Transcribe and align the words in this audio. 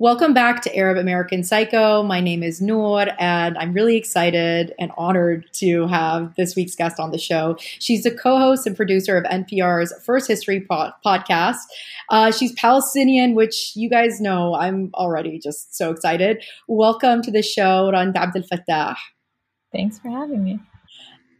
Welcome 0.00 0.32
back 0.32 0.62
to 0.62 0.74
Arab 0.74 0.96
American 0.96 1.44
Psycho. 1.44 2.02
My 2.02 2.20
name 2.20 2.42
is 2.42 2.62
Noor, 2.62 3.08
and 3.18 3.58
I'm 3.58 3.74
really 3.74 3.98
excited 3.98 4.72
and 4.78 4.90
honored 4.96 5.44
to 5.56 5.86
have 5.88 6.34
this 6.36 6.56
week's 6.56 6.74
guest 6.74 6.98
on 6.98 7.10
the 7.10 7.18
show. 7.18 7.58
She's 7.58 8.04
the 8.04 8.10
co 8.10 8.38
host 8.38 8.66
and 8.66 8.74
producer 8.74 9.18
of 9.18 9.24
NPR's 9.24 9.92
First 10.02 10.26
History 10.26 10.66
po- 10.66 10.92
podcast. 11.04 11.58
Uh, 12.08 12.32
she's 12.32 12.52
Palestinian, 12.52 13.34
which 13.34 13.72
you 13.76 13.90
guys 13.90 14.22
know. 14.22 14.54
I'm 14.54 14.90
already 14.94 15.38
just 15.38 15.76
so 15.76 15.90
excited. 15.90 16.42
Welcome 16.66 17.20
to 17.20 17.30
the 17.30 17.42
show, 17.42 17.90
Rund 17.92 18.14
Abdelfatah. 18.14 18.96
Thanks 19.70 19.98
for 19.98 20.08
having 20.08 20.42
me. 20.42 20.60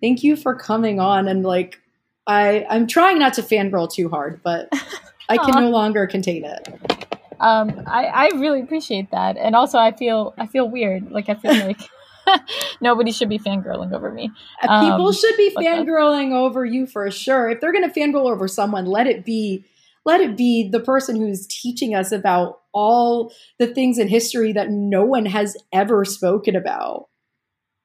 Thank 0.02 0.22
you 0.22 0.36
for 0.36 0.54
coming 0.54 1.00
on. 1.00 1.29
And 1.29 1.45
like, 1.45 1.80
I, 2.27 2.66
I'm 2.68 2.86
trying 2.86 3.20
not 3.20 3.32
to 3.34 3.42
fangirl 3.42 3.90
too 3.90 4.11
hard, 4.11 4.42
but 4.42 4.68
I 5.30 5.38
can 5.38 5.64
no 5.64 5.70
longer 5.70 6.06
contain 6.06 6.45
it. 6.45 7.00
Um, 7.41 7.82
I, 7.86 8.04
I 8.04 8.29
really 8.36 8.61
appreciate 8.61 9.11
that, 9.12 9.36
and 9.36 9.56
also 9.56 9.79
I 9.79 9.93
feel 9.93 10.34
I 10.38 10.46
feel 10.46 10.69
weird. 10.69 11.10
Like 11.10 11.28
I 11.28 11.34
feel 11.34 11.55
like 11.55 11.80
nobody 12.80 13.12
should 13.12 13.28
be 13.28 13.38
fangirling 13.38 13.92
over 13.92 14.12
me. 14.12 14.30
Um, 14.66 14.91
People 14.91 15.12
should 15.12 15.37
be 15.37 15.55
fangirling 15.56 16.32
over 16.32 16.65
you 16.65 16.87
for 16.87 17.10
sure. 17.10 17.48
If 17.51 17.60
they're 17.60 17.73
going 17.73 17.91
to 17.91 18.01
fangirl 18.01 18.30
over 18.30 18.46
someone, 18.46 18.87
let 18.87 19.06
it 19.06 19.24
be 19.24 19.65
let 20.05 20.20
it 20.20 20.37
be 20.37 20.68
the 20.68 20.80
person 20.80 21.16
who's 21.16 21.46
teaching 21.46 21.95
us 21.95 22.12
about 22.12 22.60
all 22.73 23.32
the 23.59 23.66
things 23.66 23.98
in 23.98 24.09
history 24.09 24.52
that 24.52 24.70
no 24.70 25.04
one 25.04 25.27
has 25.27 25.57
ever 25.73 26.04
spoken 26.04 26.57
about. 26.57 27.09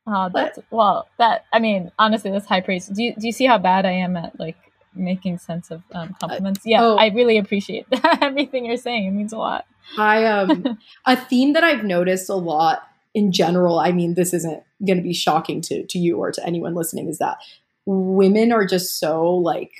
Oh, 0.07 0.29
that's 0.33 0.59
well. 0.69 1.07
That 1.17 1.45
I 1.51 1.59
mean, 1.59 1.91
honestly, 1.97 2.31
that's 2.31 2.45
high 2.45 2.61
praise. 2.61 2.87
Do 2.87 3.03
you, 3.03 3.15
do 3.15 3.25
you 3.25 3.33
see 3.33 3.45
how 3.45 3.57
bad 3.57 3.85
I 3.85 3.91
am 3.91 4.15
at 4.15 4.39
like 4.39 4.57
making 4.95 5.37
sense 5.37 5.71
of 5.71 5.83
um, 5.93 6.15
compliments. 6.19 6.61
Yeah, 6.65 6.83
oh, 6.83 6.95
I 6.95 7.07
really 7.07 7.37
appreciate 7.37 7.89
that. 7.89 8.19
everything 8.21 8.65
you're 8.65 8.77
saying. 8.77 9.05
It 9.05 9.11
means 9.11 9.33
a 9.33 9.37
lot. 9.37 9.65
I 9.97 10.25
um 10.25 10.77
a 11.05 11.15
theme 11.15 11.53
that 11.53 11.63
I've 11.63 11.83
noticed 11.83 12.29
a 12.29 12.35
lot 12.35 12.83
in 13.13 13.31
general. 13.31 13.79
I 13.79 13.91
mean, 13.91 14.13
this 14.13 14.33
isn't 14.33 14.63
going 14.85 14.97
to 14.97 15.03
be 15.03 15.13
shocking 15.13 15.61
to 15.61 15.85
to 15.85 15.99
you 15.99 16.17
or 16.17 16.31
to 16.31 16.45
anyone 16.45 16.75
listening. 16.75 17.07
Is 17.07 17.19
that 17.19 17.37
women 17.85 18.51
are 18.51 18.65
just 18.65 18.99
so 18.99 19.29
like 19.31 19.71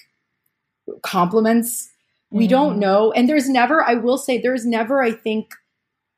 compliments. 1.02 1.90
We 2.32 2.48
mm. 2.48 2.50
don't 2.50 2.80
know, 2.80 3.12
and 3.12 3.30
there's 3.30 3.50
never. 3.50 3.84
I 3.84 3.96
will 3.96 4.18
say, 4.18 4.40
there's 4.40 4.66
never. 4.66 5.02
I 5.02 5.12
think 5.12 5.54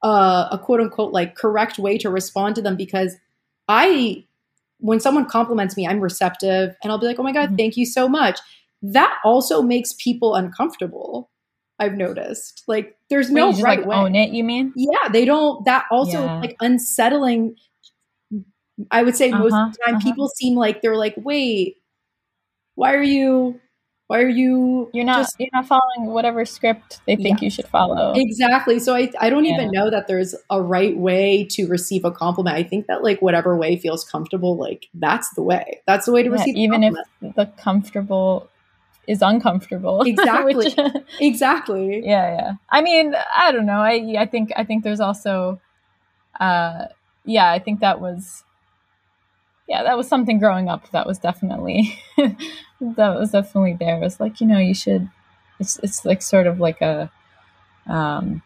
uh, 0.04 0.48
a 0.52 0.60
quote 0.60 0.80
unquote 0.80 1.14
like 1.14 1.36
correct 1.36 1.80
way 1.80 1.98
to 2.00 2.10
respond 2.10 2.56
to 2.56 2.62
them 2.62 2.76
because 2.76 3.16
I 3.68 4.24
when 4.80 5.00
someone 5.00 5.26
compliments 5.26 5.76
me, 5.76 5.88
I'm 5.88 6.00
receptive 6.00 6.76
and 6.84 6.92
I'll 6.92 7.00
be 7.00 7.08
like, 7.08 7.20
oh 7.20 7.24
my 7.24 7.32
God, 7.32 7.48
mm-hmm. 7.48 7.56
thank 7.56 7.78
you 7.78 7.86
so 7.86 8.08
much 8.08 8.40
that 8.94 9.18
also 9.24 9.62
makes 9.62 9.94
people 9.94 10.36
uncomfortable. 10.36 11.30
I've 11.80 11.94
noticed. 11.94 12.64
Like 12.68 12.98
there's 13.10 13.30
no 13.30 13.52
just, 13.52 13.64
right 13.64 13.80
like, 13.80 13.88
way. 13.88 13.96
Own 13.96 14.16
it, 14.16 14.32
you 14.32 14.44
mean? 14.44 14.74
Yeah, 14.76 15.10
they 15.10 15.26
don't. 15.26 15.64
That 15.66 15.86
also 15.92 16.24
yeah. 16.24 16.40
like 16.40 16.56
unsettling. 16.60 17.56
I 18.92 19.04
would 19.04 19.16
say 19.16 19.32
uh-huh, 19.32 19.44
most 19.44 19.54
of 19.54 19.74
the 19.74 19.78
time, 19.86 19.96
uh-huh. 19.96 20.04
people 20.04 20.28
seem 20.30 20.56
like 20.56 20.82
they're 20.82 20.98
like, 20.98 21.16
wait, 21.18 21.78
why 22.76 22.94
are 22.94 23.04
you? 23.04 23.60
Why 24.08 24.22
are 24.22 24.30
you? 24.30 24.90
You're 24.94 25.06
not. 25.06 25.18
Just, 25.18 25.36
you're 25.38 25.50
not 25.54 25.68
following 25.68 26.12
whatever 26.14 26.46
script 26.46 27.02
they 27.06 27.16
think 27.16 27.42
yeah. 27.42 27.46
you 27.46 27.52
should 27.52 27.68
follow. 27.68 28.14
Exactly. 28.16 28.80
So 28.80 28.96
I, 28.96 29.12
I 29.20 29.30
don't 29.30 29.46
yeah. 29.46 29.56
even 29.56 29.70
know 29.72 29.92
that 29.92 30.08
there's 30.08 30.34
a 30.50 30.62
right 30.62 30.98
way 30.98 31.44
to 31.52 31.68
receive 31.68 32.06
a 32.06 32.12
compliment. 32.12 32.56
I 32.56 32.64
think 32.64 32.88
that 32.88 33.04
like 33.04 33.22
whatever 33.22 33.58
way 33.58 33.78
feels 33.78 34.04
comfortable, 34.04 34.58
like 34.58 34.88
that's 34.94 35.30
the 35.36 35.44
way. 35.44 35.82
That's 35.86 36.06
the 36.06 36.14
way 36.14 36.24
to 36.24 36.30
receive. 36.30 36.56
Even 36.56 36.84
if 36.84 36.96
the 37.36 37.52
comfortable 37.58 38.50
is 39.08 39.22
uncomfortable. 39.22 40.02
Exactly. 40.06 40.56
Which, 40.56 40.76
exactly. 41.20 42.06
Yeah, 42.06 42.36
yeah. 42.36 42.52
I 42.70 42.82
mean, 42.82 43.16
I 43.36 43.52
don't 43.52 43.66
know. 43.66 43.80
I 43.80 44.16
I 44.20 44.26
think 44.26 44.52
I 44.56 44.64
think 44.64 44.84
there's 44.84 45.00
also 45.00 45.60
uh 46.40 46.86
yeah, 47.26 47.50
I 47.52 47.60
think 47.60 47.80
that 47.80 48.00
was 48.02 48.44
yeah, 49.68 49.84
that 49.84 49.98
was 49.98 50.08
something 50.08 50.40
growing 50.40 50.70
up 50.70 50.90
that 50.92 51.06
was 51.08 51.20
definitely 51.20 52.00
that 52.18 53.20
was 53.20 53.32
definitely 53.32 53.76
there. 53.80 53.98
It 53.98 54.02
was 54.02 54.20
like, 54.20 54.40
you 54.42 54.48
know, 54.48 54.60
you 54.60 54.74
should 54.74 55.10
it's 55.60 55.80
it's 55.84 56.06
like 56.06 56.22
sort 56.22 56.48
of 56.48 56.60
like 56.60 56.82
a 56.82 57.10
um 57.88 58.42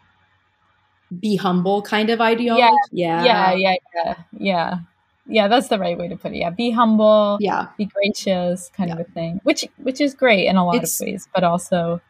be 1.20 1.36
humble 1.36 1.82
kind 1.82 2.08
of 2.10 2.20
ideology. 2.20 2.76
Yeah. 2.92 3.24
Yeah, 3.24 3.52
yeah, 3.52 3.54
yeah, 3.54 3.74
yeah. 3.94 4.14
yeah 4.32 4.78
yeah 5.26 5.48
that's 5.48 5.68
the 5.68 5.78
right 5.78 5.98
way 5.98 6.08
to 6.08 6.16
put 6.16 6.32
it 6.32 6.38
yeah 6.38 6.50
be 6.50 6.70
humble 6.70 7.38
yeah 7.40 7.68
be 7.78 7.86
gracious 7.86 8.70
kind 8.76 8.88
yeah. 8.88 8.94
of 8.94 9.00
a 9.00 9.04
thing 9.12 9.40
which 9.44 9.64
which 9.78 10.00
is 10.00 10.14
great 10.14 10.46
in 10.46 10.56
a 10.56 10.64
lot 10.64 10.76
it's, 10.76 11.00
of 11.00 11.06
ways 11.06 11.28
but 11.34 11.44
also 11.44 12.00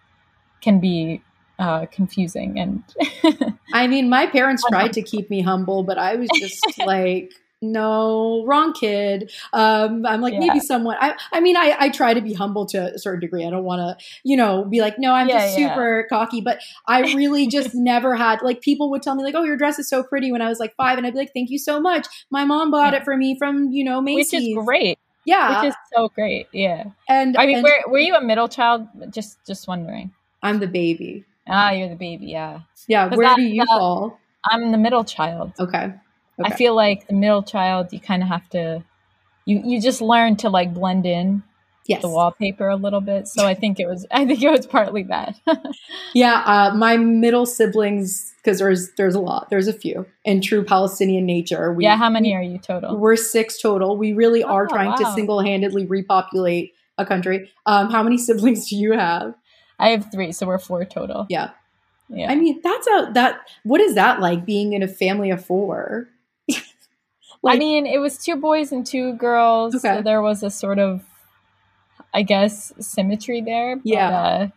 can 0.60 0.80
be 0.80 1.22
uh, 1.58 1.86
confusing 1.86 2.58
and 2.58 2.82
i 3.74 3.86
mean 3.86 4.08
my 4.08 4.26
parents 4.26 4.64
tried 4.68 4.92
to 4.92 5.02
keep 5.02 5.28
me 5.30 5.42
humble 5.42 5.82
but 5.82 5.98
i 5.98 6.16
was 6.16 6.28
just 6.38 6.78
like 6.86 7.32
no, 7.62 8.44
wrong 8.44 8.72
kid. 8.72 9.30
Um, 9.52 10.04
I'm 10.04 10.20
like, 10.20 10.34
yeah. 10.34 10.40
maybe 10.40 10.60
someone, 10.60 10.96
I, 11.00 11.14
I 11.32 11.40
mean, 11.40 11.56
I, 11.56 11.76
I 11.78 11.88
try 11.88 12.12
to 12.12 12.20
be 12.20 12.32
humble 12.32 12.66
to 12.66 12.94
a 12.94 12.98
certain 12.98 13.20
degree. 13.20 13.46
I 13.46 13.50
don't 13.50 13.64
want 13.64 13.80
to, 13.80 14.04
you 14.24 14.36
know, 14.36 14.64
be 14.64 14.80
like, 14.80 14.98
no, 14.98 15.12
I'm 15.12 15.28
yeah, 15.28 15.38
just 15.38 15.54
super 15.54 16.06
cocky, 16.08 16.40
but 16.40 16.60
I 16.86 17.00
really 17.14 17.46
just 17.48 17.74
never 17.74 18.16
had, 18.16 18.42
like, 18.42 18.60
people 18.60 18.90
would 18.90 19.02
tell 19.02 19.14
me 19.14 19.22
like, 19.22 19.34
oh, 19.34 19.44
your 19.44 19.56
dress 19.56 19.78
is 19.78 19.88
so 19.88 20.02
pretty 20.02 20.32
when 20.32 20.42
I 20.42 20.48
was 20.48 20.58
like 20.58 20.74
five. 20.76 20.98
And 20.98 21.06
I'd 21.06 21.12
be 21.12 21.20
like, 21.20 21.32
thank 21.32 21.50
you 21.50 21.58
so 21.58 21.80
much. 21.80 22.06
My 22.30 22.44
mom 22.44 22.70
bought 22.70 22.94
it 22.94 23.04
for 23.04 23.16
me 23.16 23.38
from, 23.38 23.70
you 23.70 23.84
know, 23.84 24.00
Macy's. 24.00 24.32
Which 24.32 24.42
is 24.42 24.64
great. 24.64 24.98
Yeah. 25.24 25.62
Which 25.62 25.70
is 25.70 25.76
so 25.94 26.08
great. 26.08 26.48
Yeah. 26.52 26.84
And 27.08 27.36
I 27.36 27.46
mean, 27.46 27.56
and, 27.56 27.64
were, 27.64 27.92
were 27.92 27.98
you 27.98 28.14
a 28.16 28.22
middle 28.22 28.48
child? 28.48 28.88
Just, 29.10 29.38
just 29.46 29.68
wondering. 29.68 30.12
I'm 30.42 30.58
the 30.58 30.66
baby. 30.66 31.24
Ah, 31.46 31.70
you're 31.70 31.88
the 31.88 31.96
baby. 31.96 32.26
Yeah. 32.26 32.60
Yeah. 32.88 33.08
Where 33.08 33.28
that, 33.28 33.36
do 33.36 33.42
you 33.42 33.60
that, 33.60 33.68
fall? 33.68 34.18
I'm 34.44 34.72
the 34.72 34.78
middle 34.78 35.04
child. 35.04 35.52
Okay. 35.58 35.92
Okay. 36.44 36.52
I 36.52 36.56
feel 36.56 36.74
like 36.74 37.06
the 37.06 37.14
middle 37.14 37.42
child, 37.42 37.92
you 37.92 38.00
kind 38.00 38.22
of 38.22 38.28
have 38.28 38.48
to, 38.50 38.84
you 39.44 39.62
you 39.64 39.80
just 39.80 40.00
learn 40.00 40.36
to 40.36 40.50
like 40.50 40.72
blend 40.72 41.06
in 41.06 41.42
yes. 41.86 42.02
the 42.02 42.08
wallpaper 42.08 42.68
a 42.68 42.76
little 42.76 43.00
bit. 43.00 43.28
So 43.28 43.46
I 43.46 43.54
think 43.54 43.80
it 43.80 43.86
was, 43.86 44.06
I 44.10 44.24
think 44.24 44.42
it 44.42 44.50
was 44.50 44.66
partly 44.66 45.02
that. 45.04 45.38
yeah, 46.14 46.42
uh, 46.44 46.74
my 46.74 46.96
middle 46.96 47.46
siblings, 47.46 48.32
because 48.36 48.58
there's 48.58 48.90
there's 48.96 49.14
a 49.14 49.20
lot, 49.20 49.50
there's 49.50 49.68
a 49.68 49.72
few. 49.72 50.06
In 50.24 50.40
true 50.40 50.64
Palestinian 50.64 51.26
nature, 51.26 51.72
we, 51.72 51.84
yeah. 51.84 51.96
How 51.96 52.10
many 52.10 52.34
are 52.34 52.42
you 52.42 52.58
total? 52.58 52.96
We're 52.96 53.16
six 53.16 53.60
total. 53.60 53.96
We 53.96 54.12
really 54.12 54.42
are 54.42 54.64
oh, 54.64 54.68
trying 54.68 54.90
wow. 54.90 54.96
to 54.96 55.12
single 55.12 55.40
handedly 55.40 55.86
repopulate 55.86 56.72
a 56.98 57.06
country. 57.06 57.50
Um, 57.66 57.90
how 57.90 58.02
many 58.02 58.18
siblings 58.28 58.68
do 58.68 58.76
you 58.76 58.92
have? 58.92 59.34
I 59.78 59.90
have 59.90 60.10
three, 60.12 60.32
so 60.32 60.46
we're 60.46 60.58
four 60.58 60.84
total. 60.84 61.26
Yeah. 61.28 61.50
Yeah. 62.08 62.30
I 62.30 62.34
mean, 62.34 62.60
that's 62.62 62.86
a 62.86 63.10
that. 63.14 63.40
What 63.62 63.80
is 63.80 63.94
that 63.94 64.20
like 64.20 64.44
being 64.44 64.74
in 64.74 64.82
a 64.82 64.88
family 64.88 65.30
of 65.30 65.44
four? 65.44 66.08
Like, 67.42 67.56
I 67.56 67.58
mean, 67.58 67.86
it 67.86 67.98
was 67.98 68.18
two 68.18 68.36
boys 68.36 68.72
and 68.72 68.86
two 68.86 69.14
girls. 69.14 69.74
Okay. 69.74 69.96
So 69.96 70.02
there 70.02 70.22
was 70.22 70.42
a 70.42 70.50
sort 70.50 70.78
of, 70.78 71.02
I 72.14 72.22
guess, 72.22 72.72
symmetry 72.78 73.40
there. 73.40 73.76
But, 73.76 73.86
yeah. 73.86 74.08
Uh, 74.08 74.48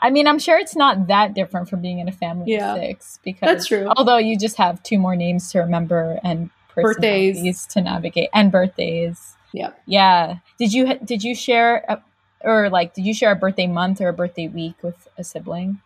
I 0.00 0.10
mean, 0.10 0.26
I'm 0.26 0.38
sure 0.38 0.58
it's 0.58 0.76
not 0.76 1.06
that 1.06 1.34
different 1.34 1.68
from 1.70 1.80
being 1.80 1.98
in 1.98 2.08
a 2.08 2.12
family 2.12 2.52
yeah. 2.52 2.74
of 2.74 2.80
six 2.80 3.20
because 3.24 3.46
that's 3.48 3.66
true. 3.66 3.88
Although 3.96 4.18
you 4.18 4.38
just 4.38 4.56
have 4.56 4.82
two 4.82 4.98
more 4.98 5.16
names 5.16 5.50
to 5.52 5.60
remember 5.60 6.18
and 6.22 6.50
birthdays 6.74 7.66
to 7.66 7.80
navigate 7.80 8.28
and 8.34 8.50
birthdays. 8.50 9.36
Yeah. 9.52 9.70
Yeah. 9.86 10.38
Did 10.58 10.72
you 10.72 10.98
did 10.98 11.22
you 11.22 11.34
share 11.34 11.84
a, 11.88 12.02
or 12.40 12.68
like 12.68 12.94
did 12.94 13.06
you 13.06 13.14
share 13.14 13.32
a 13.32 13.36
birthday 13.36 13.68
month 13.68 14.00
or 14.00 14.08
a 14.08 14.12
birthday 14.12 14.48
week 14.48 14.74
with 14.82 15.08
a 15.16 15.24
sibling? 15.24 15.80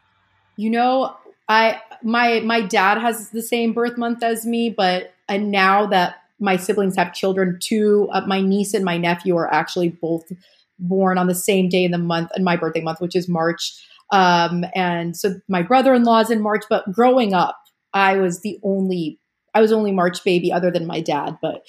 You 0.57 0.71
know, 0.71 1.15
I 1.49 1.81
my 2.03 2.41
my 2.41 2.63
dad 2.63 2.99
has 2.99 3.31
the 3.31 3.43
same 3.43 3.73
birth 3.75 3.99
month 3.99 4.23
as 4.23 4.47
me, 4.47 4.71
but 4.71 5.13
and 5.29 5.51
now 5.51 5.87
that 5.87 6.23
my 6.41 6.57
siblings 6.57 6.97
have 6.97 7.13
children. 7.13 7.59
Two, 7.61 8.09
uh, 8.13 8.23
my 8.27 8.41
niece 8.41 8.75
and 8.75 8.85
my 8.85 8.97
nephew 8.97 9.37
are 9.37 9.53
actually 9.53 9.91
both 9.91 10.31
born 10.79 11.19
on 11.19 11.27
the 11.27 11.35
same 11.35 11.69
day 11.69 11.85
in 11.85 11.91
the 11.91 11.99
month, 11.99 12.31
in 12.37 12.45
my 12.45 12.57
birthday 12.57 12.81
month, 12.81 13.01
which 13.01 13.17
is 13.17 13.29
March. 13.29 13.75
Um, 14.11 14.65
and 14.75 15.17
so 15.17 15.35
my 15.49 15.63
brother-in-law 15.63 16.21
is 16.21 16.31
in 16.31 16.41
March. 16.41 16.65
But 16.69 16.91
growing 16.93 17.35
up, 17.35 17.59
I 17.93 18.17
was 18.17 18.41
the 18.41 18.59
only, 18.63 19.19
I 19.55 19.61
was 19.61 19.73
only 19.73 19.93
March 19.93 20.23
baby, 20.25 20.53
other 20.53 20.71
than 20.71 20.87
my 20.87 21.01
dad. 21.01 21.39
But 21.43 21.65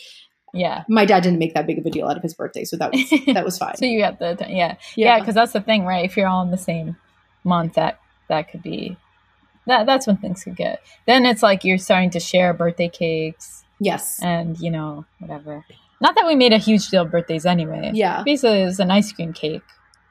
yeah, 0.54 0.83
my 0.88 1.06
dad 1.06 1.24
didn't 1.24 1.39
make 1.39 1.54
that 1.54 1.68
big 1.68 1.80
of 1.80 1.86
a 1.86 1.89
deal 1.89 2.07
out 2.07 2.18
of 2.18 2.24
his 2.24 2.33
birthday, 2.33 2.63
so 2.63 2.77
that 2.77 2.92
was 2.92 3.10
that 3.33 3.45
was 3.45 3.57
fine. 3.57 3.75
so 3.75 3.86
you 3.86 4.00
got 4.00 4.19
the 4.19 4.38
yeah, 4.50 4.75
yeah, 4.95 5.19
because 5.19 5.36
yeah, 5.36 5.42
that's 5.42 5.54
the 5.54 5.62
thing, 5.62 5.86
right? 5.86 6.06
If 6.06 6.18
you're 6.18 6.27
all 6.27 6.44
in 6.44 6.51
the 6.51 6.57
same 6.57 6.98
month, 7.44 7.74
that 7.74 8.00
that 8.30 8.51
could 8.51 8.63
be 8.63 8.98
that 9.68 9.86
that's 9.86 10.07
when 10.07 10.18
things 10.18 10.44
could 10.44 10.56
get. 10.56 10.81
Then 11.06 11.25
it's 11.25 11.44
like 11.44 11.63
you're 11.63 11.77
starting 11.77 12.10
to 12.12 12.19
share 12.19 12.54
birthday 12.54 12.89
cakes 12.89 13.63
Yes. 13.80 14.22
And, 14.22 14.60
you 14.60 14.72
know, 14.72 15.06
whatever. 15.20 15.66
Not 16.02 16.16
that 16.16 16.26
we 16.26 16.36
made 16.36 16.54
a 16.54 16.58
huge 16.58 16.88
deal 16.90 17.04
of 17.04 17.12
birthdays 17.12 17.46
anyway. 17.46 17.92
Yeah. 17.94 18.24
Basically, 18.24 18.62
it 18.62 18.66
was 18.66 18.80
an 18.80 18.92
ice 18.92 19.12
cream 19.12 19.34
cake. 19.34 19.62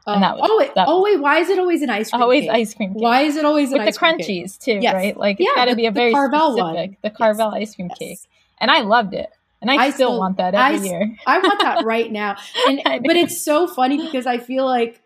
Um, 0.07 0.15
and 0.15 0.23
that 0.23 0.37
was, 0.37 0.49
oh, 0.51 0.59
wait, 0.59 0.75
that 0.75 0.87
oh, 0.89 1.03
wait, 1.03 1.21
why 1.21 1.39
is 1.39 1.51
it 1.51 1.59
always 1.59 1.83
an 1.83 1.91
ice 1.91 2.11
cream 2.11 2.21
cake? 2.21 2.23
Always 2.23 2.43
cake? 2.43 2.51
ice 2.51 2.75
cream 2.75 2.95
cake. 2.95 3.03
Why 3.03 3.23
is 3.23 3.37
it 3.37 3.45
always 3.45 3.71
With 3.71 3.85
the 3.85 3.93
crunchies, 3.93 4.59
cake? 4.59 4.61
too, 4.61 4.79
yes. 4.81 4.95
right? 4.95 5.17
Like, 5.17 5.37
it's 5.39 5.55
got 5.55 5.67
to 5.67 5.77
be 5.77 5.87
a 5.87 5.91
very 5.91 6.13
Carvel 6.13 6.57
specific. 6.57 6.91
One. 6.91 6.97
The 7.03 7.11
Carvel 7.11 7.53
yes. 7.55 7.69
ice 7.69 7.75
cream 7.75 7.89
yes. 7.91 7.99
cake. 7.99 8.19
And 8.61 8.71
I 8.71 8.81
loved 8.81 9.15
it. 9.15 9.29
And 9.61 9.71
I, 9.71 9.75
I 9.75 9.91
still, 9.91 10.11
still, 10.11 10.19
want 10.19 10.37
that 10.39 10.55
every 10.55 10.89
I, 10.89 10.91
year. 10.91 11.17
I 11.27 11.39
want 11.39 11.61
that 11.61 11.85
right 11.85 12.11
now. 12.11 12.37
And 12.67 12.81
But 12.85 13.17
it's 13.17 13.45
so 13.45 13.67
funny 13.67 14.03
because 14.03 14.27
I 14.27 14.39
feel 14.39 14.65
like 14.65 15.03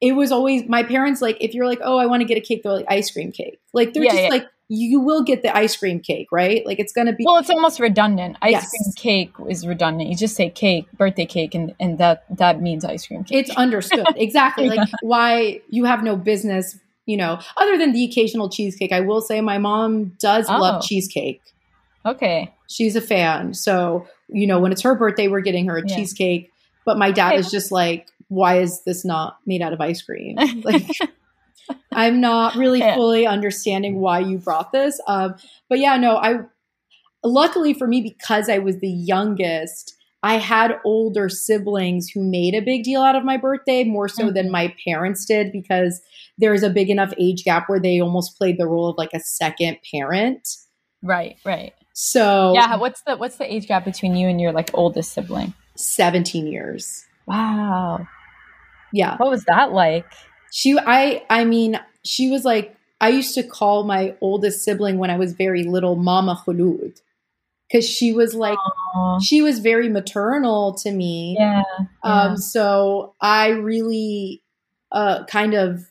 it 0.00 0.12
was 0.12 0.30
always 0.30 0.68
my 0.68 0.82
parents 0.82 1.20
like 1.20 1.36
if 1.40 1.54
you're 1.54 1.66
like 1.66 1.80
oh 1.82 1.98
i 1.98 2.06
want 2.06 2.20
to 2.20 2.24
get 2.24 2.38
a 2.38 2.40
cake 2.40 2.62
they're 2.62 2.72
like 2.72 2.86
ice 2.88 3.10
cream 3.10 3.32
cake 3.32 3.58
like 3.72 3.92
they're 3.92 4.04
yeah, 4.04 4.10
just 4.10 4.22
yeah. 4.22 4.28
like 4.28 4.46
you 4.68 5.00
will 5.00 5.22
get 5.22 5.42
the 5.42 5.56
ice 5.56 5.76
cream 5.76 5.98
cake, 6.00 6.28
right? 6.30 6.64
Like 6.66 6.78
it's 6.78 6.92
going 6.92 7.06
to 7.06 7.12
be. 7.14 7.24
Well, 7.26 7.38
it's 7.38 7.48
almost 7.50 7.80
redundant. 7.80 8.36
Ice 8.42 8.52
Yes. 8.52 8.70
cream 8.70 8.92
cake 8.96 9.32
is 9.48 9.66
redundant. 9.66 10.10
You 10.10 10.16
just 10.16 10.36
say 10.36 10.50
cake, 10.50 10.86
birthday 10.92 11.24
cake, 11.26 11.54
and, 11.54 11.74
and 11.80 11.98
that 11.98 12.24
that 12.36 12.60
means 12.60 12.84
ice 12.84 13.06
cream 13.06 13.24
cake. 13.24 13.38
it's 13.38 13.50
understood 13.56 14.06
exactly 14.16 14.68
like 14.68 14.80
why 15.00 15.60
you 15.70 15.84
have 15.84 16.02
no 16.02 16.16
business 16.16 16.78
you 17.06 17.16
know 17.16 17.38
other 17.56 17.78
than 17.78 17.92
the 17.92 18.04
occasional 18.04 18.50
cheesecake 18.50 18.92
i 18.92 19.00
will 19.00 19.22
say 19.22 19.40
my 19.40 19.56
mom 19.56 20.12
does 20.20 20.46
Oh. 20.50 20.58
love 20.60 20.82
cheesecake 20.82 21.40
okay. 22.04 22.54
she's 22.68 22.94
a 22.96 23.00
fan 23.00 23.54
so 23.54 24.06
you 24.28 24.46
know 24.46 24.60
when 24.60 24.72
it's 24.72 24.82
her 24.82 24.94
birthday 24.94 25.26
we're 25.28 25.40
getting 25.40 25.66
her 25.68 25.78
a 25.78 25.88
Yeah. 25.88 25.96
cheesecake 25.96 26.52
but 26.84 26.98
my 26.98 27.10
dad 27.10 27.30
Okay. 27.32 27.38
is 27.40 27.50
just 27.50 27.72
like 27.72 28.08
why 28.28 28.58
is 28.60 28.82
this 28.84 29.04
not 29.06 29.38
made 29.46 29.62
out 29.62 29.72
of 29.72 29.80
ice 29.80 30.02
cream 30.02 30.36
like 30.64 30.86
i'm 31.92 32.20
not 32.20 32.54
really 32.54 32.78
Yeah. 32.80 32.94
fully 32.94 33.26
understanding 33.26 34.00
why 34.00 34.20
you 34.20 34.38
brought 34.38 34.72
this 34.72 35.00
um, 35.06 35.34
but 35.68 35.78
yeah 35.78 35.96
no 35.96 36.16
i 36.16 36.40
luckily 37.24 37.74
for 37.74 37.86
me 37.86 38.00
because 38.00 38.48
i 38.48 38.58
was 38.58 38.78
the 38.80 38.88
youngest 38.88 39.94
i 40.22 40.34
had 40.38 40.78
older 40.84 41.28
siblings 41.28 42.08
who 42.08 42.22
made 42.22 42.54
a 42.54 42.60
big 42.60 42.84
deal 42.84 43.02
out 43.02 43.16
of 43.16 43.24
my 43.24 43.36
birthday 43.36 43.84
more 43.84 44.08
so 44.08 44.30
than 44.30 44.46
Mhm. 44.48 44.50
my 44.52 44.74
parents 44.86 45.24
did 45.24 45.50
because 45.52 46.00
there's 46.38 46.62
a 46.62 46.70
big 46.70 46.88
enough 46.90 47.12
age 47.18 47.44
gap 47.44 47.68
where 47.68 47.80
they 47.80 48.00
almost 48.00 48.36
played 48.38 48.58
the 48.58 48.66
role 48.66 48.88
of 48.90 48.96
like 48.98 49.10
a 49.14 49.20
second 49.20 49.78
parent 49.92 50.48
Right. 51.02 51.36
Right. 51.44 51.74
so 51.92 52.52
Yeah. 52.54 52.76
What's 52.76 53.02
the 53.02 53.16
what's 53.16 53.36
the 53.36 53.52
age 53.52 53.66
gap 53.68 53.84
between 53.84 54.16
you 54.16 54.28
and 54.28 54.40
your 54.40 54.52
like 54.52 54.70
oldest 54.74 55.12
sibling? 55.12 55.54
17 55.76 56.46
years 56.48 57.04
Wow. 57.26 58.06
yeah 58.92 59.16
What 59.16 59.30
was 59.30 59.44
that 59.44 59.72
like? 59.72 60.06
She 60.52 60.78
i 60.78 61.22
i 61.30 61.44
mean 61.44 61.78
she 62.04 62.30
was 62.30 62.44
like 62.44 62.74
i 63.00 63.08
used 63.08 63.34
to 63.34 63.42
call 63.42 63.84
my 63.84 64.14
oldest 64.20 64.62
sibling 64.64 64.98
when 64.98 65.10
i 65.10 65.16
was 65.16 65.32
very 65.32 65.64
little 65.64 65.96
mama 65.96 66.42
khulud 66.46 67.00
because 67.68 67.88
she 67.88 68.12
was 68.12 68.34
like 68.34 68.58
Aw. 68.94 69.18
she 69.20 69.42
was 69.42 69.58
very 69.58 69.88
maternal 69.88 70.74
to 70.74 70.90
me 70.90 71.36
Yeah. 71.38 71.62
yeah. 72.04 72.24
um 72.24 72.36
so 72.36 73.14
i 73.20 73.48
really 73.48 74.42
uh 74.92 75.24
kind 75.26 75.54
of 75.54 75.84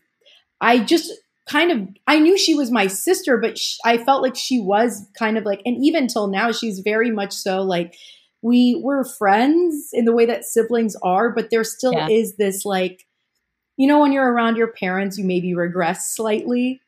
i 0.62 0.80
just 0.80 1.12
kind 1.48 1.72
of 1.72 1.88
i 2.08 2.20
knew 2.20 2.38
she 2.38 2.56
was 2.56 2.72
my 2.72 2.88
sister 2.88 3.38
but 3.38 3.58
sh- 3.58 3.78
i 3.86 3.98
felt 3.98 4.22
like 4.22 4.36
she 4.36 4.60
was 4.60 5.08
kind 5.18 5.38
of 5.38 5.46
like 5.46 5.62
and 5.66 5.78
even 5.84 6.08
till 6.08 6.28
now 6.28 6.52
she's 6.52 6.80
very 6.80 7.12
much 7.12 7.32
so 7.32 7.62
like 7.62 7.96
we 8.42 8.80
were 8.84 9.04
friends 9.04 9.90
in 9.94 10.06
the 10.06 10.14
way 10.14 10.26
that 10.26 10.44
siblings 10.46 10.96
are 11.04 11.30
but 11.30 11.50
there 11.52 11.64
still 11.64 11.94
Yeah. 11.94 12.08
is 12.10 12.36
this 12.38 12.66
like 12.66 13.06
you 13.78 13.88
know 13.88 14.00
when 14.00 14.12
you're 14.12 14.32
around 14.32 14.58
your 14.58 14.68
parents 14.68 15.18
you 15.18 15.24
maybe 15.24 15.54
regress 15.54 16.14
slightly 16.14 16.82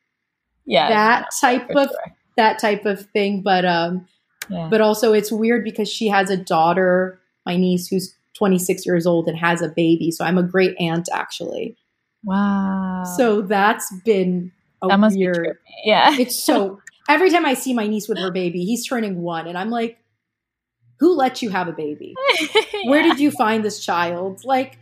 yeah. 0.65 0.89
that 0.89 1.29
type 1.39 1.69
of 1.69 1.87
sure. 1.87 2.15
that 2.35 2.59
type 2.59 2.85
of 2.85 3.05
thing 3.11 3.41
but 3.41 3.63
um 3.63 4.05
Yeah. 4.49 4.67
but 4.69 4.81
also 4.81 5.13
it's 5.13 5.31
weird 5.31 5.63
because 5.63 5.89
she 5.89 6.07
has 6.07 6.29
a 6.29 6.37
daughter 6.37 7.21
my 7.45 7.55
niece 7.55 7.87
who's 7.87 8.15
26 8.37 8.85
years 8.85 9.05
old 9.05 9.27
and 9.27 9.37
has 9.37 9.61
a 9.61 9.69
baby 9.69 10.11
so 10.11 10.25
i'm 10.25 10.37
a 10.37 10.43
great 10.43 10.75
aunt 10.79 11.07
actually 11.13 11.75
wow. 12.23 13.03
so 13.17 13.41
that's 13.41 13.93
been 14.03 14.51
a 14.81 14.87
that 14.87 14.99
must 14.99 15.17
weird 15.17 15.35
be 15.35 15.49
trippy. 15.49 15.55
Yeah. 15.85 16.15
it's 16.19 16.43
so 16.43 16.79
every 17.09 17.29
time 17.29 17.45
i 17.45 17.53
see 17.53 17.73
my 17.73 17.87
niece 17.87 18.07
with 18.07 18.17
her 18.17 18.31
baby 18.31 18.65
he's 18.65 18.87
turning 18.87 19.21
one 19.21 19.47
and 19.47 19.57
i'm 19.57 19.69
like 19.69 19.97
who 20.99 21.13
let 21.13 21.41
you 21.41 21.49
have 21.49 21.67
a 21.67 21.71
baby 21.71 22.13
where 22.85 23.01
did 23.03 23.19
you 23.19 23.31
find 23.31 23.63
this 23.63 23.83
child 23.83 24.43
like 24.43 24.77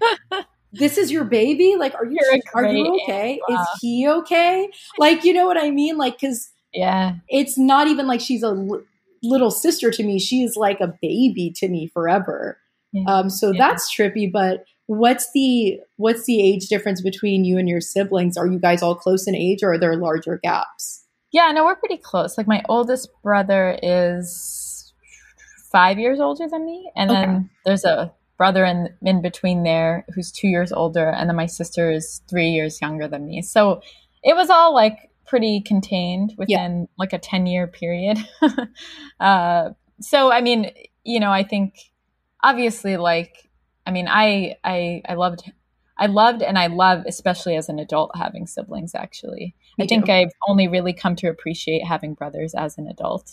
this 0.73 0.97
is 0.97 1.11
your 1.11 1.23
baby 1.23 1.75
like 1.77 1.95
are 1.95 2.05
you 2.05 2.17
You're 2.19 2.73
you 2.73 2.99
okay 3.03 3.39
aunt. 3.49 3.61
is 3.61 3.67
he 3.81 4.07
okay 4.07 4.69
like 4.97 5.23
you 5.23 5.33
know 5.33 5.45
what 5.47 5.57
i 5.57 5.69
mean 5.71 5.97
like 5.97 6.19
because 6.19 6.49
Yeah. 6.73 7.15
it's 7.29 7.57
not 7.57 7.87
even 7.87 8.05
like 8.07 8.19
she's 8.21 8.43
a 8.43 8.47
l- 8.47 8.81
little 9.23 9.51
sister 9.51 9.91
to 9.91 10.03
me 10.03 10.19
she's 10.19 10.55
like 10.57 10.79
a 10.81 10.93
baby 11.01 11.51
to 11.57 11.67
me 11.69 11.87
forever 11.87 12.57
Yeah. 12.91 13.03
um 13.07 13.29
so 13.29 13.51
Yeah. 13.51 13.57
that's 13.69 13.93
trippy 13.95 14.29
but 14.31 14.65
what's 14.87 15.31
the 15.33 15.79
what's 15.97 16.25
the 16.25 16.41
age 16.41 16.67
difference 16.67 17.01
between 17.01 17.43
you 17.45 17.57
and 17.57 17.67
your 17.69 17.81
siblings 17.81 18.37
are 18.37 18.47
you 18.47 18.59
guys 18.59 18.81
all 18.81 18.95
close 18.95 19.27
in 19.27 19.35
age 19.35 19.63
or 19.63 19.73
are 19.73 19.77
there 19.79 19.95
larger 19.95 20.39
gaps 20.43 21.03
Yeah, 21.31 21.51
no, 21.51 21.65
we're 21.65 21.75
pretty 21.75 21.97
close. 21.97 22.37
Like 22.37 22.47
my 22.47 22.63
oldest 22.69 23.09
brother 23.21 23.77
is 23.83 24.93
five 25.71 25.99
years 25.99 26.19
older 26.21 26.47
than 26.47 26.65
me, 26.65 26.89
and 26.95 27.11
Okay. 27.11 27.19
then 27.21 27.49
there's 27.65 27.83
a 27.83 28.13
brother 28.37 28.63
in 28.65 28.89
in 29.01 29.21
between 29.21 29.63
there 29.63 30.05
who's 30.13 30.31
two 30.31 30.47
years 30.47 30.71
older, 30.71 31.09
and 31.09 31.29
then 31.29 31.35
my 31.35 31.45
sister 31.47 31.91
is 31.91 32.21
three 32.29 32.49
years 32.49 32.79
younger 32.81 33.07
than 33.07 33.25
me. 33.27 33.41
So 33.41 33.81
it 34.23 34.35
was 34.35 34.49
all 34.49 34.73
like 34.73 35.09
pretty 35.25 35.61
contained 35.61 36.33
within 36.37 36.87
like 36.97 37.13
a 37.13 37.19
ten 37.19 37.45
year 37.47 37.67
period. 37.67 38.17
uh, 39.19 39.69
so 39.99 40.31
I 40.31 40.41
mean, 40.41 40.71
you 41.03 41.19
know, 41.19 41.31
I 41.31 41.43
think 41.43 41.75
obviously, 42.43 42.97
like, 42.97 43.49
I 43.85 43.91
mean, 43.91 44.07
I 44.07 44.55
I 44.63 45.01
I 45.07 45.13
loved. 45.15 45.51
I 45.99 46.05
loved 46.05 46.43
and 46.43 46.59
I 46.59 46.67
love, 46.67 47.05
especially 47.07 47.55
as 47.55 47.69
an 47.69 47.79
adult, 47.79 48.11
having 48.15 48.45
siblings. 48.45 48.93
Actually, 48.93 49.55
Me 49.79 49.85
I 49.85 49.87
think 49.87 50.05
too. 50.05 50.11
I've 50.11 50.29
only 50.47 50.67
really 50.67 50.93
come 50.93 51.15
to 51.15 51.27
appreciate 51.27 51.83
having 51.83 52.13
brothers 52.13 52.53
as 52.53 52.77
an 52.77 52.87
adult. 52.87 53.31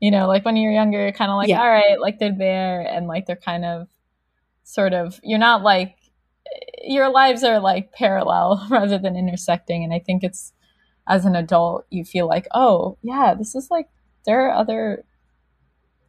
You 0.00 0.10
know, 0.10 0.26
like 0.26 0.44
when 0.44 0.56
you're 0.56 0.72
younger, 0.72 0.98
you're 1.00 1.12
kind 1.12 1.30
of 1.30 1.36
like, 1.36 1.48
Yeah. 1.48 1.60
all 1.60 1.68
right, 1.70 2.00
like 2.00 2.18
they're 2.18 2.36
there 2.36 2.80
and 2.80 3.06
like 3.06 3.26
they're 3.26 3.36
kind 3.36 3.64
of 3.64 3.86
sort 4.70 4.92
of, 4.92 5.20
you're 5.22 5.38
not 5.38 5.62
like, 5.62 5.96
your 6.82 7.10
lives 7.10 7.42
are 7.44 7.60
like 7.60 7.92
parallel 7.92 8.66
rather 8.70 8.98
than 8.98 9.16
intersecting. 9.16 9.84
And 9.84 9.92
I 9.92 9.98
think 9.98 10.22
it's 10.22 10.52
as 11.08 11.24
an 11.24 11.34
adult, 11.34 11.86
you 11.90 12.04
feel 12.04 12.28
like, 12.28 12.46
oh, 12.54 12.96
yeah, 13.02 13.34
this 13.34 13.54
is 13.54 13.68
like, 13.70 13.88
there 14.26 14.46
are 14.46 14.54
other 14.54 15.04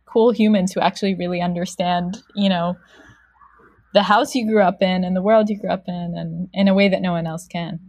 cool 0.05 0.31
humans 0.31 0.73
who 0.73 0.81
actually 0.81 1.15
really 1.15 1.41
understand, 1.41 2.21
you 2.35 2.49
know, 2.49 2.75
the 3.93 4.03
house 4.03 4.35
you 4.35 4.45
grew 4.45 4.61
up 4.61 4.81
in 4.81 5.03
and 5.03 5.15
the 5.15 5.21
world 5.21 5.49
you 5.49 5.59
grew 5.59 5.69
up 5.69 5.85
in 5.87 6.13
and 6.15 6.49
in 6.53 6.67
a 6.67 6.73
way 6.73 6.87
that 6.87 7.01
no 7.01 7.11
one 7.11 7.25
else 7.25 7.47
can. 7.47 7.79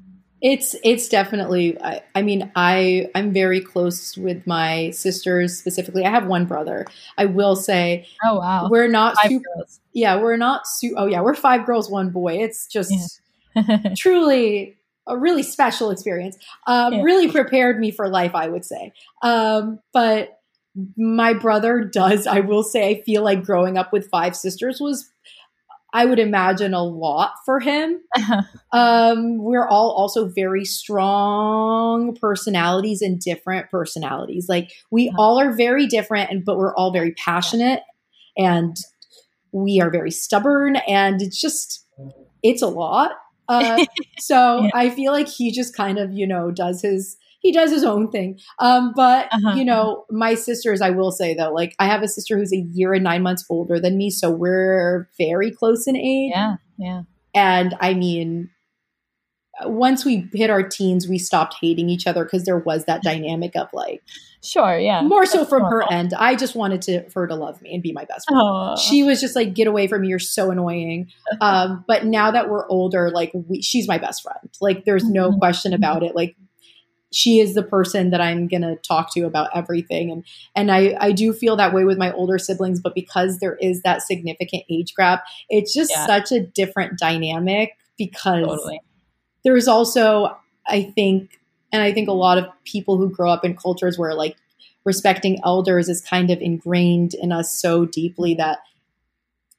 It's 0.43 0.75
it's 0.83 1.09
definitely. 1.09 1.81
I, 1.81 2.03
I 2.17 2.23
mean, 2.23 2.51
I 2.57 3.09
I'm 3.15 3.33
very 3.33 3.61
close 3.61 4.17
with 4.17 4.45
my 4.47 4.91
sisters 4.91 5.57
specifically. 5.57 6.05
I 6.05 6.11
have 6.11 6.27
one 6.27 6.47
brother. 6.47 6.87
I 7.17 7.27
will 7.27 7.55
say 7.57 8.07
Oh, 8.25 8.39
wow. 8.39 8.69
we're 8.69 8.89
not 8.89 9.15
super. 9.23 9.45
Yeah, 9.93 10.21
we're 10.21 10.37
not. 10.37 10.67
Su- 10.67 10.95
oh 10.99 11.07
yeah, 11.07 11.21
we're 11.21 11.35
five 11.35 11.65
girls, 11.65 11.89
one 11.89 12.11
boy. 12.11 12.39
It's 12.43 12.67
just 12.67 13.21
Yeah. 13.55 13.79
truly 13.97 14.77
a 15.07 15.17
really 15.17 15.43
special 15.45 15.91
experience. 15.91 16.37
Um, 16.67 16.93
Yeah. 16.95 17.03
Really 17.03 17.31
prepared 17.31 17.79
me 17.79 17.91
for 17.93 18.09
life, 18.09 18.35
I 18.35 18.49
would 18.49 18.65
say. 18.65 18.93
Um, 19.23 19.79
but 19.93 20.41
my 20.97 21.35
brother 21.35 21.81
does. 21.85 22.27
I 22.27 22.41
will 22.41 22.63
say, 22.65 22.89
I 22.89 23.03
feel 23.03 23.23
like 23.23 23.45
growing 23.45 23.79
up 23.79 23.93
with 23.93 24.09
five 24.11 24.35
sisters 24.37 24.81
was. 24.81 25.09
I 25.93 26.07
would 26.07 26.19
imagine 26.19 26.75
a 26.75 26.83
lot 26.85 27.33
for 27.45 27.61
him. 27.61 28.01
Um, 28.73 29.37
we're 29.39 29.69
all 29.69 29.91
also 29.91 30.29
very 30.29 30.65
strong 30.65 32.17
personalities 32.17 33.03
and 33.03 33.21
different 33.21 33.71
personalities. 33.71 34.47
Like 34.49 34.73
we 34.91 35.09
Uh-huh. 35.09 35.23
all 35.23 35.41
are 35.41 35.53
very 35.53 35.87
different, 35.87 36.31
and 36.31 36.45
but 36.45 36.57
we're 36.57 36.75
all 36.75 36.91
very 36.93 37.13
passionate, 37.13 37.83
and 38.37 38.77
we 39.53 39.81
are 39.81 39.91
very 39.91 40.11
stubborn, 40.11 40.77
and 40.89 41.21
it's 41.23 41.41
just 41.41 41.87
it's 42.43 42.63
a 42.63 42.67
lot. 42.69 43.13
Uh, 43.49 43.85
so 44.19 44.65
Yeah. 44.65 44.71
I 44.75 44.91
feel 44.91 45.13
like 45.13 45.29
he 45.29 45.51
just 45.53 45.77
kind 45.77 45.99
of 45.99 46.13
you 46.13 46.27
know 46.27 46.51
does 46.51 46.81
his 46.83 47.17
he 47.43 47.53
does 47.53 47.71
his 47.71 47.85
own 47.85 48.11
thing. 48.11 48.39
Um, 48.59 48.93
but 48.97 49.27
Uh-huh, 49.33 49.55
you 49.57 49.65
know, 49.65 50.05
my 50.11 50.35
sisters, 50.35 50.81
I 50.81 50.91
will 50.91 51.11
say 51.11 51.35
though, 51.35 51.53
like 51.53 51.75
I 51.79 51.87
have 51.87 52.03
a 52.03 52.09
sister 52.09 52.37
who's 52.39 52.53
a 52.53 52.65
year 52.73 52.95
and 52.95 53.05
nine 53.05 53.23
months 53.23 53.45
older 53.51 53.79
than 53.81 53.97
me, 53.99 54.11
so 54.11 54.31
we're 54.31 55.09
very 55.19 55.51
close 55.51 55.87
in 55.87 55.97
age. 55.97 56.33
yeah, 56.35 56.57
yeah. 56.79 57.03
And 57.35 57.75
I 57.81 57.95
mean, 57.95 58.51
once 59.65 60.05
we 60.05 60.29
hit 60.33 60.51
our 60.51 60.63
teens, 60.63 61.07
we 61.09 61.19
stopped 61.19 61.57
hating 61.61 61.89
each 61.91 62.07
other 62.07 62.25
because 62.25 62.45
there 62.45 62.59
was 62.59 62.87
that 62.87 63.03
dynamic 63.03 63.55
of 63.57 63.69
like 63.73 64.03
Sure, 64.45 64.77
yeah. 64.77 65.03
more 65.03 65.25
so 65.25 65.39
That's 65.39 65.51
from 65.51 65.63
her 65.65 65.85
end. 65.93 66.15
I 66.15 66.35
just 66.35 66.57
wanted 66.57 66.83
to 66.83 67.09
for 67.11 67.21
her 67.23 67.27
to 67.29 67.37
love 67.37 67.63
me 67.63 67.75
and 67.75 67.83
be 67.83 67.93
my 67.93 68.05
best 68.07 68.27
friend. 68.27 68.41
Oh, 68.43 68.75
She 68.77 69.05
was 69.05 69.21
just 69.21 69.37
like, 69.37 69.55
"Get 69.55 69.69
away 69.69 69.87
from 69.87 70.01
me! 70.03 70.09
You're 70.09 70.19
so 70.19 70.51
annoying." 70.51 71.09
Um, 71.41 71.85
but 71.87 72.05
now 72.07 72.31
that 72.33 72.49
we're 72.51 72.67
older, 72.69 73.11
like 73.11 73.31
we, 73.35 73.63
she's 73.63 73.87
my 73.87 73.99
best 73.99 74.23
friend. 74.23 74.49
Like 74.61 74.85
there's 74.85 75.05
no 75.05 75.31
Mhm. 75.31 75.39
question 75.39 75.73
about 75.73 76.03
it. 76.03 76.17
Like 76.17 76.35
she 77.13 77.41
is 77.41 77.55
the 77.55 77.63
person 77.63 78.11
that 78.11 78.21
I'm 78.21 78.49
gonna 78.49 78.77
talk 78.77 79.13
to 79.15 79.23
about 79.23 79.51
everything, 79.55 80.11
and 80.11 80.25
and 80.57 80.71
I 80.71 80.97
I 81.01 81.13
do 81.13 81.33
feel 81.33 81.57
that 81.57 81.73
way 81.73 81.85
with 81.85 81.99
my 81.99 82.13
older 82.13 82.39
siblings. 82.39 82.81
But 82.81 82.95
because 82.95 83.39
there 83.39 83.57
is 83.57 83.83
that 83.83 84.03
significant 84.03 84.65
age 84.71 84.95
gap, 84.97 85.25
it's 85.49 85.73
just 85.75 85.91
Yeah. 85.91 86.07
such 86.07 86.33
a 86.33 86.41
different 86.41 86.99
dynamic 86.99 87.77
because 87.99 88.47
totally. 88.47 88.81
there's 89.45 89.69
also 89.69 90.35
i 90.67 90.83
think 90.83 91.39
and 91.73 91.83
i 91.83 91.93
think 91.93 92.09
a 92.09 92.13
lot 92.13 92.39
of 92.39 92.47
people 92.65 92.97
who 92.97 93.11
grow 93.11 93.31
up 93.31 93.45
in 93.45 93.55
cultures 93.55 93.99
where 93.99 94.15
like 94.15 94.35
respecting 94.85 95.39
elders 95.45 95.89
is 95.91 96.01
kind 96.01 96.31
of 96.31 96.41
ingrained 96.41 97.13
in 97.15 97.33
us 97.33 97.53
so 97.61 97.85
deeply 97.85 98.35
that 98.35 98.61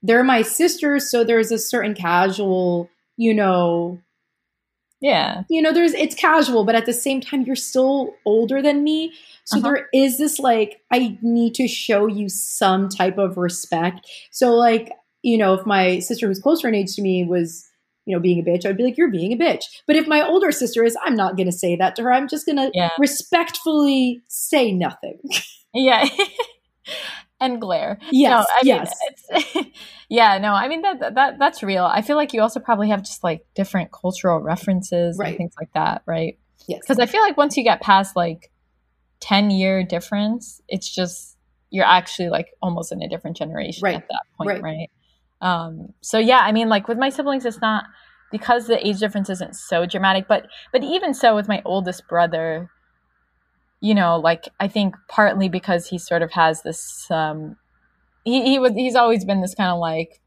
they're 0.01 0.23
my 0.23 0.41
sisters 0.41 1.09
so 1.11 1.23
there's 1.23 1.51
a 1.51 1.59
certain 1.59 1.93
casual 1.93 2.89
you 3.17 3.33
know 3.33 3.99
Yeah. 5.03 5.43
You 5.49 5.61
know, 5.61 5.73
there's 5.73 5.93
it's 5.93 6.15
casual, 6.15 6.63
but 6.63 6.75
at 6.75 6.85
the 6.85 6.93
same 6.93 7.19
time, 7.19 7.41
you're 7.43 7.57
still 7.57 8.15
older 8.25 8.61
than 8.61 8.83
me. 8.83 9.11
So 9.43 9.57
Uh-huh. 9.57 9.67
there 9.67 9.89
is 9.93 10.17
this 10.17 10.39
like, 10.39 10.79
I 10.91 11.17
need 11.21 11.53
to 11.55 11.67
show 11.67 12.07
you 12.07 12.29
some 12.29 12.87
type 12.87 13.17
of 13.17 13.35
respect. 13.37 14.09
So, 14.31 14.53
like, 14.55 14.91
you 15.21 15.37
know, 15.37 15.53
if 15.55 15.65
my 15.65 15.99
sister 15.99 16.27
who's 16.27 16.39
closer 16.39 16.69
in 16.69 16.75
age 16.75 16.95
to 16.95 17.01
me 17.01 17.25
was, 17.25 17.67
you 18.05 18.15
know, 18.15 18.21
being 18.21 18.39
a 18.39 18.43
bitch, 18.43 18.65
I'd 18.65 18.77
be 18.77 18.83
like, 18.83 18.97
you're 18.97 19.11
being 19.11 19.33
a 19.33 19.37
bitch. 19.37 19.65
But 19.87 19.97
if 19.97 20.07
my 20.07 20.25
older 20.25 20.51
sister 20.53 20.83
is, 20.85 20.97
I'm 21.03 21.15
not 21.15 21.35
going 21.35 21.47
to 21.47 21.57
say 21.57 21.75
that 21.75 21.95
to 21.97 22.03
her. 22.03 22.13
I'm 22.13 22.29
just 22.29 22.45
going 22.45 22.57
to 22.57 22.71
Yeah. 22.73 22.89
respectfully 22.97 24.21
say 24.29 24.71
nothing. 24.71 25.19
Yeah. 25.75 26.05
and 27.43 27.59
glare. 27.61 27.97
Yes, 28.11 28.29
no, 28.31 28.37
I 28.39 28.61
yes. 28.63 28.93
mean, 29.31 29.43
it's, 29.55 29.67
yeah, 30.09 30.37
no, 30.37 30.53
I 30.53 30.67
mean 30.67 30.81
that, 30.81 30.99
that 30.99 31.15
that 31.15 31.39
that's 31.39 31.61
real. 31.63 31.85
I 31.85 32.01
feel 32.01 32.15
like 32.15 32.33
you 32.33 32.41
also 32.41 32.59
probably 32.59 32.89
have 32.89 33.01
just 33.03 33.23
like 33.23 33.45
different 33.55 33.91
cultural 33.91 34.39
references 34.39 35.17
Right. 35.19 35.29
and 35.29 35.37
things 35.37 35.53
like 35.59 35.71
that, 35.73 36.01
right? 36.05 36.37
Yes. 36.67 36.79
Because 36.81 36.99
I 36.99 37.05
feel 37.05 37.21
like 37.21 37.37
once 37.37 37.57
you 37.57 37.63
get 37.63 37.81
past 37.81 38.15
like 38.15 38.51
ten 39.19 39.51
year 39.51 39.83
difference, 39.83 40.61
it's 40.67 40.89
just 40.93 41.37
you're 41.69 41.85
actually 41.85 42.29
like 42.29 42.47
almost 42.61 42.91
in 42.91 43.01
a 43.01 43.09
different 43.09 43.35
generation 43.35 43.81
Right. 43.83 43.95
at 43.95 44.07
that 44.07 44.21
point, 44.37 44.49
Right. 44.49 44.61
right? 44.63 44.89
Um, 45.41 45.93
so 46.01 46.19
yeah, 46.19 46.39
I 46.39 46.51
mean, 46.51 46.69
like 46.69 46.87
with 46.87 46.97
my 46.97 47.09
siblings, 47.09 47.45
it's 47.45 47.59
not 47.61 47.85
because 48.31 48.67
the 48.67 48.85
age 48.87 48.99
difference 48.99 49.29
isn't 49.29 49.55
so 49.55 49.85
dramatic, 49.85 50.27
but 50.27 50.47
but 50.71 50.83
even 50.83 51.13
so, 51.13 51.35
with 51.35 51.47
my 51.47 51.61
oldest 51.65 52.07
brother, 52.07 52.69
you 53.83 53.93
know, 53.93 54.17
like 54.17 54.45
I 54.61 54.69
think 54.69 54.95
partly 55.09 55.49
because 55.49 55.87
he 55.87 55.99
sort 55.99 56.21
of 56.21 56.31
has 56.31 56.63
this 56.63 57.05
um 57.11 57.57
he, 58.23 58.41
he 58.43 58.59
was 58.59 58.71
he's 58.73 58.95
always 58.95 59.25
been 59.25 59.41
this 59.41 59.55
kind 59.55 59.71
of 59.71 59.79
like 59.79 60.21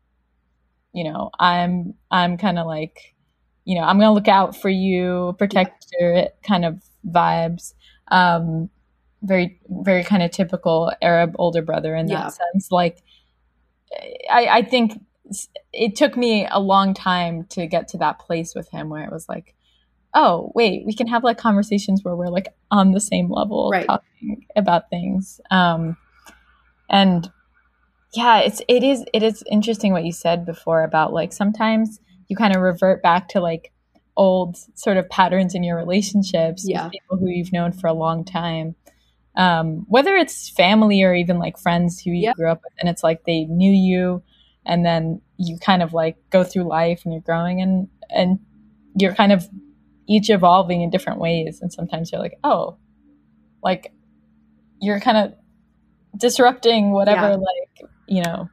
you 0.92 1.04
know, 1.04 1.30
I'm 1.40 1.94
I'm 2.10 2.36
kind 2.36 2.58
of 2.58 2.66
like 2.66 3.14
you 3.64 3.74
know, 3.74 3.82
I'm 3.82 3.98
going 3.98 4.08
to 4.08 4.12
look 4.12 4.28
out 4.28 4.54
for 4.56 4.68
you, 4.68 5.34
protect 5.38 5.86
your 5.98 6.28
kind 6.46 6.66
of 6.66 6.82
vibes. 7.08 7.74
Um 8.08 8.68
very 9.22 9.58
very 9.70 10.04
kind 10.04 10.22
of 10.22 10.30
typical 10.32 10.92
Arab 11.00 11.34
older 11.38 11.62
brother 11.62 11.96
in 11.96 12.08
that 12.08 12.12
Yeah. 12.12 12.28
sense. 12.32 12.70
Like 12.70 13.02
I 14.30 14.46
I 14.58 14.62
think 14.64 15.00
it 15.72 15.96
took 15.96 16.16
me 16.16 16.46
a 16.50 16.60
long 16.60 16.94
time 16.94 17.46
to 17.50 17.66
get 17.66 17.88
to 17.88 17.98
that 17.98 18.18
place 18.20 18.54
with 18.54 18.68
him 18.70 18.90
where 18.90 19.04
it 19.04 19.10
was 19.12 19.30
like 19.30 19.55
oh 20.16 20.50
wait 20.54 20.84
we 20.86 20.92
can 20.94 21.06
have 21.06 21.22
like 21.22 21.38
conversations 21.38 22.02
where 22.02 22.16
we're 22.16 22.28
like 22.38 22.48
on 22.72 22.90
the 22.92 23.00
same 23.00 23.30
level 23.30 23.70
Right. 23.70 23.86
talking 23.86 24.44
about 24.56 24.90
things 24.90 25.40
um 25.50 25.96
and 26.90 27.30
yeah 28.14 28.38
it's 28.40 28.60
it 28.68 28.82
is 28.82 29.04
it 29.12 29.22
is 29.22 29.44
interesting 29.50 29.92
what 29.92 30.04
you 30.04 30.12
said 30.12 30.46
before 30.46 30.82
about 30.82 31.12
like 31.12 31.32
sometimes 31.32 32.00
you 32.28 32.36
kind 32.36 32.54
of 32.56 32.62
revert 32.62 33.02
back 33.02 33.28
to 33.28 33.40
like 33.40 33.72
old 34.16 34.56
sort 34.74 34.96
of 34.96 35.08
patterns 35.10 35.54
in 35.54 35.62
your 35.62 35.76
relationships 35.76 36.64
Yeah. 36.66 36.84
with 36.84 36.92
people 36.92 37.16
who 37.18 37.28
you've 37.28 37.52
known 37.52 37.72
for 37.72 37.86
a 37.88 37.92
long 37.92 38.24
time 38.24 38.74
um 39.36 39.84
whether 39.88 40.16
it's 40.16 40.48
family 40.48 41.02
or 41.02 41.14
even 41.14 41.38
like 41.38 41.58
friends 41.58 42.00
who 42.00 42.10
you 42.10 42.22
Yep. 42.22 42.36
grew 42.36 42.50
up 42.50 42.60
with 42.64 42.72
and 42.80 42.88
it's 42.88 43.02
like 43.04 43.24
they 43.24 43.44
knew 43.44 43.70
you 43.72 44.22
and 44.64 44.84
then 44.86 45.20
you 45.36 45.58
kind 45.58 45.82
of 45.82 45.92
like 45.92 46.16
go 46.30 46.42
through 46.42 46.64
life 46.64 47.02
and 47.04 47.12
you're 47.12 47.20
growing 47.22 47.60
and 47.60 47.88
and 48.08 48.38
you're 48.98 49.14
kind 49.14 49.32
of 49.32 49.46
each 50.08 50.30
evolving 50.30 50.82
in 50.82 50.90
different 50.90 51.18
ways. 51.20 51.60
And 51.62 51.72
sometimes 51.72 52.12
you're 52.12 52.20
like 52.20 52.38
oh 52.44 52.76
like 53.62 53.92
you're 54.80 55.00
kind 55.00 55.16
of 55.18 55.34
disrupting 56.18 56.92
whatever 56.92 57.30
Yeah. 57.30 57.36
like 57.36 57.90
you 58.06 58.22
know 58.22 58.48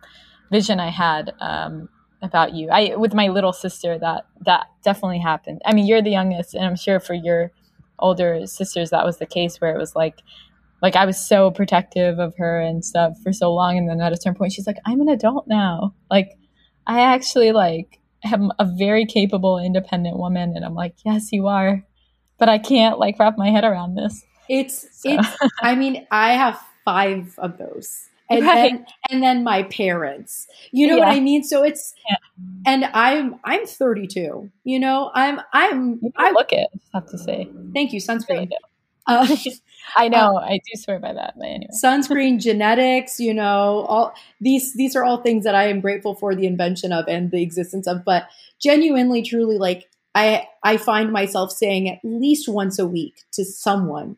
vision 0.51 0.79
i 0.79 0.89
had 0.89 1.31
um 1.39 1.89
about 2.21 2.53
you. 2.53 2.69
I 2.71 2.95
with 2.95 3.13
my 3.13 3.27
little 3.27 3.51
sister 3.51 3.99
that 3.99 4.25
that 4.45 4.67
definitely 4.81 5.19
happened. 5.19 5.61
I 5.65 5.73
mean 5.73 5.85
you're 5.85 6.01
the 6.01 6.09
youngest 6.11 6.53
and 6.53 6.65
i'm 6.65 6.77
sure 6.77 6.99
for 7.01 7.13
your 7.13 7.51
older 7.99 8.47
sisters 8.47 8.89
that 8.91 9.05
was 9.05 9.17
the 9.17 9.25
case 9.25 9.57
where 9.59 9.75
it 9.75 9.77
was 9.77 9.95
like 9.95 10.19
like 10.81 10.95
i 10.95 11.05
was 11.05 11.19
so 11.19 11.51
protective 11.51 12.19
of 12.19 12.33
her 12.37 12.59
and 12.59 12.83
stuff 12.83 13.13
for 13.23 13.31
so 13.31 13.53
long 13.53 13.77
and 13.77 13.87
then 13.89 14.01
at 14.01 14.11
a 14.11 14.15
certain 14.17 14.35
point 14.35 14.51
she's 14.53 14.65
like 14.67 14.77
i'm 14.85 14.99
an 15.01 15.09
adult 15.09 15.47
now. 15.47 15.93
Like 16.09 16.29
i 16.87 17.01
actually 17.01 17.51
like 17.51 17.99
am 18.23 18.51
a 18.59 18.65
very 18.65 19.05
capable 19.05 19.57
independent 19.59 20.17
woman 20.17 20.53
and 20.55 20.63
i'm 20.65 20.75
like 20.75 20.95
yes 21.05 21.31
you 21.31 21.47
are 21.47 21.83
but 22.37 22.49
i 22.49 22.57
can't 22.57 22.99
like 22.99 23.17
wrap 23.19 23.37
my 23.37 23.49
head 23.49 23.63
around 23.63 23.95
this 23.95 24.23
It's 24.49 24.87
So- 25.01 25.11
it's 25.11 25.27
I 25.61 25.75
mean, 25.75 26.05
I 26.11 26.33
have 26.33 26.59
five 26.85 27.33
of 27.39 27.57
those. 27.57 28.09
And 28.29 28.43
Right. 28.45 28.55
then 28.55 28.85
and 29.09 29.21
then 29.23 29.43
my 29.43 29.63
parents. 29.63 30.47
You 30.71 30.87
know 30.87 30.97
what 30.97 31.07
I 31.07 31.19
mean? 31.19 31.43
So 31.43 31.63
it's 31.63 31.93
Yeah. 32.09 32.17
and 32.65 32.85
I'm 32.93 33.35
I'm 33.43 33.65
32. 33.65 34.49
You 34.63 34.79
know, 34.79 35.11
I'm 35.13 35.39
I'm 35.53 36.01
I 36.17 36.31
look 36.31 36.51
it 36.51 36.67
i 36.93 36.97
have 36.97 37.07
to 37.11 37.17
say 37.17 37.47
thank 37.73 37.93
you 37.93 37.99
You 37.99 38.15
really 38.29 38.49
Uh, 39.05 39.27
i 39.97 40.07
know. 40.07 40.37
i 40.37 40.59
do 40.65 40.79
swear 40.81 40.97
by 40.99 41.11
that 41.13 41.33
but 41.37 41.45
anyway. 41.47 41.67
sunscreen 41.83 42.39
genetics 42.41 43.19
you 43.19 43.33
know 43.33 43.85
all 43.89 44.13
these 44.39 44.73
these 44.75 44.95
are 44.95 45.03
all 45.03 45.17
things 45.17 45.43
that 45.43 45.55
i 45.55 45.65
am 45.67 45.81
grateful 45.81 46.15
for 46.15 46.33
the 46.35 46.47
invention 46.47 46.91
of 46.93 47.05
and 47.07 47.31
the 47.31 47.41
existence 47.41 47.85
of 47.87 48.03
but 48.05 48.27
genuinely 48.61 49.21
truly 49.21 49.57
like 49.57 49.89
i 50.15 50.47
i 50.63 50.77
find 50.77 51.11
myself 51.11 51.51
saying 51.51 51.89
at 51.89 51.99
least 52.03 52.47
once 52.47 52.79
a 52.79 52.85
week 52.87 53.23
to 53.33 53.43
someone 53.43 54.15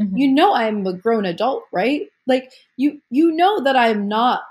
Mhm. 0.00 0.12
you 0.16 0.28
know 0.28 0.54
i'm 0.54 0.86
a 0.86 0.92
grown 0.92 1.24
adult 1.24 1.64
right? 1.72 2.02
Like 2.28 2.52
you 2.76 3.00
you 3.10 3.32
know 3.32 3.64
that 3.64 3.74
i'm 3.74 4.06
not 4.06 4.42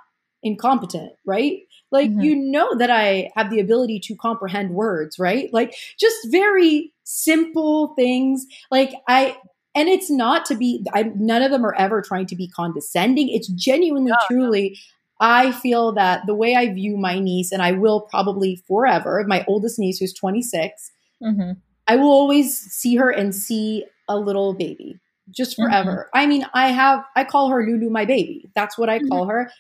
incompetent 0.44 1.14
right? 1.26 1.62
Like 1.92 2.12
Mhm. 2.12 2.24
you 2.24 2.36
know 2.36 2.76
that 2.78 2.90
i 2.90 3.32
have 3.38 3.50
the 3.50 3.62
ability 3.62 4.00
to 4.02 4.16
comprehend 4.18 4.72
words 4.72 5.18
right? 5.20 5.50
Like 5.54 5.74
just 5.98 6.18
very 6.30 6.92
simple 7.04 7.94
things. 7.96 8.46
Like 8.72 8.92
i 9.08 9.38
and 9.76 9.90
it's 9.90 10.10
not 10.10 10.46
to 10.46 10.56
be 10.56 10.86
I, 10.94 11.12
none 11.16 11.42
of 11.42 11.52
them 11.52 11.66
are 11.66 11.76
ever 11.76 12.02
trying 12.02 12.26
to 12.28 12.36
be 12.36 12.48
condescending 12.48 13.30
it's 13.30 13.48
genuinely 13.50 14.12
No, 14.12 14.18
truly 14.30 14.78
i 15.20 15.52
feel 15.52 15.92
that 15.94 16.26
the 16.28 16.36
way 16.36 16.56
i 16.56 16.72
view 16.74 16.98
my 16.98 17.20
niece 17.20 17.52
and 17.52 17.62
i 17.62 17.72
will 17.72 18.02
probably 18.02 18.62
forever 18.68 19.24
my 19.28 19.44
oldest 19.48 19.80
niece 19.80 20.00
who's 20.00 20.14
26 20.14 20.92
Mhm. 21.24 21.58
I 21.88 21.96
will 21.96 22.10
always 22.10 22.58
see 22.58 22.96
her 22.98 23.10
and 23.10 23.34
see 23.34 23.86
a 24.10 24.18
little 24.20 24.54
baby 24.54 25.00
just 25.30 25.54
mm-hmm. 25.54 25.64
forever. 25.64 26.10
I 26.14 26.26
mean, 26.28 26.46
I 26.54 26.70
have, 26.70 27.04
I 27.16 27.24
call 27.24 27.50
her 27.50 27.66
Lulu, 27.66 27.90
my 27.90 28.06
baby. 28.06 28.50
That's 28.56 28.78
what 28.78 28.90
I 28.90 29.00
mm-hmm. 29.00 29.10
call 29.10 29.26
her. 29.28 29.52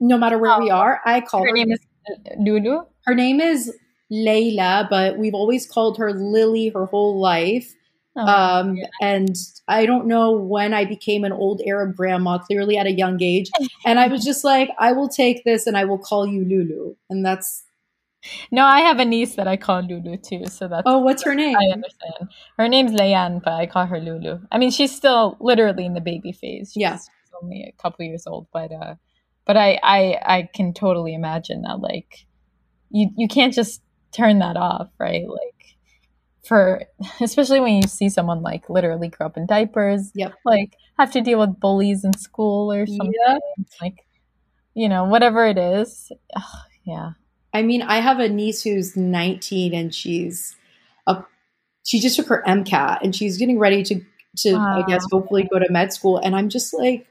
No 0.00 0.18
matter 0.18 0.38
where 0.38 0.52
oh, 0.52 0.60
we 0.60 0.70
Oh. 0.70 0.76
are, 0.76 1.00
I 1.04 1.20
call 1.20 1.40
her. 1.42 1.48
her 1.48 1.54
name 1.54 1.72
is 1.72 1.80
uh, 2.10 2.34
lulu 2.38 2.82
her 3.06 3.14
name 3.14 3.40
is 3.40 3.72
Layla, 4.12 4.88
but 4.88 5.18
we've 5.18 5.34
always 5.34 5.66
called 5.66 5.98
her 5.98 6.12
Lily 6.12 6.68
her 6.68 6.86
whole 6.86 7.18
life. 7.18 7.74
Oh, 8.16 8.26
Um, 8.26 8.76
yeah. 8.76 8.86
And 9.02 9.36
I 9.68 9.84
don't 9.86 10.06
know 10.06 10.32
when 10.32 10.72
I 10.74 10.84
became 10.84 11.24
an 11.24 11.32
old 11.32 11.60
Arab 11.66 11.94
grandma, 11.96 12.38
clearly 12.38 12.78
at 12.78 12.86
a 12.86 12.92
young 12.92 13.22
age. 13.22 13.50
And 13.86 14.00
I 14.00 14.08
was 14.08 14.24
just 14.24 14.42
like, 14.44 14.70
I 14.78 14.92
will 14.92 15.08
take 15.08 15.44
this 15.44 15.66
and 15.66 15.76
I 15.76 15.84
will 15.84 15.98
call 15.98 16.26
you 16.26 16.44
Lulu. 16.44 16.94
And 17.10 17.24
that's, 17.24 17.64
no 18.50 18.64
i 18.64 18.80
have 18.80 18.98
a 18.98 19.04
niece 19.04 19.36
that 19.36 19.46
i 19.46 19.56
call 19.56 19.80
lulu 19.82 20.16
too 20.16 20.42
so 20.46 20.66
that's 20.66 20.82
oh, 20.86 20.98
what's 20.98 21.22
her 21.22 21.34
name? 21.34 21.56
I 21.56 21.66
understand. 21.72 22.28
Her 22.58 22.68
name's 22.68 22.92
Leanne, 22.92 23.40
but 23.44 23.52
I 23.52 23.66
call 23.66 23.86
her 23.86 24.00
Lulu. 24.00 24.40
I 24.50 24.58
mean, 24.58 24.70
she's 24.72 24.94
still 24.94 25.36
literally 25.40 25.86
in 25.86 25.94
the 25.94 26.00
baby 26.00 26.32
phase. 26.32 26.72
She's, 26.72 26.80
Yeah. 26.80 26.98
only 27.40 27.62
a 27.62 27.72
couple 27.80 28.04
years 28.04 28.26
old, 28.26 28.46
but 28.52 28.72
uh, 28.72 28.94
but 29.44 29.56
I, 29.56 29.78
I 29.82 30.00
I 30.36 30.48
can 30.52 30.72
totally 30.74 31.14
imagine 31.14 31.62
that. 31.62 31.78
Like, 31.80 32.26
you 32.90 33.10
you 33.16 33.28
can't 33.28 33.54
just 33.54 33.82
turn 34.12 34.38
that 34.40 34.56
off, 34.56 34.88
right? 34.98 35.24
Like, 35.28 35.55
for 36.46 36.82
especially 37.20 37.60
when 37.60 37.74
you 37.76 37.88
see 37.88 38.08
someone 38.08 38.42
like 38.42 38.68
literally 38.70 39.08
grow 39.08 39.26
up 39.26 39.36
in 39.36 39.46
diapers, 39.46 40.10
Yep. 40.14 40.34
like 40.44 40.74
have 40.98 41.12
to 41.12 41.20
deal 41.20 41.38
with 41.40 41.60
bullies 41.60 42.04
in 42.04 42.16
school 42.16 42.72
or 42.72 42.86
something, 42.86 43.12
Yeah. 43.26 43.38
like 43.80 44.06
you 44.74 44.88
know 44.88 45.04
whatever 45.04 45.46
it 45.46 45.58
is. 45.58 46.12
Ugh, 46.34 46.42
yeah. 46.84 47.10
I 47.54 47.62
mean, 47.62 47.82
I 47.82 48.00
have 48.00 48.18
a 48.20 48.28
niece 48.28 48.62
who's 48.62 48.96
19 48.96 49.74
and 49.74 49.94
she's 49.94 50.54
a, 51.06 51.24
she 51.84 52.00
just 52.00 52.16
took 52.16 52.26
her 52.28 52.42
MCAT 52.46 52.98
and 53.02 53.16
she's 53.16 53.38
getting 53.38 53.58
ready 53.58 53.82
to, 53.84 54.00
to 54.38 54.56
I 54.56 54.84
guess, 54.86 55.02
hopefully 55.10 55.48
go 55.50 55.58
to 55.58 55.66
med 55.70 55.90
school. 55.92 56.18
And 56.18 56.36
I'm 56.36 56.50
just 56.50 56.74
like, 56.74 57.06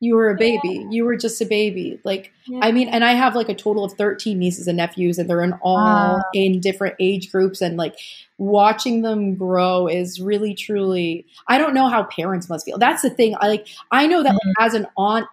you 0.00 0.14
were 0.14 0.30
a 0.30 0.36
baby. 0.36 0.86
You 0.90 1.04
were 1.04 1.16
just 1.16 1.40
a 1.40 1.44
baby. 1.44 2.00
Like, 2.04 2.32
Yeah. 2.46 2.60
I 2.62 2.70
mean, 2.70 2.88
and 2.88 3.04
I 3.04 3.12
have 3.12 3.34
like 3.34 3.48
a 3.48 3.54
total 3.54 3.84
of 3.84 3.94
13 3.94 4.38
nieces 4.38 4.68
and 4.68 4.76
nephews, 4.76 5.18
and 5.18 5.28
they're 5.28 5.42
in 5.42 5.54
all 5.60 5.76
Wow. 5.76 6.22
in 6.34 6.60
different 6.60 6.94
age 7.00 7.32
groups. 7.32 7.60
And 7.60 7.76
like 7.76 7.96
watching 8.38 9.02
them 9.02 9.34
grow 9.34 9.88
is 9.88 10.20
really, 10.20 10.54
truly, 10.54 11.26
I 11.48 11.58
don't 11.58 11.74
know 11.74 11.88
how 11.88 12.04
parents 12.04 12.48
must 12.48 12.64
feel. 12.64 12.78
That's 12.78 13.02
the 13.02 13.10
thing. 13.10 13.34
I 13.40 13.48
like, 13.48 13.66
I 13.90 14.06
know 14.06 14.22
that 14.22 14.30
mm-hmm. 14.30 14.48
like, 14.48 14.66
as 14.66 14.74
an 14.74 14.86
aunt, 14.96 15.26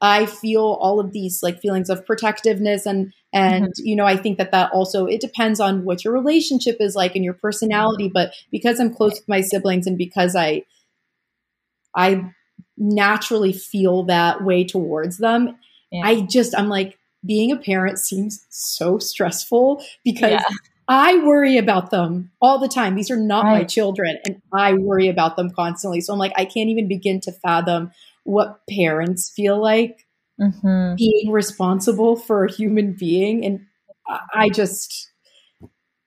I 0.00 0.26
feel 0.26 0.62
all 0.62 1.00
of 1.00 1.12
these 1.12 1.42
like 1.42 1.60
feelings 1.60 1.90
of 1.90 2.06
protectiveness 2.06 2.86
and 2.86 3.12
and 3.32 3.64
mm-hmm. 3.66 3.84
you 3.84 3.96
know 3.96 4.06
I 4.06 4.16
think 4.16 4.38
that 4.38 4.52
that 4.52 4.70
also 4.70 5.06
it 5.06 5.20
depends 5.20 5.58
on 5.58 5.84
what 5.84 6.04
your 6.04 6.12
relationship 6.12 6.76
is 6.78 6.94
like 6.94 7.16
and 7.16 7.24
your 7.24 7.34
mm-hmm. 7.34 7.40
personality 7.40 8.08
but 8.08 8.32
because 8.52 8.78
I'm 8.78 8.94
close 8.94 9.14
with 9.14 9.28
my 9.28 9.40
siblings 9.40 9.88
and 9.88 9.98
because 9.98 10.36
I 10.36 10.62
I 11.96 12.30
naturally 12.78 13.52
feel 13.52 14.04
that 14.04 14.42
way 14.44 14.64
towards 14.64 15.18
them 15.18 15.56
Yeah. 15.90 16.02
I 16.04 16.20
just 16.22 16.56
I'm 16.56 16.68
like 16.68 16.98
being 17.26 17.50
a 17.50 17.56
parent 17.56 17.98
seems 17.98 18.46
so 18.50 18.98
stressful 18.98 19.82
because 20.04 20.30
Yeah. 20.30 20.44
I 20.90 21.18
worry 21.18 21.58
about 21.58 21.90
them 21.90 22.30
all 22.40 22.58
the 22.58 22.68
time. 22.68 22.94
These 22.94 23.10
are 23.10 23.16
not 23.16 23.44
Right. 23.44 23.58
my 23.58 23.64
children, 23.64 24.16
and 24.24 24.40
I 24.54 24.72
worry 24.72 25.08
about 25.08 25.36
them 25.36 25.50
constantly. 25.50 26.00
So 26.00 26.12
I'm 26.14 26.18
like, 26.18 26.32
I 26.36 26.46
can't 26.46 26.70
even 26.70 26.88
begin 26.88 27.20
to 27.22 27.32
fathom 27.32 27.90
what 28.24 28.60
parents 28.70 29.30
feel 29.34 29.60
like 29.60 30.06
hmm 30.38 30.94
being 30.96 31.30
responsible 31.30 32.16
for 32.16 32.44
a 32.44 32.52
human 32.52 32.92
being. 32.92 33.44
And 33.44 33.66
I 34.08 34.20
I 34.34 34.48
just, 34.48 35.10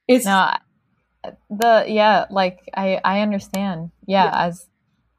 it's 0.07 0.25
No, 0.25 0.51
the 1.49 1.85
yeah, 1.87 2.25
like 2.31 2.59
I 2.75 2.99
I 3.03 3.21
understand. 3.21 3.91
Yeah, 4.07 4.25
Yeah. 4.25 4.45
as 4.47 4.67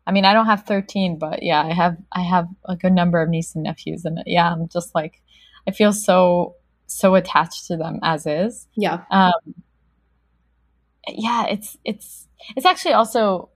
I 0.07 0.13
mean, 0.13 0.25
I 0.25 0.33
don't 0.33 0.47
have 0.47 0.65
13, 0.65 1.19
but 1.19 1.43
yeah, 1.43 1.63
I 1.63 1.73
have 1.73 1.97
I 2.13 2.23
have 2.23 2.49
a 2.65 2.77
good 2.77 2.93
number 2.93 3.21
of 3.23 3.29
nieces 3.29 3.55
and 3.55 3.65
nephews 3.65 4.05
and 4.05 4.23
yeah, 4.27 4.53
I'm 4.53 4.69
just 4.69 4.95
like 4.95 5.21
I 5.67 5.71
feel 5.71 5.93
so 5.93 6.57
so 6.87 7.15
attached 7.15 7.67
to 7.69 7.77
them 7.77 7.99
as 8.03 8.27
is. 8.27 8.67
yeah, 8.77 9.05
Um 9.11 9.33
yeah, 11.09 11.47
it's 11.47 11.77
it's 11.85 12.29
it's 12.57 12.67
actually 12.67 12.95
also 12.95 13.51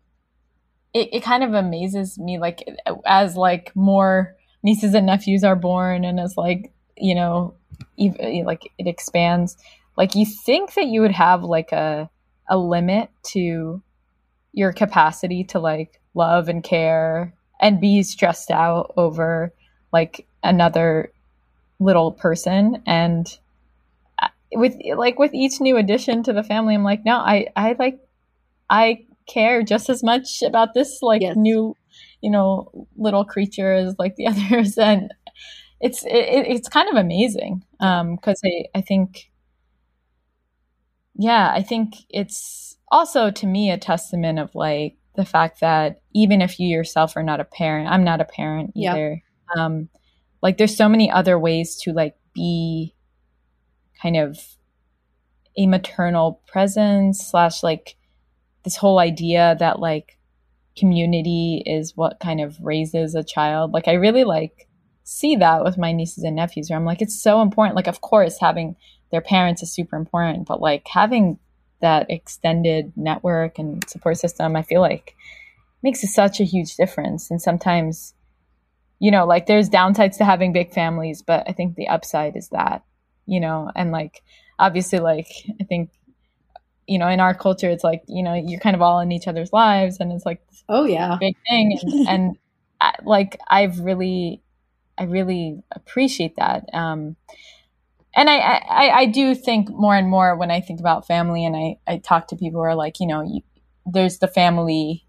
it, 0.95 1.09
it 1.13 1.23
kind 1.23 1.45
of 1.45 1.55
amazes 1.55 2.19
me 2.19 2.39
like 2.39 2.65
as 3.05 3.37
like 3.37 3.75
more 3.75 4.35
nieces 4.63 4.95
and 4.95 5.07
nephews 5.07 5.45
are 5.45 5.57
born 5.57 6.05
and 6.05 6.19
as 6.19 6.37
like, 6.37 6.73
you 6.97 7.15
know, 7.15 7.55
ev- 8.01 8.45
like 8.47 8.73
it 8.79 8.87
expands 8.87 9.57
like 9.97 10.15
you 10.15 10.27
think 10.27 10.75
that 10.75 10.87
you 10.87 11.01
would 11.01 11.13
have 11.13 11.43
like 11.43 11.73
a 11.73 12.11
a 12.49 12.57
limit 12.57 13.11
to 13.23 13.83
your 14.53 14.73
capacity 14.73 15.45
to 15.45 15.59
like 15.59 16.01
love 16.17 16.49
and 16.49 16.65
care 16.65 17.35
and 17.61 17.81
be 17.81 18.03
stressed 18.05 18.51
out 18.53 18.95
over 18.99 19.53
like 19.93 20.27
another 20.45 21.13
little 21.81 22.13
person 22.13 22.83
and 22.87 23.39
with 24.55 24.77
like 24.97 25.19
with 25.19 25.35
each 25.35 25.61
new 25.61 25.77
addition 25.77 26.23
to 26.23 26.33
the 26.33 26.43
family 26.43 26.75
i'm 26.75 26.85
like 26.85 27.05
no 27.05 27.17
i 27.17 27.47
i 27.57 27.75
like 27.79 27.99
i 28.71 29.05
care 29.29 29.63
just 29.63 29.91
as 29.91 30.03
much 30.05 30.43
about 30.43 30.75
this 30.75 31.01
like 31.03 31.23
Yes. 31.23 31.37
new 31.37 31.77
you 32.23 32.31
know 32.31 32.89
little 32.97 33.25
creature 33.25 33.73
as 33.75 33.95
like 33.99 34.17
the 34.17 34.27
others 34.29 34.79
and 34.79 35.13
it's 35.81 36.05
it, 36.07 36.15
it- 36.15 36.49
it's 36.49 36.69
kind 36.69 36.89
of 36.91 36.97
amazing 36.97 37.65
um 37.81 38.17
because 38.17 38.41
i 38.45 38.65
i 38.79 38.81
think 38.83 39.31
yeah 41.17 41.51
i 41.55 41.63
think 41.63 41.95
it's 42.11 42.77
also 42.91 43.31
to 43.31 43.47
me 43.47 43.71
a 43.71 43.79
testament 43.79 44.39
of 44.39 44.55
like 44.55 44.97
the 45.17 45.25
fact 45.25 45.61
that 45.61 46.01
even 46.15 46.41
if 46.43 46.59
you 46.61 46.69
yourself 46.69 47.17
are 47.17 47.23
not 47.23 47.41
a 47.41 47.45
parent 47.45 47.89
i'm 47.89 48.05
not 48.05 48.21
a 48.21 48.25
parent 48.25 48.73
Yeah. 48.75 48.93
either 48.93 49.23
um 49.57 49.89
like 50.43 50.59
there's 50.59 50.77
so 50.77 50.89
many 50.89 51.11
other 51.11 51.39
ways 51.39 51.77
to 51.83 51.93
like 51.93 52.15
be 52.35 52.95
kind 54.03 54.17
of 54.17 54.39
a 55.57 55.67
maternal 55.67 56.43
presence 56.47 57.27
slash 57.31 57.63
like 57.63 57.97
this 58.65 58.77
whole 58.77 58.99
idea 58.99 59.57
that 59.59 59.79
like 59.81 60.19
community 60.79 61.63
is 61.65 61.97
what 61.97 62.21
kind 62.21 62.41
of 62.41 62.59
raises 62.61 63.15
a 63.15 63.25
child 63.25 63.73
like 63.73 63.89
i 63.89 63.95
really 63.95 64.25
like 64.25 64.69
see 65.05 65.37
that 65.37 65.65
with 65.65 65.79
my 65.79 65.93
nieces 65.93 66.25
and 66.25 66.37
nephews 66.37 66.69
where 66.69 66.79
i'm 66.79 66.85
like 66.85 67.01
it's 67.01 67.21
so 67.21 67.41
important 67.41 67.75
like 67.77 67.87
of 67.87 68.01
course 68.03 68.37
having 68.41 68.77
their 69.11 69.23
parents 69.23 69.63
is 69.63 69.73
super 69.73 69.97
important 69.97 70.47
but 70.47 70.61
like 70.61 70.87
having 70.87 71.39
that 71.81 72.11
extended 72.11 72.93
network 72.97 73.59
and 73.59 73.89
support 73.89 74.17
system 74.17 74.57
i 74.57 74.63
feel 74.63 74.81
like 74.81 75.15
makes 75.83 76.01
such 76.13 76.41
a 76.41 76.45
huge 76.45 76.75
difference. 76.75 77.31
And 77.31 77.41
sometimes 77.41 78.15
you 78.99 79.11
know 79.11 79.27
like 79.27 79.47
there's 79.47 79.69
downsides 79.69 80.17
to 80.17 80.25
having 80.25 80.55
big 80.55 80.73
families 80.73 81.21
but 81.21 81.45
i 81.47 81.53
think 81.53 81.77
the 81.77 81.87
upside 81.87 82.35
is 82.35 82.49
that 82.49 82.83
you 83.27 83.39
know 83.39 83.71
and 83.77 83.93
like 83.93 84.23
obviously 84.59 85.01
like 85.01 85.29
i 85.61 85.65
think 85.65 85.91
you 86.87 86.99
know 86.99 87.07
in 87.07 87.21
our 87.21 87.35
culture 87.35 87.69
it's 87.69 87.85
like 87.85 88.03
you 88.09 88.23
know 88.23 88.33
you're 88.33 88.59
kind 88.59 88.75
of 88.75 88.81
all 88.81 89.01
in 89.01 89.13
each 89.13 89.29
other's 89.29 89.53
lives 89.53 89.99
and 90.01 90.13
it's 90.13 90.25
like 90.25 90.41
oh 90.69 90.85
yeah, 90.85 91.17
big 91.21 91.37
thing. 91.49 91.79
And, 91.83 92.09
and 92.09 92.39
I, 92.81 92.95
like 93.05 93.39
i've 93.49 93.81
really 93.81 94.43
i 94.99 95.05
really 95.05 95.63
appreciate 95.73 96.37
that. 96.37 96.69
Um 96.73 97.17
and 98.17 98.29
I, 98.31 98.37
I 98.39 98.91
i 99.01 99.07
do 99.07 99.35
think 99.35 99.69
more 99.71 99.95
and 99.95 100.09
more 100.09 100.35
when 100.37 100.51
i 100.51 100.61
think 100.61 100.81
about 100.81 101.07
family 101.07 101.45
and 101.45 101.55
i 101.57 101.77
i 101.87 101.99
talk 101.99 102.29
to 102.29 102.37
people 102.37 102.61
who 102.61 102.65
are 102.67 102.75
like 102.75 102.99
you 103.01 103.07
know 103.07 103.23
you, 103.23 103.43
there's 103.85 104.19
the 104.19 104.29
family 104.29 105.05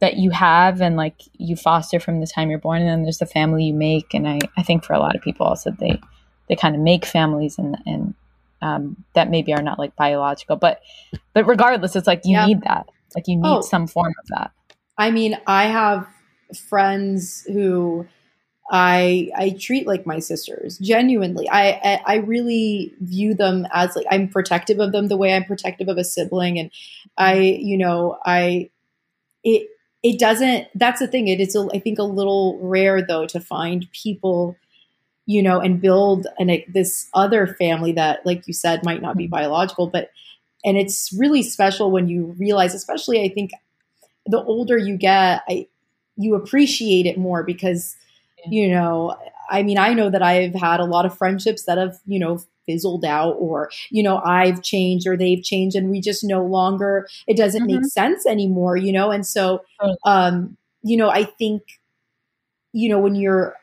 that 0.00 0.16
you 0.16 0.30
have 0.30 0.80
and 0.80 0.96
like 0.96 1.22
you 1.34 1.56
foster 1.56 1.98
from 1.98 2.20
the 2.20 2.26
time 2.26 2.50
you're 2.50 2.58
born. 2.60 2.80
And 2.82 2.88
then 2.88 3.02
there's 3.02 3.18
the 3.18 3.26
family 3.26 3.64
you 3.64 3.74
make. 3.74 4.14
And 4.14 4.28
i 4.28 4.38
i 4.56 4.62
think 4.62 4.84
for 4.84 4.92
a 4.92 4.98
lot 5.00 5.16
of 5.16 5.22
people 5.22 5.46
also 5.46 5.70
they 5.72 6.00
they 6.48 6.56
kind 6.56 6.74
of 6.76 6.80
make 6.80 7.04
families 7.04 7.58
and 7.58 7.76
and 7.86 8.14
um, 8.60 8.96
that 9.14 9.30
maybe 9.30 9.52
are 9.52 9.62
not 9.62 9.78
like 9.78 9.94
biological. 9.96 10.56
But 10.56 10.80
but 11.32 11.46
regardless 11.46 11.96
it's 11.96 12.06
like 12.06 12.22
you 12.24 12.34
Yeah. 12.36 12.46
need 12.46 12.62
that. 12.62 12.88
Like 13.14 13.26
you 13.28 13.36
need 13.36 13.46
Oh. 13.46 13.60
some 13.60 13.86
form 13.86 14.14
of 14.20 14.26
that. 14.28 14.50
I 14.96 15.10
mean, 15.10 15.38
I 15.46 15.64
have 15.66 16.06
friends 16.68 17.44
who 17.52 18.06
I 18.70 19.30
I 19.36 19.56
treat 19.58 19.86
like 19.86 20.06
my 20.06 20.18
sisters. 20.18 20.78
Genuinely, 20.78 21.48
I, 21.48 21.70
I 21.70 22.00
I 22.06 22.16
really 22.16 22.94
view 23.00 23.34
them 23.34 23.66
as 23.72 23.96
like 23.96 24.06
I'm 24.10 24.28
protective 24.28 24.78
of 24.78 24.92
them 24.92 25.08
the 25.08 25.16
way 25.16 25.34
I'm 25.34 25.44
protective 25.44 25.88
of 25.88 25.98
a 25.98 26.04
sibling, 26.04 26.58
and 26.58 26.70
I 27.16 27.38
you 27.38 27.78
know 27.78 28.18
I 28.24 28.70
it 29.44 29.68
it 30.02 30.18
doesn't. 30.18 30.68
That's 30.74 31.00
the 31.00 31.08
thing. 31.08 31.28
It 31.28 31.40
is 31.40 31.56
a, 31.56 31.68
I 31.72 31.78
think 31.78 31.98
a 31.98 32.04
little 32.04 32.58
rare 32.60 33.04
though 33.06 33.26
to 33.26 33.40
find 33.40 33.90
people 33.92 34.56
you 35.26 35.42
know 35.42 35.60
and 35.60 35.80
build 35.80 36.26
an 36.38 36.50
a, 36.50 36.64
this 36.72 37.08
other 37.14 37.46
family 37.46 37.92
that 37.92 38.24
like 38.24 38.46
you 38.46 38.54
said 38.54 38.84
might 38.84 39.02
not 39.02 39.16
be 39.16 39.24
mm-hmm. 39.24 39.32
biological 39.32 39.86
but 39.86 40.10
and 40.64 40.78
it's 40.78 41.12
really 41.18 41.42
special 41.42 41.90
when 41.90 42.08
you 42.08 42.34
realize 42.38 42.74
especially 42.74 43.20
i 43.20 43.28
think 43.28 43.50
the 44.24 44.42
older 44.44 44.78
you 44.78 44.96
get 44.96 45.42
i 45.46 45.66
you 46.18 46.34
appreciate 46.34 47.06
it 47.06 47.16
more 47.16 47.42
because. 47.42 47.96
You 48.46 48.68
know 48.68 49.16
i 49.50 49.62
mean 49.62 49.78
i 49.78 49.92
know 49.92 50.10
that 50.10 50.22
i've 50.22 50.54
had 50.54 50.80
a 50.80 50.84
lot 50.84 51.06
of 51.06 51.16
friendships 51.16 51.64
that 51.64 51.78
have 51.78 51.96
you 52.06 52.18
know 52.18 52.38
fizzled 52.66 53.04
out 53.04 53.32
or 53.38 53.70
you 53.90 54.02
know 54.02 54.18
i've 54.24 54.62
changed 54.62 55.06
or 55.06 55.16
they've 55.16 55.42
changed 55.42 55.74
and 55.76 55.90
we 55.90 56.00
just 56.00 56.22
no 56.24 56.44
longer 56.44 57.08
it 57.26 57.36
doesn't 57.36 57.66
make 57.66 57.84
sense 57.84 58.26
anymore 58.26 58.76
you 58.76 58.92
know 58.92 59.10
and 59.10 59.26
so 59.26 59.62
um 60.04 60.56
you 60.82 60.96
know 60.96 61.08
i 61.10 61.24
think 61.24 61.62
you 62.72 62.88
know 62.88 62.98
when 62.98 63.14
you're 63.14 63.54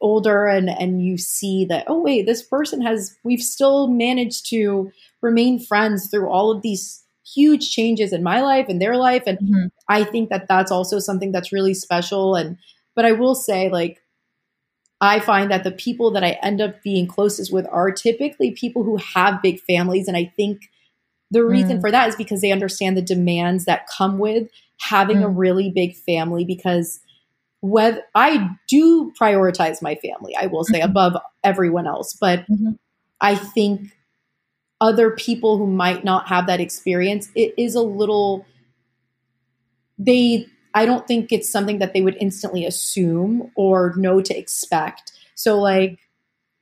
older 0.00 0.46
and 0.46 0.68
and 0.70 1.04
you 1.04 1.18
see 1.18 1.64
that 1.64 1.84
oh 1.88 2.00
wait 2.02 2.26
this 2.26 2.42
person 2.42 2.82
has 2.82 3.16
we've 3.24 3.42
still 3.42 3.88
managed 3.88 4.48
to 4.50 4.90
remain 5.22 5.58
friends 5.58 6.08
through 6.10 6.28
all 6.28 6.52
of 6.52 6.62
these 6.62 7.04
huge 7.26 7.70
changes 7.70 8.12
in 8.12 8.22
my 8.22 8.42
life 8.42 8.66
and 8.68 8.82
their 8.82 8.96
life 8.96 9.24
and 9.26 9.38
Mhm. 9.40 9.70
I 9.88 10.04
think 10.04 10.30
that 10.30 10.48
that's 10.48 10.72
also 10.72 10.98
something 11.00 11.32
that's 11.32 11.52
really 11.52 11.74
special. 11.74 12.36
And, 12.36 12.58
but 12.96 13.04
I 13.06 13.12
will 13.12 13.34
say, 13.34 13.70
like, 13.70 14.00
I 15.04 15.20
find 15.20 15.50
that 15.50 15.64
the 15.64 15.70
people 15.70 16.10
that 16.12 16.24
I 16.24 16.38
end 16.42 16.60
up 16.60 16.82
being 16.82 17.06
closest 17.06 17.52
with 17.52 17.66
are 17.70 17.90
typically 17.90 18.52
people 18.52 18.82
who 18.84 18.96
have 18.96 19.42
big 19.42 19.60
families. 19.60 20.08
And 20.08 20.16
I 20.16 20.32
think 20.36 20.70
the 21.30 21.44
reason 21.44 21.78
Mm. 21.78 21.80
for 21.80 21.90
that 21.90 22.08
is 22.08 22.16
because 22.16 22.40
they 22.40 22.52
understand 22.52 22.96
the 22.96 23.02
demands 23.02 23.64
that 23.64 23.86
come 23.88 24.18
with 24.18 24.48
having 24.78 25.22
a 25.22 25.28
Mm. 25.28 25.38
really 25.38 25.70
big 25.70 25.96
family 25.96 26.44
because 26.44 27.00
whether 27.60 28.02
I 28.14 28.50
do 28.68 29.12
prioritize 29.18 29.80
my 29.80 29.94
family, 29.96 30.36
I 30.36 30.46
will 30.46 30.64
say 30.64 30.80
Mhm. 30.80 30.84
above 30.84 31.16
everyone 31.42 31.86
else, 31.86 32.12
but 32.12 32.46
Mhm. 32.46 32.78
I 33.20 33.34
think 33.36 33.96
other 34.80 35.10
people 35.12 35.56
who 35.56 35.66
might 35.66 36.04
not 36.04 36.28
have 36.28 36.46
that 36.46 36.60
experience, 36.60 37.30
it 37.34 37.54
is 37.56 37.74
a 37.74 37.82
little 37.82 38.44
they 39.98 40.46
I 40.74 40.86
don't 40.86 41.06
think 41.06 41.32
it's 41.32 41.50
something 41.50 41.78
that 41.78 41.94
they 41.94 42.02
would 42.02 42.16
instantly 42.20 42.64
assume 42.66 43.50
or 43.56 43.94
know 43.96 44.20
to 44.20 44.36
expect. 44.36 45.12
So 45.34 45.60
like 45.60 46.00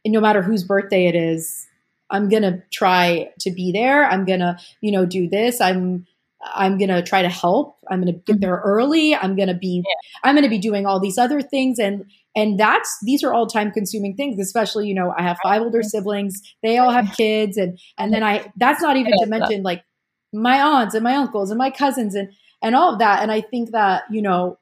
no 0.05 0.20
matter 0.20 0.42
whose 0.42 0.64
birthday 0.64 1.07
it 1.07 1.14
is, 1.14 1.66
I'm 2.11 2.29
to 2.42 2.62
try 2.70 3.31
to 3.40 3.51
be 3.51 3.72
there. 3.72 4.05
I'm 4.05 4.27
to, 4.40 4.59
you 4.81 4.92
know, 4.92 5.07
do 5.07 5.29
this. 5.29 5.61
I'm 5.61 6.07
I'm 6.55 6.77
to 6.88 7.03
try 7.03 7.22
to 7.22 7.29
help. 7.29 7.79
I'm 7.88 8.05
to 8.05 8.12
get 8.12 8.25
mm-hmm. 8.27 8.40
there 8.40 8.61
early. 8.64 9.14
I'm 9.14 9.37
to 9.48 9.55
be 9.55 9.85
I'm 10.25 10.35
going 10.35 10.42
to 10.42 10.51
be 10.51 10.59
doing 10.59 10.87
all 10.87 11.01
these 11.01 11.16
other 11.16 11.40
things 11.40 11.79
and 11.79 12.05
and 12.35 12.59
that's 12.59 12.98
these 13.03 13.22
are 13.22 13.33
all 13.33 13.46
time 13.46 13.70
consuming 13.70 14.16
things 14.16 14.40
especially 14.40 14.88
you 14.88 14.94
know 14.94 15.12
i 15.16 15.22
have 15.22 15.37
five 15.42 15.62
older 15.62 15.83
siblings 15.83 16.40
they 16.62 16.79
all 16.79 16.90
have 16.90 17.14
kids 17.16 17.57
and 17.57 17.79
and 17.98 18.12
then 18.12 18.22
i 18.22 18.51
that's 18.57 18.81
not 18.81 18.96
even 18.96 19.12
to 19.18 19.27
mention 19.27 19.62
like 19.62 19.85
my 20.33 20.61
aunts 20.61 20.94
and 20.94 21.05
my 21.05 21.14
uncles 21.14 21.51
and 21.51 21.59
my 21.59 21.70
cousins 21.70 22.14
and 22.14 22.33
and 22.62 22.75
all 22.75 22.92
of 22.92 22.98
that. 23.01 23.22
And 23.22 23.31
i 23.33 23.40
think 23.40 23.70
that 23.72 24.05
you 24.11 24.22
know 24.22 24.59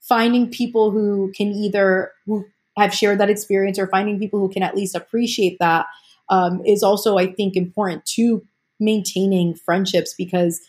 finding 0.00 0.50
people 0.50 0.90
who 0.90 1.32
can 1.36 1.48
either 1.48 2.12
who 2.26 2.44
have 2.76 2.94
shared 2.94 3.18
that 3.20 3.28
experience 3.30 3.78
or 3.78 3.86
finding 3.88 4.18
people 4.18 4.40
who 4.40 4.48
can 4.48 4.62
at 4.62 4.74
least 4.76 4.94
appreciate 4.94 5.58
that 5.60 5.86
um, 6.28 6.62
is 6.64 6.82
also 6.82 7.18
i 7.18 7.26
think 7.32 7.56
important 7.56 8.04
to 8.06 8.42
maintaining 8.78 9.54
friendships 9.54 10.14
because 10.16 10.60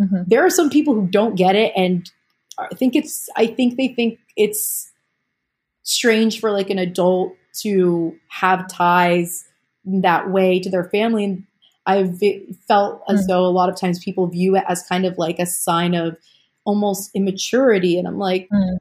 Mhm. 0.00 0.26
there 0.26 0.44
are 0.44 0.50
some 0.50 0.70
people 0.70 0.92
who 0.94 1.06
don't 1.06 1.36
get 1.36 1.54
it. 1.54 1.72
And 1.76 2.10
i 2.58 2.74
think 2.74 2.96
it's 2.96 3.28
i 3.36 3.46
think 3.46 3.76
they 3.76 3.88
think 3.88 4.18
it's 4.36 4.90
strange 5.84 6.40
for 6.40 6.50
like 6.50 6.70
an 6.70 6.78
adult 6.78 7.32
to 7.62 8.16
have 8.28 8.66
ties 8.68 9.44
that 9.84 10.30
way 10.30 10.58
to 10.58 10.70
their 10.70 10.84
family. 10.84 11.24
And 11.24 11.44
I've 11.86 12.18
felt 12.66 13.02
as 13.08 13.24
Mm. 13.24 13.28
though 13.28 13.44
a 13.46 13.52
lot 13.52 13.68
of 13.68 13.76
times 13.76 14.02
people 14.02 14.26
view 14.26 14.56
it 14.56 14.64
as 14.68 14.82
kind 14.82 15.04
of 15.04 15.18
like 15.18 15.38
a 15.38 15.46
sign 15.46 15.94
of 15.94 16.16
almost 16.64 17.10
immaturity, 17.14 17.98
and 17.98 18.08
I'm 18.08 18.18
like, 18.18 18.48
Mm. 18.52 18.78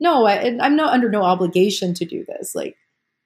no, 0.00 0.24
I, 0.26 0.56
I'm 0.60 0.76
not 0.76 0.92
under 0.92 1.10
no 1.10 1.22
obligation 1.22 1.94
to 1.94 2.04
do 2.04 2.24
this. 2.26 2.54
Like, 2.54 2.76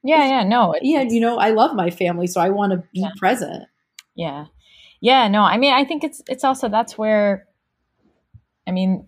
Yeah, 0.03 0.27
yeah, 0.29 0.45
no. 0.45 0.73
it- 0.73 0.83
yeah, 0.83 1.03
you 1.03 1.21
know, 1.21 1.39
I 1.39 1.51
love 1.51 1.75
my 1.75 1.91
family, 1.91 2.27
so 2.27 2.41
I 2.41 2.49
want 2.51 2.73
to 2.73 2.79
be 2.79 3.01
Yeah. 3.01 3.11
present. 3.19 3.65
Yeah. 4.15 4.47
Yeah, 5.01 5.29
no. 5.29 5.43
I 5.43 5.59
mean, 5.59 5.73
I 5.75 5.85
think 5.85 6.03
it's 6.05 6.23
it's 6.29 6.43
also 6.45 6.69
that's 6.69 6.97
where 6.99 7.47
I 8.67 8.71
mean 8.73 9.07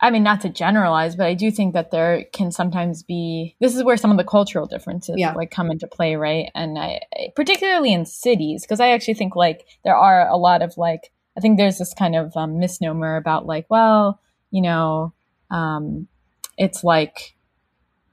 I 0.00 0.10
mean 0.10 0.22
not 0.22 0.40
to 0.42 0.48
generalize, 0.48 1.16
but 1.16 1.26
I 1.26 1.34
do 1.34 1.50
think 1.50 1.74
that 1.74 1.90
there 1.90 2.24
can 2.32 2.52
sometimes 2.52 3.02
be 3.02 3.56
this 3.60 3.74
is 3.74 3.82
where 3.82 3.96
some 3.96 4.10
of 4.12 4.16
the 4.16 4.24
cultural 4.24 4.66
differences 4.66 5.16
Yeah. 5.18 5.32
like 5.32 5.50
come 5.50 5.70
into 5.70 5.86
play, 5.88 6.14
right? 6.14 6.50
And 6.54 6.78
I 6.78 7.00
particularly 7.34 7.92
in 7.92 8.06
cities 8.06 8.62
because 8.62 8.80
I 8.80 8.90
actually 8.90 9.14
think 9.14 9.34
like 9.34 9.66
there 9.84 9.96
are 9.96 10.28
a 10.28 10.36
lot 10.36 10.62
of 10.62 10.76
like 10.76 11.10
I 11.36 11.40
think 11.40 11.56
there's 11.56 11.78
this 11.78 11.94
kind 11.94 12.16
of 12.16 12.36
um, 12.36 12.58
misnomer 12.58 13.16
about 13.16 13.46
like, 13.46 13.66
well, 13.68 14.20
you 14.50 14.60
know, 14.60 15.12
um, 15.50 16.08
it's 16.56 16.82
like 16.82 17.34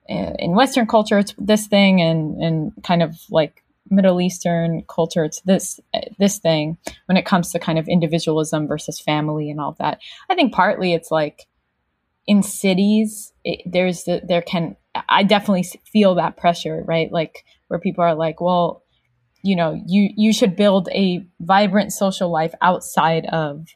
uh, 0.09 0.33
in 0.37 0.51
Western 0.55 0.85
culture 0.85 1.19
it's 1.19 1.33
this 1.37 1.67
thing, 1.67 2.01
and 2.01 2.41
and 2.41 2.71
kind 2.83 3.01
of 3.03 3.15
like 3.29 3.63
Middle 3.89 4.21
Eastern 4.21 4.83
culture 4.87 5.23
it's 5.23 5.41
this 5.41 5.79
this 6.19 6.39
thing. 6.39 6.77
When 7.07 7.17
it 7.17 7.25
comes 7.25 7.51
to 7.51 7.59
kind 7.59 7.77
of 7.79 7.87
individualism 7.87 8.67
versus 8.67 8.99
family 8.99 9.49
and 9.51 9.59
all 9.59 9.69
of 9.69 9.77
that, 9.77 9.99
I 10.29 10.35
think 10.35 10.53
partly 10.53 10.93
it's 10.93 11.11
like 11.11 11.47
in 12.27 12.43
cities 12.43 13.33
it, 13.43 13.61
there's 13.65 14.03
the, 14.03 14.21
there 14.27 14.41
can 14.41 14.75
I 15.09 15.23
definitely 15.23 15.67
feel 15.91 16.15
that 16.15 16.38
pressure, 16.38 16.83
right? 16.88 17.11
Like 17.11 17.43
where 17.67 17.79
people 17.79 18.03
are 18.03 18.15
like, 18.15 18.39
well, 18.39 18.83
you 19.43 19.55
know, 19.55 19.79
you 19.85 20.09
you 20.15 20.33
should 20.33 20.55
build 20.55 20.89
a 20.89 21.25
vibrant 21.39 21.91
social 21.91 22.31
life 22.31 22.53
outside 22.61 23.25
of 23.27 23.67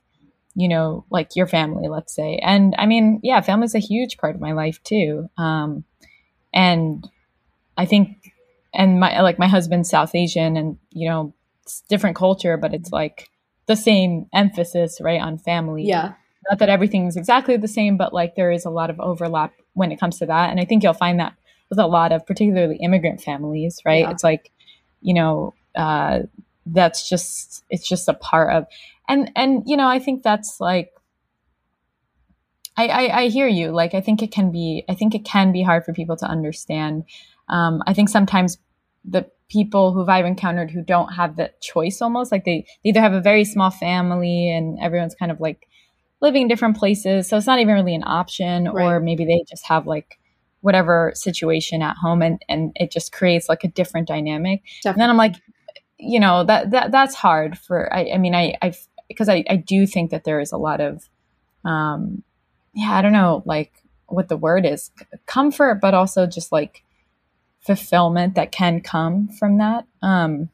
you 0.56 0.68
know 0.68 1.06
like 1.12 1.36
your 1.36 1.48
family 1.48 1.88
let's 1.88 2.14
say. 2.14 2.40
And 2.42 2.74
i 2.78 2.86
mean 2.86 3.20
yeah 3.24 3.40
family's 3.42 3.76
a 3.76 3.80
huge 3.80 4.18
part 4.18 4.36
of 4.36 4.42
my 4.42 4.54
life 4.54 4.82
too. 4.84 5.30
Um 5.38 5.84
and 6.52 7.08
i 7.78 7.86
think 7.86 8.34
and 8.74 9.00
my 9.00 9.22
like 9.22 9.38
my 9.38 9.48
husband's 9.48 9.88
south 9.88 10.16
asian 10.16 10.58
and 10.58 10.80
you 10.90 11.08
know 11.08 11.32
it's 11.62 11.82
different 11.82 12.16
culture 12.16 12.58
but 12.58 12.74
it's 12.74 12.92
like 12.92 13.30
the 13.70 13.76
same 13.76 14.26
emphasis 14.34 15.00
right 15.00 15.22
on 15.22 15.38
family. 15.38 15.84
Yeah, 15.84 16.14
not 16.50 16.60
that 16.60 16.70
everything's 16.70 17.16
exactly 17.18 17.58
the 17.58 17.68
same 17.68 17.98
but 17.98 18.14
like 18.14 18.36
there 18.36 18.52
is 18.52 18.66
a 18.66 18.70
lot 18.70 18.90
of 18.90 19.00
overlap 19.00 19.54
when 19.74 19.92
it 19.92 20.00
comes 20.00 20.20
to 20.20 20.26
that. 20.26 20.50
And 20.50 20.60
i 20.60 20.66
think 20.66 20.84
you'll 20.84 20.94
find 20.94 21.20
that 21.20 21.34
with 21.70 21.80
a 21.80 21.88
lot 21.88 22.12
of 22.12 22.26
particularly 22.26 22.78
immigrant 22.78 23.22
families 23.22 23.80
right? 23.86 24.02
Yeah. 24.02 24.12
it's 24.12 24.24
like 24.24 24.52
you 25.02 25.14
know 25.14 25.54
uh 25.76 26.20
that's 26.66 27.08
just 27.08 27.64
it's 27.70 27.88
just 27.88 28.08
a 28.08 28.14
part 28.14 28.54
of 28.54 28.66
and 29.08 29.32
and 29.36 29.64
you 29.66 29.76
know 29.78 29.88
i 29.88 30.00
think 30.00 30.24
that's 30.24 30.60
like 30.60 30.92
I, 32.78 32.88
I 32.88 33.20
i 33.22 33.28
hear 33.28 33.48
you. 33.48 33.72
Like 33.72 33.94
i 33.94 34.02
think 34.02 34.22
it 34.22 34.32
can 34.32 34.52
be 34.52 34.84
i 34.88 34.96
think 34.96 35.14
it 35.16 35.26
can 35.26 35.52
be 35.52 35.64
hard 35.64 35.84
for 35.84 35.94
people 35.94 36.16
to 36.18 36.26
understand. 36.26 37.04
Um 37.50 37.82
i 37.88 37.94
think 37.94 38.10
sometimes 38.10 38.58
the 39.04 39.30
people 39.50 39.94
who 39.94 40.06
i've 40.08 40.26
encountered 40.26 40.70
who 40.72 40.84
don't 40.84 41.14
have 41.14 41.36
the 41.36 41.52
choice 41.62 42.02
almost 42.02 42.32
like 42.32 42.46
they, 42.46 42.66
they 42.84 42.90
either 42.90 43.02
have 43.02 43.14
a 43.14 43.22
very 43.22 43.44
small 43.44 43.72
family 43.72 44.50
and 44.50 44.78
everyone's 44.82 45.16
kind 45.16 45.32
of 45.32 45.40
like 45.40 45.68
living 46.22 46.44
in 46.44 46.48
different 46.48 46.78
places 46.78 47.28
so 47.28 47.38
it's 47.38 47.48
not 47.48 47.60
even 47.60 47.74
really 47.74 47.96
an 47.96 48.04
option 48.06 48.68
or 48.68 49.00
maybe 49.00 49.26
they 49.26 49.44
just 49.50 49.66
have 49.66 49.88
like 49.88 50.20
whatever 50.62 51.12
situation 51.16 51.82
at 51.82 51.96
home 51.98 52.22
and 52.22 52.44
and 52.50 52.72
it 52.76 52.92
just 52.92 53.12
creates 53.12 53.48
like 53.48 53.64
a 53.64 53.68
different 53.70 54.08
dynamic 54.08 54.62
and 54.92 55.00
then 55.02 55.10
I'm 55.10 55.18
like, 55.18 55.36
you 55.98 56.20
know, 56.20 56.44
that 56.46 56.72
that 56.72 56.92
that's 56.92 57.16
hard 57.16 57.58
for. 57.58 57.94
I, 57.94 58.12
I 58.14 58.18
mean, 58.18 58.34
I 58.34 58.56
I 58.62 58.74
because 59.08 59.30
I 59.30 59.44
I 59.50 59.58
do 59.58 59.86
think 59.86 60.12
that 60.12 60.24
there 60.24 60.40
is 60.40 60.52
a 60.52 60.58
lot 60.58 60.82
of, 60.82 61.10
um, 61.66 62.24
yeah, 62.74 62.92
I 62.92 63.02
don't 63.02 63.14
know, 63.14 63.44
like 63.46 63.74
what 64.08 64.30
the 64.30 64.38
word 64.38 64.66
is, 64.66 64.92
comfort, 65.26 65.80
but 65.82 65.94
also 65.94 66.26
just 66.26 66.52
like 66.52 66.84
fulfillment 67.60 68.36
that 68.36 68.52
can 68.52 68.82
come 68.82 69.28
from 69.28 69.58
that. 69.58 69.86
Um, 70.02 70.50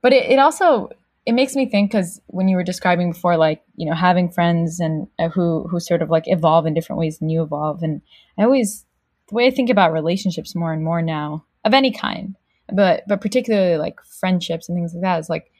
but 0.00 0.12
it, 0.12 0.30
it 0.30 0.38
also 0.38 0.90
it 1.28 1.32
makes 1.32 1.54
me 1.54 1.68
think 1.68 1.90
because 1.90 2.20
when 2.28 2.48
you 2.48 2.56
were 2.56 2.64
describing 2.64 3.12
before, 3.12 3.36
like 3.36 3.62
you 3.76 3.86
know, 3.88 3.94
having 3.94 4.30
friends 4.30 4.80
and 4.80 5.06
uh, 5.18 5.28
who 5.28 5.68
who 5.68 5.78
sort 5.78 6.02
of 6.02 6.10
like 6.10 6.24
evolve 6.26 6.66
in 6.66 6.74
different 6.74 7.00
ways 7.00 7.18
than 7.18 7.28
you 7.28 7.42
evolve, 7.42 7.82
and 7.82 8.00
I 8.38 8.44
always 8.44 8.86
the 9.28 9.34
way 9.34 9.46
I 9.46 9.50
think 9.50 9.70
about 9.70 9.92
relationships 9.92 10.54
more 10.54 10.72
and 10.72 10.82
more 10.82 11.02
now 11.02 11.44
of 11.64 11.74
any 11.74 11.92
kind 11.92 12.34
but 12.72 13.02
but 13.06 13.20
particularly 13.20 13.76
like 13.76 14.00
friendships 14.02 14.68
and 14.68 14.76
things 14.76 14.94
like 14.94 15.02
that 15.02 15.18
is 15.18 15.30
like 15.30 15.50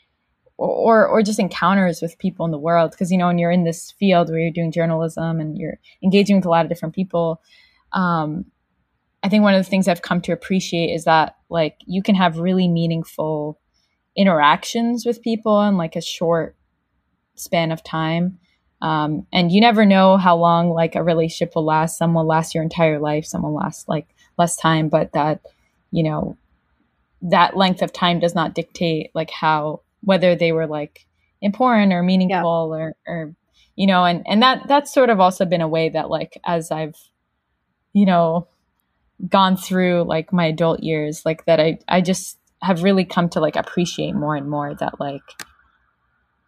or 0.57 1.07
or 1.07 1.22
just 1.22 1.38
encounters 1.38 2.02
with 2.02 2.18
people 2.18 2.44
in 2.44 2.50
the 2.50 2.59
world 2.59 2.90
because 2.90 3.11
you 3.11 3.18
know 3.18 3.26
when 3.26 3.38
you're 3.38 3.50
in 3.50 3.64
this 3.64 3.92
field 3.92 4.28
where 4.28 4.38
you're 4.38 4.50
doing 4.50 4.72
journalism 4.72 5.40
and 5.40 5.57
you're 5.57 5.78
engaging 6.02 6.37
with 6.37 6.44
a 6.44 6.50
lot 6.50 6.64
of 6.64 6.68
different 6.68 6.94
people 6.94 7.40
um 7.92 8.44
i 9.22 9.28
think 9.28 9.42
one 9.42 9.54
of 9.54 9.64
the 9.64 9.68
things 9.68 9.88
i've 9.88 10.02
come 10.02 10.20
to 10.20 10.33
appreciate 10.33 10.92
is 10.92 11.04
that 11.04 11.37
like 11.48 11.76
you 11.87 12.02
can 12.02 12.14
have 12.14 12.38
really 12.38 12.68
meaningful 12.68 13.59
interactions 14.18 15.07
with 15.07 15.22
people 15.22 15.62
in 15.62 15.78
like 15.78 15.96
a 15.96 16.02
short 16.02 16.57
span 17.37 17.72
of 17.72 17.83
time. 17.83 18.38
Um, 18.83 19.26
and 19.33 19.50
you 19.50 19.61
never 19.61 19.87
know 19.87 20.18
how 20.18 20.37
long 20.37 20.70
like 20.70 20.94
a 20.94 21.02
relationship 21.02 21.54
will 21.54 21.64
last. 21.64 21.96
Some 21.96 22.14
will 22.14 22.26
last 22.26 22.54
your 22.54 22.62
entire 22.62 22.98
life 22.98 23.24
some 23.24 23.42
will 23.42 23.54
last 23.54 23.88
like 23.88 24.07
less 24.38 24.57
time 24.57 24.88
but 24.88 25.12
that 25.12 25.40
you 25.90 26.02
know 26.02 26.37
that 27.20 27.57
length 27.57 27.83
of 27.83 27.92
time 27.92 28.20
does 28.20 28.35
not 28.35 28.54
dictate 28.54 29.11
like 29.14 29.31
how 29.31 29.81
whether 30.02 30.35
they 30.37 30.52
were 30.52 30.66
like 30.66 31.07
important 31.42 31.92
or 31.92 32.02
meaningful 32.02 32.72
or 32.72 32.94
or 33.07 33.35
you 33.76 33.87
know 33.87 34.04
and 34.04 34.22
and 34.26 34.42
that 34.42 34.66
that's 34.68 34.94
sort 34.94 35.11
of 35.11 35.20
also 35.20 35.44
been 35.44 35.61
a 35.61 35.68
way 35.68 35.88
that 35.88 36.09
like 36.09 36.38
as 36.44 36.70
i've 36.70 36.96
you 37.92 38.07
know 38.07 38.46
gone 39.28 39.57
through 39.57 40.04
like 40.04 40.33
my 40.33 40.46
adult 40.46 40.81
years 40.83 41.22
like 41.24 41.44
that 41.46 41.59
i 41.59 41.78
i 41.88 42.00
just 42.00 42.38
have 42.62 42.83
really 42.83 43.05
come 43.05 43.29
to 43.29 43.40
like 43.40 43.57
appreciate 43.57 44.14
more 44.14 44.37
and 44.37 44.49
more 44.49 44.75
that 44.75 45.01
like 45.01 45.23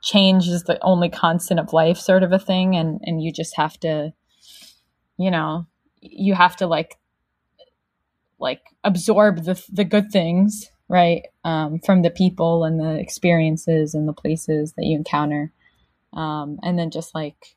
change 0.02 0.48
is 0.48 0.64
the 0.64 0.82
only 0.82 1.08
constant 1.08 1.60
of 1.60 1.72
life 1.72 1.98
sort 1.98 2.22
of 2.22 2.32
a 2.32 2.38
thing 2.38 2.74
and 2.74 3.00
and 3.02 3.22
you 3.22 3.30
just 3.32 3.56
have 3.56 3.78
to 3.78 4.12
you 5.18 5.30
know 5.30 5.66
you 6.00 6.34
have 6.34 6.56
to 6.56 6.66
like 6.66 6.96
like 8.38 8.62
absorb 8.82 9.44
the 9.44 9.62
the 9.70 9.84
good 9.84 10.10
things 10.10 10.70
right 10.90 11.26
um, 11.44 11.78
from 11.78 12.02
the 12.02 12.10
people 12.10 12.64
and 12.64 12.80
the 12.80 12.98
experiences 12.98 13.94
and 13.94 14.08
the 14.08 14.12
places 14.12 14.72
that 14.72 14.84
you 14.84 14.96
encounter. 14.96 15.52
Um, 16.12 16.58
and 16.62 16.76
then 16.76 16.90
just 16.90 17.14
like 17.14 17.56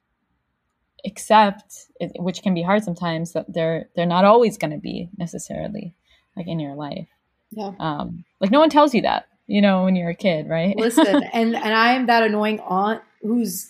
accept 1.03 1.87
which 2.17 2.43
can 2.43 2.53
be 2.53 2.61
hard 2.61 2.83
sometimes 2.83 3.33
that 3.33 3.51
they're 3.51 3.89
they're 3.93 4.05
not 4.05 4.23
always 4.23 4.57
going 4.57 4.71
to 4.71 4.77
be 4.77 5.09
necessarily 5.17 5.95
like 6.37 6.47
in 6.47 6.59
your 6.61 6.75
life 6.75 7.09
yeah. 7.55 7.71
um 7.79 8.23
like 8.39 8.51
no 8.51 8.59
one 8.59 8.69
tells 8.69 8.93
you 8.93 9.01
that 9.01 9.27
you 9.47 9.61
know 9.61 9.83
when 9.83 9.95
you're 9.95 10.09
a 10.09 10.15
kid 10.15 10.47
right 10.49 10.75
Listen, 10.77 11.23
and 11.33 11.55
and 11.55 11.73
I'm 11.73 12.05
that 12.07 12.23
annoying 12.23 12.59
aunt 12.61 13.01
who's 13.21 13.69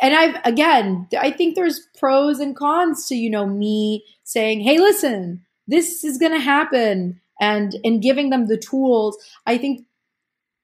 and 0.00 0.14
I've 0.14 0.36
again, 0.44 1.08
I 1.18 1.30
think 1.30 1.54
there's 1.56 1.86
pros 1.98 2.40
and 2.40 2.56
cons 2.56 3.06
to 3.08 3.14
you 3.14 3.28
know 3.28 3.46
me 3.46 4.04
saying, 4.22 4.60
"Hey, 4.60 4.78
listen, 4.78 5.44
this 5.66 6.04
is 6.04 6.16
going 6.18 6.32
to 6.32 6.38
happen," 6.40 7.20
and 7.40 7.76
and 7.84 8.00
giving 8.02 8.30
them 8.30 8.46
the 8.46 8.56
tools. 8.56 9.18
I 9.46 9.58
think 9.58 9.84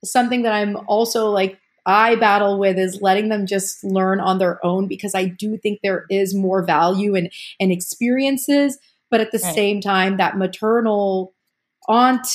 something 0.05 0.43
that 0.43 0.53
I'm 0.53 0.77
also 0.89 1.31
like 1.31 1.59
I 1.85 2.15
battle 2.17 2.59
with 2.59 2.79
is 2.79 3.03
letting 3.03 3.29
them 3.29 3.47
just 3.47 3.83
learn 3.85 4.21
on 4.21 4.39
their 4.39 4.65
own 4.65 4.87
because 4.87 5.15
I 5.15 5.27
do 5.27 5.59
think 5.59 5.81
there 5.83 6.07
is 6.11 6.35
more 6.35 6.65
value 6.65 7.15
in 7.15 7.31
in 7.59 7.71
experiences, 7.71 8.79
but 9.11 9.21
at 9.21 9.33
the 9.33 9.41
Right. 9.43 9.55
same 9.55 9.81
time, 9.81 10.17
that 10.17 10.39
maternal 10.39 11.35
aunt 11.91 12.27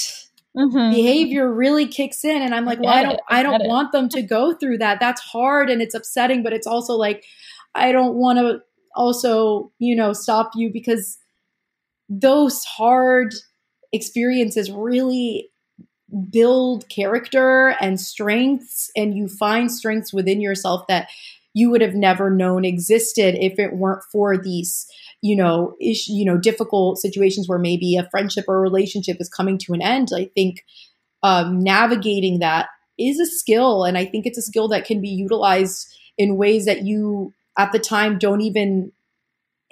Mhm. 0.58 0.92
behavior 0.92 1.54
really 1.54 1.86
kicks 1.86 2.24
in 2.24 2.42
and 2.42 2.56
i'm 2.56 2.64
like 2.66 2.78
I 2.78 2.82
well 2.82 2.94
i 2.94 3.04
don't. 3.04 3.20
I 3.30 3.44
don't 3.44 3.68
want 3.68 3.92
them 3.92 4.08
to 4.10 4.22
go 4.22 4.54
through 4.54 4.78
that 4.78 5.02
that's 5.02 5.20
hard 5.22 5.70
and 5.70 5.82
it's 5.82 5.94
upsetting 5.94 6.44
but 6.44 6.54
it's 6.54 6.68
also 6.68 6.94
like 6.94 7.26
i 7.74 7.92
don't 7.92 8.16
want 8.16 8.40
to 8.40 8.60
also 8.96 9.72
you 9.80 9.96
know 9.96 10.14
stop 10.14 10.52
you 10.56 10.72
because 10.72 11.18
those 12.08 12.64
hard 12.64 13.34
experiences 13.92 14.72
really 14.72 15.50
build 16.30 16.88
character 16.90 17.76
and 17.82 18.00
strengths 18.00 18.92
and 18.96 19.18
you 19.18 19.28
find 19.28 19.72
strengths 19.72 20.14
within 20.14 20.40
yourself 20.40 20.88
that 20.88 21.10
you 21.54 21.70
would 21.70 21.82
have 21.82 21.96
never 21.96 22.30
known 22.30 22.64
existed 22.64 23.36
if 23.44 23.58
it 23.60 23.74
weren't 23.74 24.04
for 24.12 24.38
these 24.38 24.86
you 25.26 25.36
know 25.36 25.76
ish, 25.82 26.08
you 26.08 26.24
know 26.24 26.38
difficult 26.38 27.00
situations 27.00 27.50
where 27.50 27.58
maybe 27.58 27.98
a 27.98 28.08
friendship 28.12 28.46
or 28.48 28.58
a 28.58 28.62
relationship 28.62 29.18
is 29.20 29.28
coming 29.28 29.58
to 29.58 29.74
an 29.74 29.82
end 29.82 30.10
i 30.16 30.30
think 30.36 30.64
um, 31.24 31.60
navigating 31.60 32.38
that 32.40 32.68
is 33.00 33.20
a 33.20 33.26
skill 33.26 33.84
and 33.84 33.98
i 33.98 34.06
think 34.06 34.28
it's 34.28 34.38
a 34.38 34.44
skill 34.44 34.68
that 34.68 34.86
can 34.86 35.02
be 35.02 35.10
utilized 35.10 35.88
in 36.20 36.38
ways 36.38 36.66
that 36.66 36.84
you 36.84 37.34
at 37.58 37.72
the 37.72 37.80
time 37.80 38.20
don't 38.20 38.42
even 38.42 38.92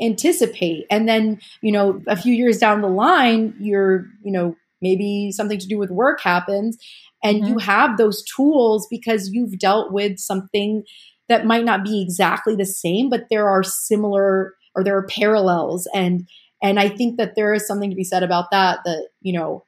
anticipate 0.01 0.87
and 0.89 1.07
then 1.07 1.39
you 1.61 1.71
know 1.71 2.01
a 2.07 2.15
few 2.15 2.33
years 2.33 2.57
down 2.57 2.81
the 2.81 2.87
line 2.87 3.53
you're 3.59 4.07
you 4.23 4.31
know 4.31 4.55
maybe 4.81 5.31
something 5.31 5.59
to 5.59 5.67
do 5.67 5.77
with 5.77 5.91
work 5.91 6.19
happens 6.19 6.79
and 7.23 7.37
mm-hmm. 7.37 7.53
you 7.53 7.57
have 7.59 7.97
those 7.97 8.23
tools 8.23 8.87
because 8.89 9.29
you've 9.29 9.59
dealt 9.59 9.93
with 9.93 10.17
something 10.17 10.83
that 11.29 11.45
might 11.45 11.63
not 11.63 11.83
be 11.83 12.01
exactly 12.01 12.55
the 12.55 12.65
same 12.65 13.07
but 13.07 13.27
there 13.29 13.47
are 13.47 13.61
similar 13.61 14.55
or 14.75 14.83
there 14.83 14.97
are 14.97 15.07
parallels 15.07 15.87
and 15.93 16.27
and 16.61 16.79
i 16.79 16.87
think 16.87 17.17
that 17.17 17.35
there 17.35 17.53
is 17.53 17.67
something 17.67 17.89
to 17.89 17.95
be 17.95 18.03
said 18.03 18.23
about 18.23 18.51
that 18.51 18.79
that 18.85 19.07
you 19.21 19.33
know 19.33 19.63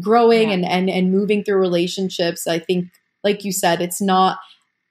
growing 0.00 0.48
yeah. 0.48 0.54
and 0.54 0.64
and 0.64 0.90
and 0.90 1.12
moving 1.12 1.44
through 1.44 1.58
relationships 1.58 2.46
i 2.46 2.58
think 2.58 2.88
like 3.24 3.44
you 3.44 3.52
said 3.52 3.80
it's 3.80 4.00
not 4.00 4.38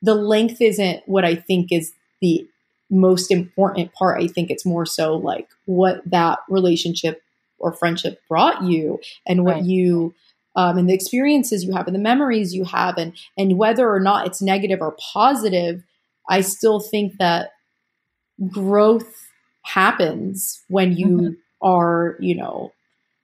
the 0.02 0.16
length 0.16 0.62
isn't 0.62 1.02
what 1.06 1.26
i 1.26 1.36
think 1.36 1.72
is 1.72 1.94
the 2.22 2.48
most 2.90 3.32
important 3.32 3.94
part 3.94 4.22
i 4.22 4.28
think 4.28 4.50
it's 4.50 4.66
more 4.66 4.86
so 4.86 5.16
like 5.16 5.48
what 5.66 6.02
that 6.06 6.40
relationship 6.50 7.22
or 7.58 7.72
friendship 7.72 8.20
brought 8.28 8.64
you 8.64 9.00
and 9.26 9.46
what 9.46 9.56
right. 9.56 9.64
you 9.64 10.14
um, 10.56 10.78
and 10.78 10.90
the 10.90 10.94
experiences 10.94 11.64
you 11.64 11.74
have 11.74 11.88
and 11.88 11.96
the 11.96 12.00
memories 12.00 12.54
you 12.54 12.66
have 12.66 12.98
and 12.98 13.14
and 13.38 13.58
whether 13.58 13.90
or 13.90 14.00
not 14.00 14.28
it's 14.28 14.42
negative 14.42 14.82
or 14.82 14.96
positive 15.14 15.84
i 16.30 16.42
still 16.42 16.80
think 16.80 17.18
that 17.18 17.52
growth 18.50 19.30
happens 19.64 20.64
when 20.68 20.96
you 20.98 21.08
mm-hmm. 21.08 21.34
are 21.62 22.18
you 22.20 22.36
know 22.36 22.72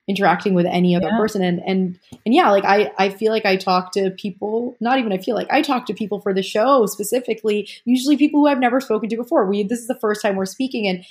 interacting 0.08 0.54
with 0.54 0.66
any 0.66 0.96
other 0.96 1.10
yeah. 1.10 1.18
person 1.18 1.44
and 1.44 1.62
and 1.66 2.00
and 2.26 2.34
yeah 2.34 2.50
like 2.50 2.64
i 2.64 2.92
i 2.98 3.10
feel 3.10 3.32
like 3.32 3.46
i 3.46 3.56
talk 3.58 3.92
to 3.92 4.12
people 4.12 4.78
not 4.80 5.00
even 5.00 5.12
i 5.12 5.18
feel 5.18 5.36
like 5.36 5.48
i 5.52 5.62
talk 5.62 5.86
to 5.86 5.94
people 5.94 6.20
for 6.20 6.34
the 6.34 6.44
show 6.44 6.86
specifically 6.86 7.68
usually 7.84 8.16
people 8.16 8.40
who 8.40 8.48
i've 8.48 8.60
never 8.60 8.80
spoken 8.80 9.10
to 9.10 9.18
before 9.18 9.46
we 9.46 9.64
this 9.64 9.80
is 9.80 9.88
the 9.88 10.00
first 10.00 10.22
time 10.22 10.36
we're 10.36 10.46
speaking 10.46 10.88
and 10.88 11.04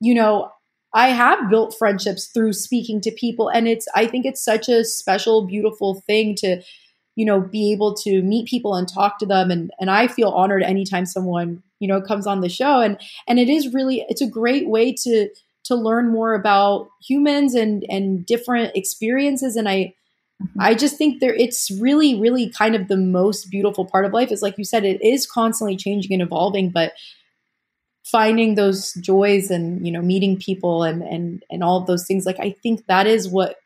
you 0.00 0.14
know 0.14 0.50
i 0.94 1.08
have 1.08 1.50
built 1.50 1.76
friendships 1.78 2.28
through 2.28 2.52
speaking 2.52 3.00
to 3.00 3.10
people 3.10 3.48
and 3.48 3.68
it's 3.68 3.86
i 3.94 4.06
think 4.06 4.24
it's 4.24 4.42
such 4.42 4.68
a 4.68 4.84
special 4.84 5.46
beautiful 5.46 6.02
thing 6.06 6.34
to 6.34 6.62
you 7.16 7.26
know 7.26 7.40
be 7.40 7.70
able 7.70 7.94
to 7.94 8.22
meet 8.22 8.48
people 8.48 8.74
and 8.74 8.88
talk 8.88 9.18
to 9.18 9.26
them 9.26 9.50
and 9.50 9.70
and 9.78 9.90
i 9.90 10.06
feel 10.06 10.30
honored 10.30 10.62
anytime 10.62 11.04
someone 11.04 11.62
you 11.78 11.88
know 11.88 12.00
comes 12.00 12.26
on 12.26 12.40
the 12.40 12.48
show. 12.48 12.80
And 12.80 12.98
and 13.26 13.38
it 13.38 13.48
is 13.48 13.72
really 13.72 14.04
it's 14.08 14.22
a 14.22 14.28
great 14.28 14.68
way 14.68 14.92
to 14.92 15.28
to 15.64 15.74
learn 15.74 16.12
more 16.12 16.34
about 16.34 16.88
humans 17.06 17.54
and 17.54 17.84
and 17.88 18.24
different 18.24 18.76
experiences. 18.76 19.56
And 19.56 19.68
i 19.68 19.94
mm-hmm. 20.42 20.60
i 20.60 20.74
just 20.74 20.96
think 20.96 21.20
there 21.20 21.34
it's 21.34 21.70
really 21.80 22.18
really 22.20 22.50
kind 22.50 22.74
of 22.74 22.88
the 22.88 22.96
most 22.96 23.50
beautiful 23.50 23.84
part 23.84 24.04
of 24.04 24.12
life. 24.12 24.32
Is 24.32 24.42
like 24.42 24.58
you 24.58 24.64
said 24.64 24.84
it 24.84 25.02
is 25.02 25.26
constantly 25.26 25.76
changing 25.76 26.12
and 26.12 26.22
evolving 26.22 26.70
but 26.70 26.92
finding 28.04 28.54
those 28.54 28.94
joys 28.94 29.50
and 29.50 29.84
you 29.86 29.92
know 29.92 30.00
meeting 30.00 30.38
people 30.38 30.82
and 30.82 31.02
and 31.02 31.44
and 31.50 31.62
all 31.62 31.78
of 31.78 31.86
those 31.86 32.06
things 32.06 32.24
like 32.24 32.40
i 32.40 32.50
think 32.62 32.86
that 32.86 33.06
is 33.06 33.28
what 33.28 33.56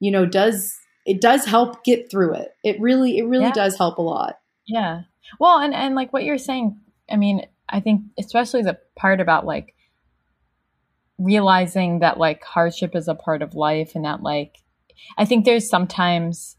you 0.00 0.10
know 0.10 0.24
does 0.24 0.78
it 1.08 1.22
does 1.22 1.46
help 1.46 1.82
get 1.84 2.10
through 2.10 2.34
it. 2.34 2.54
It 2.62 2.78
really 2.80 3.16
it 3.16 3.24
really 3.24 3.46
yeah. 3.46 3.52
does 3.52 3.78
help 3.78 3.96
a 3.96 4.02
lot. 4.02 4.38
Yeah. 4.66 5.02
Well 5.40 5.58
and 5.58 5.74
and 5.74 5.94
like 5.94 6.12
what 6.12 6.22
you're 6.22 6.36
saying 6.36 6.78
i 7.10 7.16
mean 7.16 7.46
i 7.68 7.80
think 7.80 8.02
especially 8.18 8.62
the 8.62 8.78
part 8.96 9.20
about 9.20 9.46
like 9.46 9.74
realizing 11.18 11.98
that 11.98 12.18
like 12.18 12.44
hardship 12.44 12.94
is 12.94 13.08
a 13.08 13.14
part 13.14 13.42
of 13.42 13.54
life 13.54 13.92
and 13.94 14.04
that 14.04 14.22
like 14.22 14.58
I 15.16 15.24
think 15.24 15.44
there's 15.44 15.68
sometimes 15.68 16.56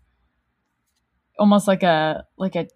almost 1.38 1.68
like 1.68 1.84
a 1.84 2.26
like 2.38 2.56
a 2.56 2.68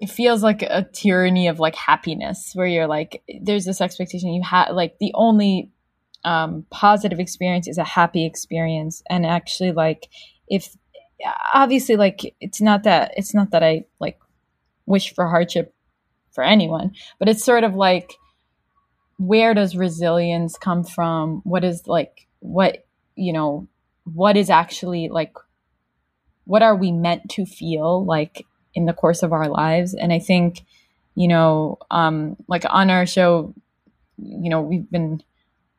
it 0.00 0.08
feels 0.08 0.42
like 0.42 0.62
a 0.62 0.86
tyranny 0.92 1.48
of 1.48 1.60
like 1.60 1.74
happiness 1.74 2.52
where 2.54 2.66
you're 2.66 2.86
like 2.86 3.22
there's 3.42 3.66
this 3.66 3.82
expectation 3.82 4.32
you 4.32 4.42
have 4.42 4.74
like 4.74 4.98
the 4.98 5.12
only 5.14 5.70
um, 6.22 6.66
positive 6.70 7.18
experience 7.18 7.66
is 7.66 7.78
a 7.78 7.84
happy 7.84 8.26
experience. 8.26 9.02
And 9.08 9.24
actually 9.24 9.72
like 9.72 10.08
if 10.48 10.76
obviously 11.54 11.96
like 11.96 12.34
it's 12.40 12.60
not 12.60 12.82
that 12.84 13.12
it's 13.16 13.34
not 13.34 13.50
that 13.50 13.62
I 13.62 13.84
like 14.00 14.18
wish 14.86 15.14
for 15.14 15.28
hardship 15.28 15.74
for 16.32 16.44
anyone 16.44 16.92
but 17.18 17.28
it's 17.28 17.44
sort 17.44 17.64
of 17.64 17.74
like 17.74 18.16
where 19.20 19.52
does 19.52 19.76
resilience 19.76 20.56
come 20.56 20.82
from? 20.82 21.42
What 21.44 21.62
is 21.62 21.86
like, 21.86 22.26
what, 22.38 22.86
you 23.16 23.34
know, 23.34 23.68
what 24.04 24.34
is 24.34 24.48
actually 24.48 25.10
like, 25.10 25.34
what 26.46 26.62
are 26.62 26.74
we 26.74 26.90
meant 26.90 27.28
to 27.32 27.44
feel 27.44 28.02
like 28.02 28.46
in 28.74 28.86
the 28.86 28.94
course 28.94 29.22
of 29.22 29.34
our 29.34 29.46
lives? 29.46 29.92
And 29.92 30.10
I 30.10 30.20
think, 30.20 30.64
you 31.16 31.28
know, 31.28 31.76
um, 31.90 32.38
like 32.48 32.64
on 32.70 32.88
our 32.88 33.04
show, 33.04 33.54
you 34.16 34.48
know, 34.48 34.62
we've 34.62 34.90
been, 34.90 35.22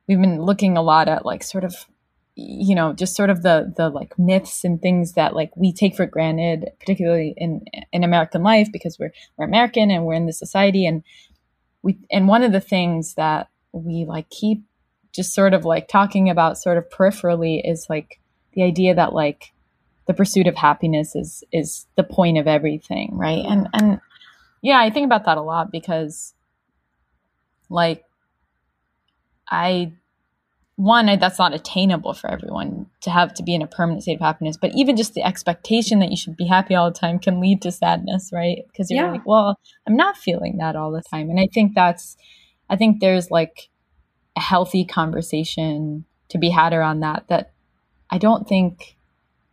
we've 0.08 0.22
been 0.22 0.44
looking 0.44 0.78
a 0.78 0.84
lot 0.84 1.10
at 1.10 1.26
like 1.26 1.42
sort 1.42 1.64
of 1.64 1.88
you 2.36 2.76
know 2.76 2.94
just 2.94 3.16
sort 3.16 3.30
of 3.30 3.44
the 3.44 3.74
the 3.76 3.90
like 3.90 4.18
myths 4.18 4.64
and 4.64 4.82
things 4.82 5.14
that 5.14 5.36
like 5.36 5.56
we 5.58 5.74
take 5.74 5.96
for 5.96 6.06
granted 6.06 6.70
particularly 6.80 7.34
in 7.36 7.66
in 7.92 8.04
american 8.04 8.42
life 8.42 8.70
because 8.72 8.98
we're 8.98 9.12
we're 9.38 9.46
american 9.46 9.92
and 9.92 10.06
we're 10.06 10.14
in 10.14 10.26
this 10.26 10.40
society. 10.40 10.86
And 10.86 11.04
we 11.82 11.98
and 12.12 12.28
one 12.28 12.44
of 12.44 12.52
the 12.52 12.62
things 12.62 13.16
that 13.16 13.50
we 13.72 14.06
like 14.06 14.30
keep 14.30 14.64
just 15.14 15.34
sort 15.34 15.54
of 15.54 15.66
like 15.66 15.88
talking 15.88 16.30
about 16.30 16.58
sort 16.58 16.78
of 16.78 16.90
peripherally 16.90 17.62
is 17.64 17.88
like 17.90 18.20
the 18.54 18.64
idea 18.64 18.96
that 18.96 19.14
like 19.14 19.54
the 20.08 20.14
pursuit 20.14 20.48
of 20.48 20.56
happiness 20.56 21.16
is 21.16 21.44
is 21.52 21.88
the 21.96 22.04
point 22.04 22.38
of 22.38 22.48
everything 22.48 23.18
right? 23.18 23.46
And 23.46 23.68
and 23.74 24.02
yeah 24.62 24.80
i 24.80 24.90
think 24.90 25.06
about 25.06 25.26
that 25.26 25.38
a 25.38 25.42
lot 25.42 25.72
because 25.72 26.34
like 27.70 28.04
i 29.50 29.92
one 30.82 31.06
that's 31.20 31.38
not 31.38 31.54
attainable 31.54 32.14
for 32.14 32.32
everyone 32.32 32.88
to 33.02 33.12
have 33.12 33.32
to 33.36 33.44
be 33.44 33.54
in 33.54 33.62
a 33.62 33.68
permanent 33.68 34.02
state 34.02 34.16
of 34.16 34.20
happiness 34.20 34.58
but 34.58 34.72
even 34.74 34.98
just 34.98 35.14
the 35.14 35.24
expectation 35.24 36.00
that 36.00 36.10
you 36.10 36.18
should 36.18 36.36
be 36.36 36.48
happy 36.48 36.74
all 36.74 36.90
the 36.92 36.98
time 36.98 37.20
can 37.20 37.40
lead 37.40 37.62
to 37.62 37.72
sadness 37.72 38.32
right? 38.34 38.64
Because 38.68 38.90
you're 38.90 39.06
yeah. 39.06 39.12
like 39.12 39.26
well 39.26 39.60
i'm 39.88 39.96
not 39.96 40.18
feeling 40.18 40.58
that 40.58 40.76
all 40.76 40.92
the 40.92 41.04
time. 41.04 41.30
And 41.30 41.40
i 41.40 41.48
think 41.54 41.76
that's 41.76 42.18
i 42.70 42.76
think 42.76 43.00
there's 43.00 43.30
like 43.30 43.70
a 44.36 44.40
healthy 44.40 44.84
conversation 44.84 46.06
to 46.30 46.40
be 46.40 46.50
had 46.50 46.74
around 46.74 47.02
that 47.02 47.26
that 47.28 47.52
i 48.10 48.18
don't 48.18 48.48
think 48.48 48.98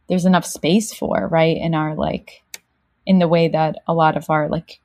there's 0.09 0.25
enough 0.25 0.47
space 0.47 0.95
for 0.95 1.29
right 1.29 1.59
in 1.59 1.75
our 1.75 1.95
like 1.95 2.43
in 3.05 3.19
the 3.19 3.29
way 3.29 3.49
that 3.49 3.77
a 3.87 3.93
lot 3.93 4.17
of 4.17 4.31
our 4.31 4.49
like 4.49 4.81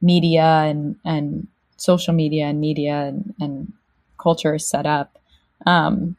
media 0.00 0.44
and 0.44 0.96
and 1.04 1.48
social 1.76 2.14
media 2.14 2.44
and 2.44 2.60
media 2.60 3.06
and, 3.08 3.34
and 3.40 3.72
culture 4.18 4.54
is 4.54 4.66
set 4.66 4.86
up 4.86 5.19
um, 5.66 6.16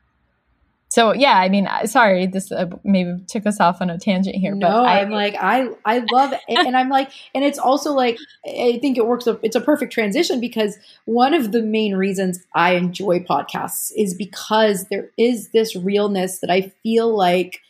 so 0.91 1.13
yeah, 1.13 1.37
I 1.37 1.47
mean, 1.47 1.69
sorry, 1.85 2.27
this 2.27 2.51
uh, 2.51 2.65
maybe 2.83 3.23
took 3.29 3.45
us 3.45 3.61
off 3.61 3.81
on 3.81 3.89
a 3.89 3.97
tangent 3.97 4.35
here. 4.35 4.53
No, 4.53 4.67
but 4.67 4.85
I, 4.85 4.99
am 4.99 5.09
like, 5.09 5.35
I, 5.39 5.69
I 5.85 6.03
love 6.11 6.33
it. 6.33 6.41
and 6.49 6.75
I'm 6.75 6.89
like, 6.89 7.09
and 7.33 7.45
it's 7.45 7.57
also 7.57 7.93
like, 7.93 8.17
I 8.45 8.77
think 8.81 8.97
it 8.97 9.07
works. 9.07 9.25
It's 9.41 9.55
a 9.55 9.61
perfect 9.61 9.93
transition 9.93 10.41
because 10.41 10.77
one 11.05 11.33
of 11.33 11.53
the 11.53 11.61
main 11.61 11.95
reasons 11.95 12.43
I 12.53 12.73
enjoy 12.73 13.19
podcasts 13.21 13.93
is 13.95 14.13
because 14.13 14.87
there 14.89 15.09
is 15.17 15.51
this 15.51 15.77
realness 15.77 16.39
that 16.39 16.49
I 16.49 16.73
feel 16.83 17.15
like, 17.15 17.61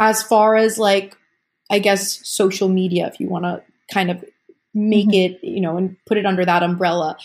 as 0.00 0.22
far 0.22 0.56
as 0.56 0.78
like, 0.78 1.18
I 1.70 1.80
guess 1.80 2.26
social 2.26 2.70
media, 2.70 3.08
if 3.08 3.20
you 3.20 3.28
want 3.28 3.44
to 3.44 3.62
kind 3.92 4.10
of 4.10 4.24
make 4.72 5.08
mm-hmm. 5.08 5.34
it, 5.34 5.44
you 5.44 5.60
know, 5.60 5.76
and 5.76 5.98
put 6.06 6.16
it 6.16 6.24
under 6.24 6.46
that 6.46 6.62
umbrella, 6.62 7.18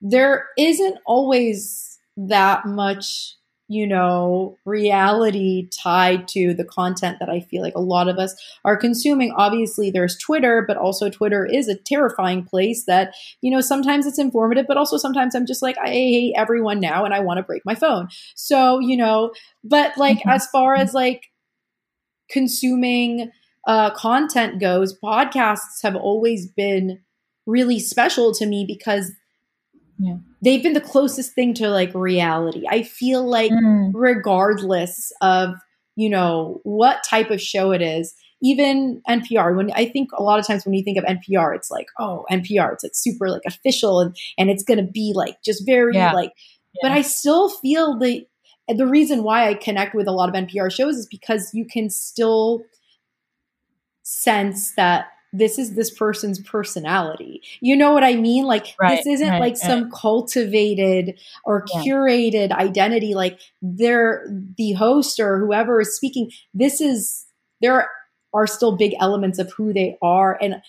there 0.00 0.46
isn't 0.56 0.98
always 1.06 1.97
that 2.26 2.66
much 2.66 3.38
you 3.70 3.86
know, 3.86 4.56
reality 4.64 5.68
tied 5.68 6.26
to 6.26 6.54
the 6.54 6.64
content 6.64 7.18
that 7.20 7.28
I 7.28 7.40
feel 7.40 7.60
like 7.60 7.74
a 7.76 7.80
lot 7.80 8.08
of 8.08 8.16
us 8.16 8.34
are 8.64 8.78
consuming. 8.78 9.30
Obviously, 9.36 9.90
there's 9.90 10.16
Twitter, 10.16 10.64
but 10.66 10.78
also 10.78 11.10
Twitter 11.10 11.44
is 11.44 11.68
a 11.68 11.76
terrifying 11.76 12.44
place 12.44 12.84
that, 12.86 13.14
you 13.42 13.50
know, 13.50 13.60
sometimes 13.60 14.06
it's 14.06 14.18
informative, 14.18 14.64
but 14.66 14.78
also 14.78 14.96
sometimes 14.96 15.34
I'm 15.34 15.44
just 15.44 15.60
like, 15.60 15.76
I 15.76 15.88
hate 15.88 16.32
everyone 16.34 16.80
now 16.80 17.04
and 17.04 17.12
I 17.12 17.20
want 17.20 17.36
to 17.36 17.42
break 17.42 17.62
my 17.66 17.74
phone. 17.74 18.08
So, 18.34 18.78
you 18.78 18.96
know, 18.96 19.32
but 19.62 19.98
like 19.98 20.20
mm-hmm. 20.20 20.30
as 20.30 20.46
far 20.46 20.74
as 20.74 20.94
like 20.94 21.26
consuming 22.30 23.30
uh, 23.66 23.90
content 23.90 24.62
goes, 24.62 24.98
podcasts 24.98 25.82
have 25.82 25.94
always 25.94 26.46
been 26.46 27.00
really 27.44 27.78
special 27.78 28.32
to 28.32 28.46
me 28.46 28.64
because 28.66 29.12
yeah. 29.98 30.16
they've 30.42 30.62
been 30.62 30.72
the 30.72 30.80
closest 30.80 31.32
thing 31.32 31.54
to 31.54 31.68
like 31.68 31.94
reality. 31.94 32.64
I 32.68 32.82
feel 32.82 33.28
like 33.28 33.50
mm. 33.50 33.90
regardless 33.94 35.12
of, 35.20 35.54
you 35.96 36.08
know, 36.08 36.60
what 36.62 37.02
type 37.08 37.30
of 37.30 37.40
show 37.40 37.72
it 37.72 37.82
is, 37.82 38.14
even 38.40 39.02
NPR, 39.08 39.56
when 39.56 39.72
I 39.72 39.86
think 39.86 40.10
a 40.16 40.22
lot 40.22 40.38
of 40.38 40.46
times 40.46 40.64
when 40.64 40.74
you 40.74 40.84
think 40.84 40.96
of 40.96 41.04
NPR, 41.04 41.56
it's 41.56 41.70
like, 41.70 41.86
oh, 41.98 42.24
NPR, 42.30 42.72
it's 42.72 42.84
like 42.84 42.94
super 42.94 43.28
like 43.28 43.42
official 43.46 44.00
and, 44.00 44.16
and 44.38 44.48
it's 44.48 44.62
gonna 44.62 44.86
be 44.86 45.12
like 45.14 45.42
just 45.44 45.66
very 45.66 45.94
yeah. 45.94 46.12
like 46.12 46.30
yeah. 46.74 46.88
but 46.88 46.92
I 46.92 47.02
still 47.02 47.48
feel 47.48 47.98
the 47.98 48.26
the 48.68 48.86
reason 48.86 49.22
why 49.22 49.48
I 49.48 49.54
connect 49.54 49.94
with 49.94 50.06
a 50.06 50.12
lot 50.12 50.28
of 50.28 50.34
NPR 50.34 50.70
shows 50.70 50.96
is 50.96 51.06
because 51.06 51.50
you 51.54 51.64
can 51.64 51.90
still 51.90 52.62
sense 54.02 54.74
that 54.74 55.06
this 55.32 55.58
is 55.58 55.74
this 55.74 55.90
person's 55.90 56.40
personality. 56.40 57.42
You 57.60 57.76
know 57.76 57.92
what 57.92 58.04
I 58.04 58.14
mean? 58.14 58.44
Like 58.44 58.74
right, 58.80 58.96
this 58.96 59.06
isn't 59.06 59.28
right, 59.28 59.40
like 59.40 59.52
right. 59.52 59.58
some 59.58 59.90
cultivated 59.90 61.18
or 61.44 61.64
curated 61.64 62.50
yeah. 62.50 62.56
identity 62.56 63.14
like 63.14 63.38
they're 63.60 64.26
the 64.56 64.72
host 64.72 65.20
or 65.20 65.38
whoever 65.38 65.80
is 65.80 65.94
speaking. 65.94 66.30
This 66.54 66.80
is 66.80 67.26
there 67.60 67.74
are 67.74 67.88
are 68.34 68.46
still 68.46 68.76
big 68.76 68.94
elements 69.00 69.38
of 69.38 69.52
who 69.52 69.72
they 69.72 69.96
are 70.02 70.38
and 70.40 70.62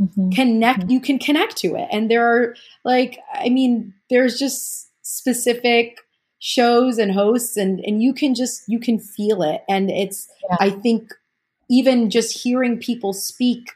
mm-hmm. 0.00 0.30
connect 0.30 0.80
mm-hmm. 0.80 0.90
you 0.90 1.00
can 1.00 1.18
connect 1.18 1.56
to 1.56 1.74
it 1.74 1.88
and 1.90 2.10
there 2.10 2.24
are 2.24 2.54
like 2.84 3.18
i 3.34 3.48
mean 3.48 3.92
there's 4.08 4.38
just 4.38 4.88
specific 5.02 5.98
shows 6.38 6.96
and 6.96 7.12
hosts 7.12 7.56
and 7.56 7.80
and 7.80 8.02
you 8.02 8.14
can 8.14 8.34
just 8.34 8.62
you 8.68 8.78
can 8.78 8.98
feel 8.98 9.42
it 9.42 9.62
and 9.68 9.90
it's 9.90 10.28
yeah. 10.48 10.56
i 10.60 10.70
think 10.70 11.12
even 11.70 12.10
just 12.10 12.42
hearing 12.42 12.78
people 12.78 13.12
speak 13.12 13.70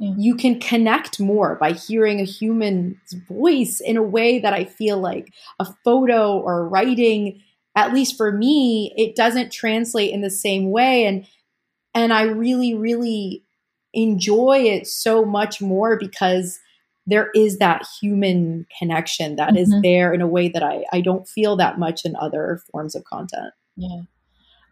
yeah. 0.00 0.14
you 0.18 0.34
can 0.34 0.58
connect 0.58 1.20
more 1.20 1.56
by 1.56 1.72
hearing 1.72 2.20
a 2.20 2.24
human's 2.24 3.14
voice 3.28 3.80
in 3.80 3.96
a 3.96 4.02
way 4.02 4.38
that 4.38 4.52
i 4.52 4.64
feel 4.64 4.98
like 4.98 5.32
a 5.58 5.66
photo 5.84 6.38
or 6.38 6.68
writing 6.68 7.40
at 7.76 7.92
least 7.92 8.16
for 8.16 8.32
me 8.32 8.92
it 8.96 9.14
doesn't 9.14 9.52
translate 9.52 10.12
in 10.12 10.20
the 10.20 10.30
same 10.30 10.70
way 10.70 11.04
and 11.04 11.26
and 11.94 12.12
i 12.12 12.22
really 12.22 12.74
really 12.74 13.44
enjoy 13.94 14.58
it 14.58 14.86
so 14.86 15.24
much 15.24 15.60
more 15.60 15.98
because 15.98 16.58
there 17.06 17.30
is 17.34 17.58
that 17.58 17.86
human 18.00 18.66
connection 18.78 19.36
that 19.36 19.50
mm-hmm. 19.50 19.58
is 19.58 19.74
there 19.82 20.12
in 20.12 20.20
a 20.20 20.26
way 20.26 20.48
that 20.48 20.62
I, 20.62 20.84
I 20.92 21.00
don't 21.00 21.28
feel 21.28 21.56
that 21.56 21.78
much 21.78 22.04
in 22.04 22.16
other 22.16 22.60
forms 22.70 22.94
of 22.94 23.04
content. 23.04 23.54
Yeah. 23.76 24.02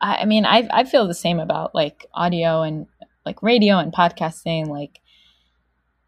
I, 0.04 0.16
I 0.22 0.24
mean, 0.24 0.44
I, 0.44 0.68
I 0.70 0.84
feel 0.84 1.06
the 1.06 1.14
same 1.14 1.40
about 1.40 1.74
like 1.74 2.06
audio 2.14 2.62
and 2.62 2.86
like 3.24 3.42
radio 3.42 3.78
and 3.78 3.92
podcasting. 3.92 4.68
Like 4.68 5.00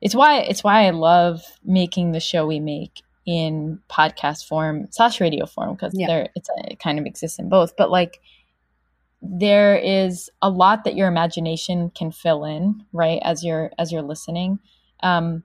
it's 0.01 0.15
why, 0.15 0.41
it's 0.41 0.63
why 0.63 0.87
I 0.87 0.91
love 0.91 1.43
making 1.65 2.13
the 2.13 2.21
show 2.21 2.47
we 2.47 2.61
make 2.61 3.03
in 3.25 3.81
podcast 3.91 4.47
form 4.47 4.87
slash 4.91 5.21
radio 5.21 5.47
form 5.47 5.73
because 5.73 5.93
yeah. 5.97 6.07
there 6.07 6.29
it's 6.37 6.49
a, 6.49 6.73
it 6.73 6.79
kind 6.79 7.01
of 7.01 7.07
exists 7.07 7.41
in 7.41 7.49
both 7.49 7.77
but 7.77 7.91
like 7.91 8.21
there 9.21 9.75
is 9.75 10.31
a 10.41 10.49
lot 10.49 10.85
that 10.85 10.95
your 10.95 11.09
imagination 11.09 11.91
can 11.91 12.13
fill 12.13 12.45
in 12.45 12.85
right 12.93 13.19
as 13.25 13.43
you're 13.43 13.73
as 13.81 13.91
you're 13.91 14.01
listening 14.01 14.61
um 15.03 15.43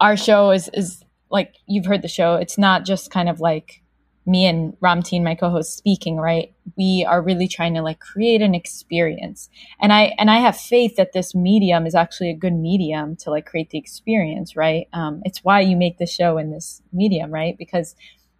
our 0.00 0.18
show 0.18 0.50
is 0.50 0.68
is 0.74 1.02
like 1.30 1.54
you've 1.66 1.86
heard 1.86 2.02
the 2.02 2.08
show. 2.08 2.34
It's 2.34 2.58
not 2.58 2.84
just 2.84 3.10
kind 3.10 3.28
of 3.28 3.40
like 3.40 3.82
me 4.28 4.46
and 4.46 4.78
Ramtin, 4.80 5.24
my 5.24 5.34
co-host, 5.34 5.76
speaking. 5.76 6.16
Right? 6.16 6.54
We 6.76 7.04
are 7.08 7.22
really 7.22 7.48
trying 7.48 7.74
to 7.74 7.82
like 7.82 7.98
create 7.98 8.42
an 8.42 8.54
experience, 8.54 9.48
and 9.80 9.92
I 9.92 10.14
and 10.18 10.30
I 10.30 10.38
have 10.38 10.56
faith 10.56 10.96
that 10.96 11.12
this 11.12 11.34
medium 11.34 11.86
is 11.86 11.94
actually 11.94 12.30
a 12.30 12.36
good 12.36 12.52
medium 12.52 13.16
to 13.16 13.30
like 13.30 13.46
create 13.46 13.70
the 13.70 13.78
experience. 13.78 14.54
Right? 14.54 14.88
Um, 14.92 15.22
it's 15.24 15.42
why 15.42 15.60
you 15.60 15.76
make 15.76 15.98
the 15.98 16.06
show 16.06 16.38
in 16.38 16.50
this 16.50 16.82
medium, 16.92 17.30
right? 17.30 17.56
Because 17.58 17.96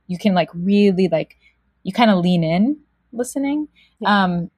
you 0.07 0.19
can 0.19 0.35
like 0.35 0.51
really 0.55 1.09
like 1.09 1.37
you 1.83 1.93
kind 1.93 2.11
of 2.11 2.19
lean 2.19 2.45
in 2.45 2.79
listening, 3.13 3.69
yeah. 4.01 4.25
um, 4.25 4.51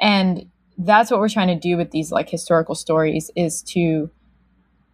and 0.00 0.50
that's 0.78 1.10
what 1.10 1.20
we're 1.20 1.28
trying 1.28 1.48
to 1.48 1.58
do 1.58 1.76
with 1.76 1.90
these 1.90 2.12
like 2.12 2.28
historical 2.28 2.74
stories 2.74 3.30
is 3.36 3.62
to 3.62 4.10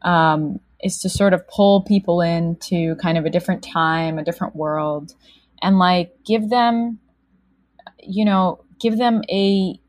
um, 0.03 0.61
is 0.83 0.99
to 0.99 1.09
sort 1.09 1.33
of 1.33 1.47
pull 1.49 1.83
people 1.83 2.21
into 2.21 2.95
kind 2.97 3.17
of 3.17 3.25
a 3.25 3.31
different 3.31 3.63
time, 3.63 4.19
a 4.19 4.25
different 4.25 4.55
world, 4.55 5.15
and 5.65 5.79
like 5.79 6.13
give 6.25 6.51
them, 6.51 7.01
you 7.99 8.25
know, 8.25 8.63
give 8.79 8.99
them 8.99 9.23
a 9.31 9.81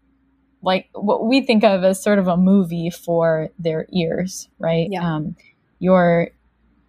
like 0.61 0.87
what 0.93 1.27
we 1.27 1.41
think 1.41 1.63
of 1.63 1.83
as 1.83 2.01
sort 2.01 2.17
of 2.17 2.27
a 2.27 2.37
movie 2.37 2.89
for 2.89 3.49
their 3.59 3.85
ears, 3.93 4.47
right? 4.57 4.87
Yeah. 4.89 5.15
Um, 5.15 5.35
you're 5.79 6.29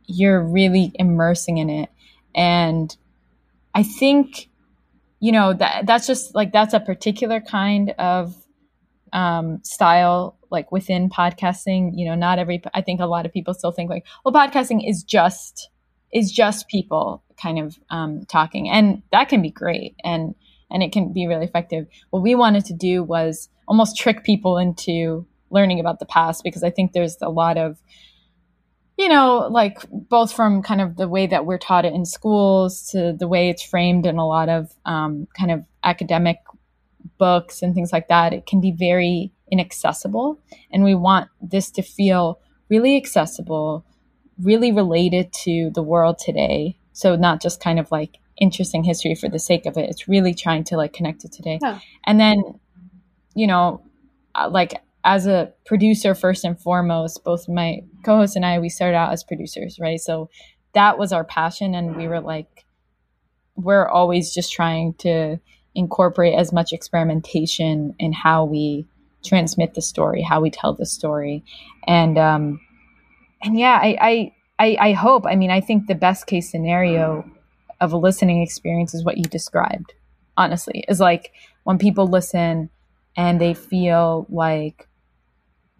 you're 0.06 0.40
really 0.40 0.92
immersing 0.94 1.58
in 1.58 1.68
it, 1.68 1.90
and 2.34 2.96
I 3.74 3.82
think, 3.82 4.48
you 5.18 5.32
know, 5.32 5.52
that 5.52 5.84
that's 5.84 6.06
just 6.06 6.34
like 6.34 6.52
that's 6.52 6.72
a 6.72 6.80
particular 6.80 7.40
kind 7.40 7.90
of 7.98 8.36
um, 9.12 9.62
style 9.64 10.38
like 10.50 10.70
within 10.70 11.10
podcasting 11.10 11.90
you 11.94 12.06
know 12.06 12.14
not 12.14 12.38
every 12.38 12.62
i 12.72 12.80
think 12.80 13.00
a 13.00 13.06
lot 13.06 13.26
of 13.26 13.32
people 13.32 13.52
still 13.52 13.72
think 13.72 13.90
like 13.90 14.06
well 14.24 14.32
podcasting 14.32 14.88
is 14.88 15.02
just 15.02 15.70
is 16.12 16.30
just 16.30 16.68
people 16.68 17.24
kind 17.40 17.58
of 17.58 17.78
um, 17.90 18.24
talking 18.26 18.68
and 18.68 19.02
that 19.12 19.28
can 19.28 19.42
be 19.42 19.50
great 19.50 19.94
and 20.04 20.34
and 20.70 20.82
it 20.82 20.92
can 20.92 21.12
be 21.12 21.26
really 21.26 21.44
effective 21.44 21.86
what 22.10 22.22
we 22.22 22.34
wanted 22.34 22.64
to 22.64 22.74
do 22.74 23.02
was 23.02 23.48
almost 23.68 23.96
trick 23.96 24.24
people 24.24 24.58
into 24.58 25.26
learning 25.50 25.80
about 25.80 25.98
the 25.98 26.06
past 26.06 26.42
because 26.44 26.62
i 26.62 26.70
think 26.70 26.92
there's 26.92 27.16
a 27.22 27.28
lot 27.28 27.56
of 27.56 27.78
you 28.98 29.08
know 29.08 29.48
like 29.50 29.78
both 29.90 30.32
from 30.32 30.62
kind 30.62 30.80
of 30.80 30.96
the 30.96 31.08
way 31.08 31.26
that 31.26 31.46
we're 31.46 31.58
taught 31.58 31.84
it 31.84 31.94
in 31.94 32.04
schools 32.04 32.88
to 32.90 33.14
the 33.18 33.28
way 33.28 33.48
it's 33.48 33.62
framed 33.62 34.06
in 34.06 34.16
a 34.16 34.26
lot 34.26 34.48
of 34.48 34.72
um, 34.84 35.28
kind 35.38 35.50
of 35.50 35.64
academic 35.84 36.38
books 37.18 37.62
and 37.62 37.74
things 37.74 37.92
like 37.92 38.08
that 38.08 38.32
it 38.32 38.46
can 38.46 38.60
be 38.60 38.72
very 38.72 39.32
inaccessible. 39.50 40.40
And 40.70 40.84
we 40.84 40.94
want 40.94 41.28
this 41.40 41.70
to 41.72 41.82
feel 41.82 42.40
really 42.68 42.96
accessible, 42.96 43.84
really 44.40 44.72
related 44.72 45.32
to 45.44 45.70
the 45.74 45.82
world 45.82 46.18
today. 46.18 46.78
So 46.96 47.14
not 47.14 47.42
just 47.42 47.60
kind 47.60 47.78
of 47.78 47.90
like 47.92 48.16
interesting 48.40 48.82
history 48.82 49.14
for 49.14 49.28
the 49.28 49.38
sake 49.38 49.66
of 49.66 49.76
it. 49.76 49.90
It's 49.90 50.08
really 50.08 50.32
trying 50.32 50.64
to 50.64 50.78
like 50.78 50.94
connect 50.94 51.24
it 51.24 51.32
today. 51.32 51.58
Yeah. 51.60 51.78
And 52.06 52.18
then, 52.18 52.42
you 53.34 53.46
know, 53.46 53.82
uh, 54.34 54.48
like 54.50 54.82
as 55.04 55.26
a 55.26 55.52
producer, 55.66 56.14
first 56.14 56.42
and 56.42 56.58
foremost, 56.58 57.22
both 57.22 57.50
my 57.50 57.82
co 58.02 58.16
host 58.16 58.34
and 58.34 58.46
I, 58.46 58.58
we 58.60 58.70
started 58.70 58.96
out 58.96 59.12
as 59.12 59.22
producers, 59.24 59.78
right? 59.78 60.00
So 60.00 60.30
that 60.72 60.98
was 60.98 61.12
our 61.12 61.22
passion. 61.22 61.74
And 61.74 61.96
we 61.96 62.08
were 62.08 62.20
like, 62.20 62.64
we're 63.56 63.86
always 63.86 64.32
just 64.32 64.50
trying 64.50 64.94
to 64.94 65.38
incorporate 65.74 66.34
as 66.34 66.50
much 66.50 66.72
experimentation 66.72 67.94
in 67.98 68.14
how 68.14 68.46
we 68.46 68.86
transmit 69.22 69.74
the 69.74 69.82
story, 69.82 70.22
how 70.22 70.40
we 70.40 70.50
tell 70.50 70.72
the 70.72 70.86
story, 70.86 71.44
and 71.86 72.16
um, 72.16 72.60
and 73.42 73.58
yeah, 73.58 73.78
I, 73.82 73.98
I 74.00 74.32
I 74.58 74.76
I 74.80 74.92
hope. 74.92 75.26
I 75.26 75.36
mean, 75.36 75.50
I 75.50 75.60
think 75.60 75.86
the 75.86 75.94
best 75.94 76.26
case 76.26 76.50
scenario 76.50 77.28
of 77.80 77.92
a 77.92 77.96
listening 77.96 78.42
experience 78.42 78.94
is 78.94 79.04
what 79.04 79.18
you 79.18 79.24
described. 79.24 79.94
Honestly, 80.36 80.84
is 80.88 81.00
like 81.00 81.32
when 81.64 81.78
people 81.78 82.06
listen 82.06 82.70
and 83.16 83.40
they 83.40 83.54
feel 83.54 84.26
like 84.28 84.88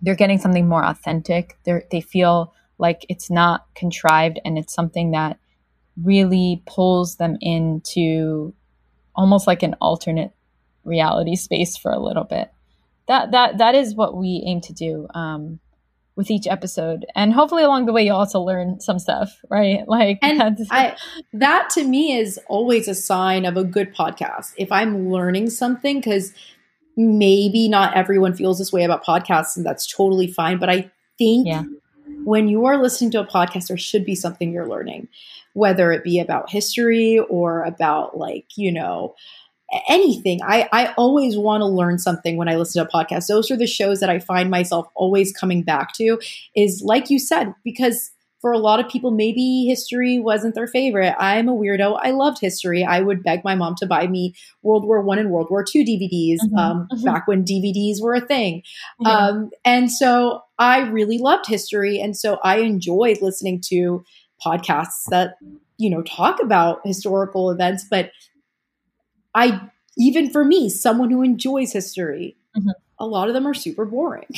they're 0.03 0.15
getting 0.15 0.39
something 0.39 0.69
more 0.69 0.85
authentic. 0.85 1.59
They 1.65 1.83
they 1.91 2.01
feel 2.01 2.55
like 2.79 3.07
it's 3.09 3.31
not 3.31 3.67
contrived 3.75 4.39
and 4.45 4.59
it's 4.59 4.75
something 4.75 5.13
that 5.13 5.39
really 6.03 6.63
pulls 6.67 7.17
them 7.17 7.39
into 7.41 8.53
almost 9.15 9.47
like 9.47 9.63
an 9.63 9.75
alternate 9.81 10.33
reality 10.85 11.37
space 11.37 11.77
for 11.77 11.91
a 11.91 11.99
little 11.99 12.25
bit 12.25 12.53
that 13.07 13.31
that 13.31 13.59
that 13.59 13.75
is 13.75 13.95
what 13.95 14.17
we 14.17 14.43
aim 14.47 14.61
to 14.61 14.73
do 14.73 15.07
um, 15.15 15.59
with 16.17 16.31
each 16.31 16.47
episode, 16.47 17.05
and 17.15 17.33
hopefully 17.33 17.63
along 17.63 17.85
the 17.85 17.93
way 17.93 18.03
you'll 18.05 18.17
also 18.17 18.41
learn 18.41 18.81
some 18.81 18.99
stuff, 18.99 19.39
right? 19.51 19.85
Like, 19.87 20.19
and 20.23 20.59
I, 20.71 20.97
that 21.35 21.71
to 21.71 21.85
me 21.85 22.17
is 22.17 22.41
always 22.49 22.89
a 22.89 22.95
sign 22.95 23.45
of 23.45 23.57
a 23.57 23.65
good 23.65 23.95
podcast. 23.95 24.53
If 24.57 24.73
I'm 24.73 25.11
learning 25.11 25.51
something, 25.51 25.99
because 25.99 26.33
maybe 26.97 27.69
not 27.69 27.95
everyone 27.95 28.35
feels 28.35 28.59
this 28.59 28.73
way 28.73 28.85
about 28.85 29.05
podcasts, 29.05 29.57
and 29.57 29.65
that's 29.65 29.87
totally 29.87 30.27
fine. 30.27 30.59
But 30.59 30.71
I 30.71 30.91
think 31.19 31.47
yeah. 31.47 31.65
when 32.25 32.49
you 32.49 32.65
are 32.65 32.79
listening 32.83 33.11
to 33.13 33.21
a 33.21 33.27
podcast, 33.27 33.69
there 33.69 33.77
should 33.77 34.05
be 34.05 34.15
something 34.15 34.53
you're 34.53 34.69
learning, 34.69 35.09
whether 35.53 35.93
it 35.93 36.03
be 36.03 36.19
about 36.19 36.51
history 36.51 37.19
or 37.19 37.63
about 37.65 38.17
like 38.17 38.47
you 38.57 38.73
know 38.73 39.15
anything. 39.89 40.41
I, 40.43 40.69
I 40.73 40.95
always 40.97 41.37
want 41.37 41.63
to 41.63 41.67
learn 41.67 41.99
something 41.99 42.37
when 42.37 42.49
I 42.49 42.57
listen 42.57 42.85
to 42.85 42.89
a 42.89 42.93
podcast. 42.93 43.27
Those 43.27 43.51
are 43.51 43.57
the 43.57 43.67
shows 43.67 44.01
that 44.01 44.11
I 44.11 44.19
find 44.19 44.51
myself 44.51 44.87
always 44.95 45.33
coming 45.33 45.63
back 45.63 45.93
to, 45.95 46.21
is 46.55 46.83
like 46.85 47.11
you 47.11 47.19
said, 47.19 47.55
because 47.65 48.11
for 48.41 48.53
a 48.53 48.59
lot 48.59 48.79
of 48.79 48.89
people, 48.89 49.11
maybe 49.11 49.65
history 49.67 50.19
wasn't 50.21 50.55
their 50.55 50.67
favorite. 50.67 51.15
I'm 51.19 51.49
a 51.49 51.55
weirdo. 51.55 51.99
I 52.01 52.11
loved 52.11 52.39
history. 52.41 52.85
I 52.85 53.01
would 53.01 53.25
beg 53.25 53.43
my 53.43 53.55
mom 53.55 53.75
to 53.79 53.87
buy 53.87 54.07
me 54.07 54.35
World 54.63 54.85
War 54.85 55.03
One 55.03 55.19
and 55.19 55.31
World 55.31 55.49
War 55.51 55.65
Two 55.65 55.81
DVDs 55.81 56.37
mm-hmm, 56.45 56.57
um, 56.57 56.89
mm-hmm. 56.93 57.05
back 57.05 57.27
when 57.27 57.45
DVDs 57.45 58.01
were 58.01 58.15
a 58.15 58.21
thing. 58.21 58.63
Yeah. 59.01 59.11
Um, 59.11 59.51
and 59.65 59.91
so 59.91 60.43
I 60.59 60.81
really 60.89 61.19
loved 61.19 61.47
history. 61.47 61.99
And 61.99 62.17
so 62.17 62.39
I 62.45 62.59
enjoyed 62.59 63.21
listening 63.21 63.63
to 63.69 64.05
podcasts 64.45 65.05
that, 65.09 65.39
you 65.79 65.91
know, 65.91 66.03
talk 66.03 66.41
about 66.41 66.81
historical 66.85 67.51
events, 67.51 67.87
but 67.91 68.11
I 69.37 69.61
even 69.97 70.31
for 70.31 70.45
me, 70.45 70.69
someone 70.69 71.11
who 71.11 71.23
enjoys 71.23 71.73
history, 71.73 72.37
mm-hmm. 72.57 72.71
a 72.99 73.07
lot 73.07 73.29
of 73.29 73.35
them 73.35 73.47
are 73.47 73.55
super 73.55 73.85
boring. 73.85 74.27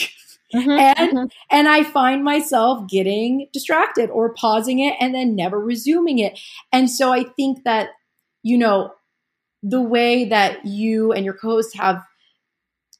Mm-hmm, 0.54 0.70
and 0.70 1.10
mm-hmm. 1.10 1.26
and 1.50 1.68
I 1.68 1.84
find 1.84 2.24
myself 2.24 2.88
getting 2.88 3.48
distracted 3.52 4.08
or 4.08 4.32
pausing 4.32 4.78
it 4.78 4.94
and 4.98 5.14
then 5.14 5.36
never 5.36 5.60
resuming 5.60 6.20
it. 6.20 6.40
And 6.72 6.90
so 6.90 7.12
I 7.12 7.24
think 7.24 7.64
that 7.64 7.90
you 8.42 8.56
know 8.56 8.94
the 9.62 9.82
way 9.82 10.24
that 10.24 10.64
you 10.64 11.12
and 11.12 11.22
your 11.22 11.34
co-host 11.34 11.76
have 11.76 12.02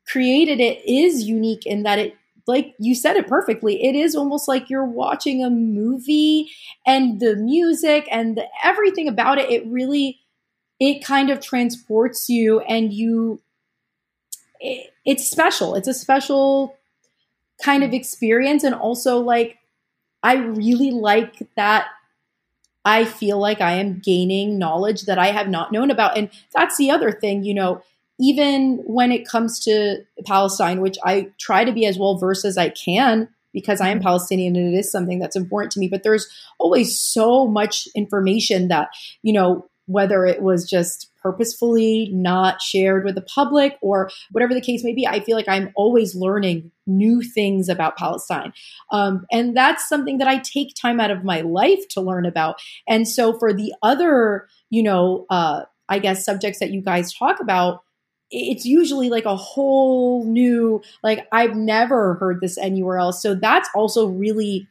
created 0.07 0.61
it 0.61 0.85
is 0.87 1.25
unique 1.25 1.65
in 1.65 1.85
that 1.85 1.99
it 1.99 2.17
like 2.47 2.75
you 2.79 2.95
said 2.95 3.17
it 3.17 3.27
perfectly 3.27 3.83
it 3.83 3.95
is 3.95 4.15
almost 4.15 4.47
like 4.47 4.69
you're 4.69 4.85
watching 4.85 5.43
a 5.43 5.49
movie 5.49 6.51
and 6.87 7.21
the 7.21 7.37
music 7.37 8.07
and 8.11 8.37
the, 8.37 8.47
everything 8.63 9.09
about 9.09 9.39
it 9.39 9.51
it 9.51 9.67
really 9.69 10.19
it 10.81 11.05
kind 11.05 11.31
of 11.31 11.41
transports 11.41 12.29
you 12.29 12.61
and 12.61 12.93
you 12.93 13.41
it, 14.61 14.93
it's 15.05 15.29
special. 15.29 15.75
It's 15.75 15.89
a 15.89 15.95
special 15.95 16.77
kind 17.63 17.83
of 17.83 17.93
experience. 17.93 18.65
And 18.65 18.75
also, 18.75 19.19
like, 19.19 19.59
I 20.23 20.35
really 20.35 20.91
like 20.91 21.49
that 21.57 21.87
I 22.85 23.05
feel 23.05 23.39
like 23.39 23.61
I 23.61 23.73
am 23.73 24.01
gaining 24.01 24.59
knowledge 24.59 25.03
that 25.03 25.19
I 25.19 25.27
have 25.27 25.49
not 25.49 25.73
known 25.73 25.91
about. 25.91 26.17
And 26.17 26.31
that's 26.55 26.77
the 26.79 26.91
other 26.91 27.13
thing, 27.13 27.45
you 27.45 27.55
know, 27.55 27.83
even 28.21 28.83
when 28.85 29.13
it 29.13 29.29
comes 29.29 29.61
to 29.65 29.99
Palestine, 30.27 30.81
which 30.81 30.97
I 31.05 31.31
try 31.39 31.65
to 31.65 31.73
be 31.73 31.87
as 31.87 31.99
well 31.99 32.17
versed 32.17 32.45
as 32.45 32.57
I 32.57 32.71
can 32.71 33.29
because 33.53 33.81
I 33.81 33.91
am 33.91 34.01
Palestinian 34.01 34.57
and 34.57 34.75
it 34.75 34.79
is 34.79 34.91
something 34.91 35.19
that's 35.19 35.37
important 35.37 35.73
to 35.73 35.81
me, 35.81 35.89
but 35.89 36.03
there's 36.03 36.29
always 36.59 36.99
so 36.99 37.47
much 37.47 37.89
information 37.95 38.69
that, 38.69 38.89
you 39.23 39.33
know, 39.33 39.69
whether 39.89 40.27
it 40.27 40.43
was 40.43 40.69
just 40.69 41.11
purposefully 41.21 42.11
not 42.13 42.61
shared 42.61 43.05
with 43.05 43.15
the 43.15 43.23
public 43.23 43.77
or 43.81 44.11
whatever 44.31 44.55
the 44.55 44.61
case 44.61 44.85
may 44.85 44.93
be. 44.93 45.07
I 45.07 45.21
feel 45.21 45.37
like 45.37 45.49
I'm 45.49 45.73
always 45.75 46.15
learning 46.15 46.71
new 46.87 47.23
things 47.23 47.69
about 47.69 47.97
Palestine. 47.97 48.53
Um, 48.93 49.27
and 49.33 49.57
that's 49.57 49.89
something 49.89 50.19
that 50.19 50.29
I 50.29 50.39
take 50.39 50.75
time 50.75 51.01
out 51.01 51.11
of 51.11 51.25
my 51.25 51.41
life 51.41 51.89
to 51.91 52.01
learn 52.01 52.27
about. 52.27 52.61
And 52.87 53.09
so 53.09 53.39
for 53.39 53.53
the 53.53 53.75
other, 53.83 54.47
you 54.71 54.83
know, 54.83 55.27
uh, 55.31 55.63
I 55.89 55.99
guess 55.99 56.25
subjects 56.25 56.61
that 56.61 56.71
you 56.71 56.83
guys 56.83 57.13
talk 57.13 57.41
about, 57.41 57.83
it's 58.31 58.67
usually 58.67 59.09
like 59.09 59.25
a 59.25 59.37
whole 59.37 60.27
new, 60.27 60.83
like, 61.03 61.27
I've 61.33 61.57
never 61.57 62.15
heard 62.17 62.43
this 62.43 62.59
anywhere 62.59 62.99
else. 62.99 63.23
So 63.23 63.35
that's 63.35 63.71
also 63.75 64.07
really 64.07 64.69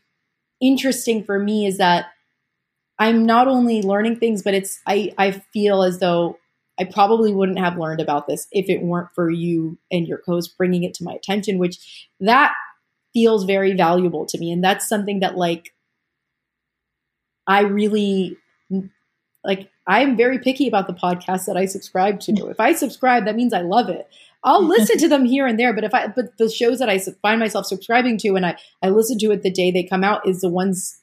interesting 0.61 1.23
for 1.23 1.39
me 1.39 1.65
is 1.65 1.79
that 1.79 2.05
I'm 2.99 3.25
not 3.25 3.47
only 3.47 3.81
learning 3.81 4.17
things, 4.17 4.41
but 4.43 4.53
it's 4.53 4.79
I 4.87 5.13
I 5.17 5.31
feel 5.53 5.83
as 5.83 5.99
though 5.99 6.37
I 6.79 6.85
probably 6.85 7.33
wouldn't 7.33 7.59
have 7.59 7.77
learned 7.77 8.01
about 8.01 8.27
this 8.27 8.47
if 8.51 8.69
it 8.69 8.81
weren't 8.81 9.09
for 9.15 9.29
you 9.29 9.77
and 9.91 10.07
your 10.07 10.19
co-host 10.19 10.57
bringing 10.57 10.83
it 10.83 10.93
to 10.95 11.03
my 11.03 11.13
attention, 11.13 11.57
which 11.57 12.07
that 12.19 12.53
feels 13.13 13.45
very 13.45 13.73
valuable 13.73 14.25
to 14.27 14.37
me, 14.37 14.51
and 14.51 14.63
that's 14.63 14.87
something 14.87 15.19
that 15.19 15.37
like 15.37 15.73
I 17.45 17.61
really 17.61 18.37
like. 19.43 19.69
I'm 19.89 20.17
very 20.17 20.39
picky 20.39 20.67
about 20.67 20.87
the 20.87 20.93
podcasts 20.93 21.45
that 21.45 21.55
I 21.55 21.65
subscribe 21.65 22.19
to. 22.21 22.49
If 22.49 22.59
I 22.59 22.73
subscribe, 22.73 23.23
that 23.23 23.37
means 23.37 23.53
I 23.53 23.61
love 23.61 23.87
it. 23.87 24.09
I'll 24.43 24.63
listen 24.67 24.97
to 24.97 25.07
them 25.07 25.23
here 25.23 25.47
and 25.47 25.59
there, 25.59 25.73
but 25.73 25.83
if 25.83 25.93
I 25.93 26.07
but 26.07 26.37
the 26.37 26.49
shows 26.49 26.79
that 26.79 26.89
I 26.89 26.99
find 27.21 27.39
myself 27.39 27.67
subscribing 27.67 28.17
to 28.19 28.35
and 28.35 28.45
I 28.45 28.57
I 28.81 28.89
listen 28.89 29.19
to 29.19 29.31
it 29.31 29.43
the 29.43 29.51
day 29.51 29.71
they 29.71 29.83
come 29.83 30.03
out 30.03 30.27
is 30.27 30.41
the 30.41 30.49
ones 30.49 30.99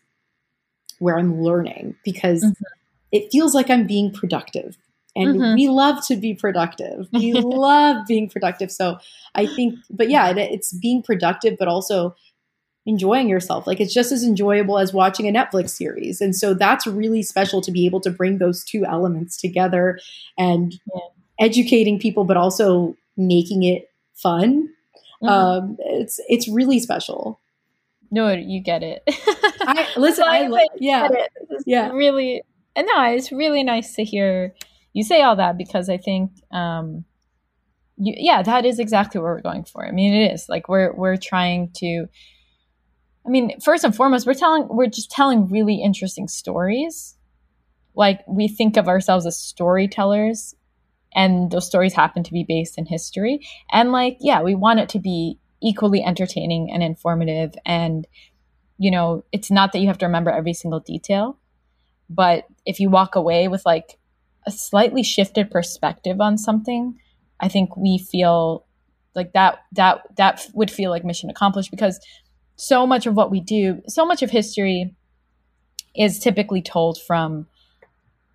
where 1.04 1.18
I'm 1.18 1.42
learning 1.42 1.96
because 2.02 2.42
mm-hmm. 2.42 2.64
it 3.12 3.30
feels 3.30 3.54
like 3.54 3.68
I'm 3.68 3.86
being 3.86 4.10
productive. 4.10 4.78
And 5.14 5.36
mm-hmm. 5.36 5.54
we 5.54 5.68
love 5.68 6.04
to 6.06 6.16
be 6.16 6.34
productive. 6.34 7.06
We 7.12 7.34
love 7.34 8.06
being 8.08 8.28
productive. 8.30 8.72
So 8.72 8.98
I 9.34 9.46
think, 9.46 9.74
but 9.90 10.08
yeah, 10.08 10.30
it, 10.30 10.38
it's 10.38 10.72
being 10.72 11.02
productive, 11.02 11.56
but 11.58 11.68
also 11.68 12.16
enjoying 12.86 13.28
yourself. 13.28 13.66
Like 13.66 13.80
it's 13.80 13.92
just 13.92 14.12
as 14.12 14.24
enjoyable 14.24 14.78
as 14.78 14.94
watching 14.94 15.28
a 15.28 15.32
Netflix 15.32 15.70
series. 15.70 16.22
And 16.22 16.34
so 16.34 16.54
that's 16.54 16.86
really 16.86 17.22
special 17.22 17.60
to 17.60 17.70
be 17.70 17.84
able 17.84 18.00
to 18.00 18.10
bring 18.10 18.38
those 18.38 18.64
two 18.64 18.86
elements 18.86 19.38
together 19.38 19.98
and 20.38 20.72
yeah. 20.72 21.00
educating 21.38 21.98
people, 21.98 22.24
but 22.24 22.38
also 22.38 22.96
making 23.16 23.62
it 23.62 23.90
fun. 24.14 24.70
Mm-hmm. 25.22 25.28
Um, 25.28 25.76
it's 25.80 26.18
it's 26.28 26.48
really 26.48 26.78
special. 26.78 27.40
No, 28.14 28.30
you 28.32 28.60
get 28.60 28.84
it. 28.84 29.02
I 29.08 29.88
listen. 29.96 30.22
I, 30.24 30.46
I 30.46 30.66
yeah, 30.78 31.08
yeah. 31.66 31.90
Really, 31.90 32.42
and 32.76 32.86
no, 32.86 33.02
it's 33.06 33.32
really 33.32 33.64
nice 33.64 33.94
to 33.96 34.04
hear 34.04 34.54
you 34.92 35.02
say 35.02 35.20
all 35.22 35.34
that 35.34 35.58
because 35.58 35.88
I 35.88 35.96
think, 35.96 36.30
um, 36.52 37.04
you, 37.96 38.14
yeah, 38.16 38.40
that 38.44 38.64
is 38.64 38.78
exactly 38.78 39.20
what 39.20 39.26
we're 39.26 39.40
going 39.40 39.64
for. 39.64 39.84
I 39.84 39.90
mean, 39.90 40.14
it 40.14 40.32
is 40.32 40.48
like 40.48 40.68
we're 40.68 40.94
we're 40.94 41.16
trying 41.16 41.72
to. 41.78 42.06
I 43.26 43.30
mean, 43.30 43.58
first 43.60 43.82
and 43.82 43.96
foremost, 43.96 44.28
we're 44.28 44.34
telling 44.34 44.68
we're 44.68 44.86
just 44.86 45.10
telling 45.10 45.48
really 45.48 45.82
interesting 45.82 46.28
stories. 46.28 47.16
Like 47.96 48.20
we 48.28 48.46
think 48.46 48.76
of 48.76 48.86
ourselves 48.86 49.26
as 49.26 49.36
storytellers, 49.36 50.54
and 51.16 51.50
those 51.50 51.66
stories 51.66 51.94
happen 51.94 52.22
to 52.22 52.32
be 52.32 52.44
based 52.46 52.78
in 52.78 52.86
history. 52.86 53.44
And 53.72 53.90
like, 53.90 54.18
yeah, 54.20 54.40
we 54.40 54.54
want 54.54 54.78
it 54.78 54.88
to 54.90 55.00
be 55.00 55.40
equally 55.64 56.04
entertaining 56.04 56.70
and 56.70 56.82
informative. 56.82 57.54
And, 57.64 58.06
you 58.78 58.90
know, 58.90 59.24
it's 59.32 59.50
not 59.50 59.72
that 59.72 59.78
you 59.78 59.86
have 59.88 59.98
to 59.98 60.06
remember 60.06 60.30
every 60.30 60.52
single 60.52 60.80
detail, 60.80 61.38
but 62.10 62.44
if 62.66 62.78
you 62.78 62.90
walk 62.90 63.16
away 63.16 63.48
with 63.48 63.64
like 63.64 63.98
a 64.46 64.50
slightly 64.50 65.02
shifted 65.02 65.50
perspective 65.50 66.20
on 66.20 66.36
something, 66.36 66.98
I 67.40 67.48
think 67.48 67.76
we 67.76 67.98
feel 67.98 68.66
like 69.14 69.32
that 69.32 69.60
that 69.72 70.02
that 70.16 70.46
would 70.54 70.70
feel 70.70 70.90
like 70.90 71.04
mission 71.04 71.30
accomplished 71.30 71.70
because 71.70 71.98
so 72.56 72.86
much 72.86 73.06
of 73.06 73.14
what 73.14 73.30
we 73.30 73.40
do, 73.40 73.80
so 73.88 74.04
much 74.04 74.22
of 74.22 74.30
history 74.30 74.94
is 75.96 76.18
typically 76.18 76.62
told 76.62 77.00
from 77.00 77.46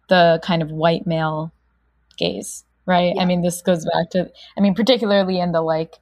the 0.08 0.40
kind 0.44 0.62
of 0.62 0.72
white 0.72 1.06
male 1.06 1.52
gaze, 2.18 2.64
right? 2.86 3.14
Yeah. 3.16 3.22
I 3.22 3.26
mean, 3.26 3.42
this 3.42 3.62
goes 3.62 3.86
back 3.86 4.10
to 4.12 4.32
I 4.58 4.62
mean, 4.62 4.74
particularly 4.74 5.40
in 5.40 5.52
the 5.52 5.62
like 5.62 5.96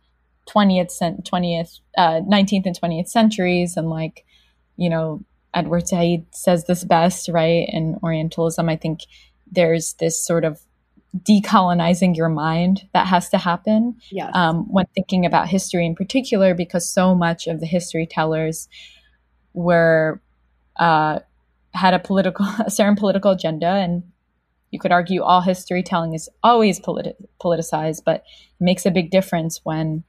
20th 0.47 1.23
20th 1.23 1.79
uh, 1.97 2.21
19th 2.21 2.65
and 2.65 2.79
20th 2.79 3.07
centuries 3.07 3.77
and 3.77 3.89
like 3.89 4.25
you 4.75 4.89
know 4.89 5.21
edward 5.53 5.87
said 5.87 6.25
says 6.31 6.65
this 6.65 6.83
best 6.83 7.29
right 7.29 7.67
in 7.69 7.97
orientalism 8.03 8.69
i 8.69 8.75
think 8.75 9.01
there's 9.51 9.93
this 9.99 10.23
sort 10.23 10.45
of 10.45 10.59
decolonizing 11.17 12.15
your 12.15 12.29
mind 12.29 12.87
that 12.93 13.07
has 13.07 13.29
to 13.29 13.37
happen 13.37 13.95
yes. 14.11 14.29
um, 14.35 14.65
when 14.71 14.85
thinking 14.93 15.25
about 15.25 15.47
history 15.47 15.85
in 15.85 15.95
particular 15.95 16.53
because 16.53 16.87
so 16.87 17.15
much 17.15 17.47
of 17.47 17.59
the 17.59 17.65
history 17.65 18.05
tellers 18.05 18.67
were 19.53 20.21
uh, 20.79 21.19
had 21.73 21.93
a 21.93 21.99
political 21.99 22.45
a 22.65 22.69
certain 22.69 22.95
political 22.95 23.31
agenda 23.31 23.67
and 23.67 24.03
you 24.71 24.79
could 24.79 24.91
argue 24.91 25.23
all 25.23 25.41
history 25.41 25.81
telling 25.81 26.13
is 26.13 26.29
always 26.43 26.79
politi- 26.79 27.15
politicized, 27.41 28.03
but 28.05 28.17
it 28.17 28.63
makes 28.63 28.85
a 28.85 28.91
big 28.91 29.11
difference 29.11 29.61
when 29.63 30.03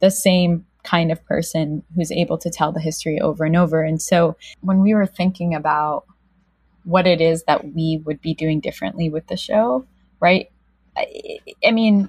the 0.00 0.10
same 0.10 0.66
kind 0.82 1.12
of 1.12 1.24
person 1.26 1.82
who's 1.94 2.10
able 2.10 2.38
to 2.38 2.50
tell 2.50 2.72
the 2.72 2.80
history 2.80 3.20
over 3.20 3.44
and 3.44 3.56
over. 3.56 3.82
And 3.82 4.00
so 4.00 4.36
when 4.60 4.80
we 4.80 4.94
were 4.94 5.06
thinking 5.06 5.54
about 5.54 6.04
what 6.84 7.06
it 7.06 7.20
is 7.20 7.44
that 7.44 7.74
we 7.74 8.00
would 8.04 8.20
be 8.20 8.34
doing 8.34 8.60
differently 8.60 9.10
with 9.10 9.26
the 9.26 9.36
show, 9.36 9.86
right? 10.20 10.50
I, 10.96 11.38
I 11.64 11.70
mean, 11.72 12.08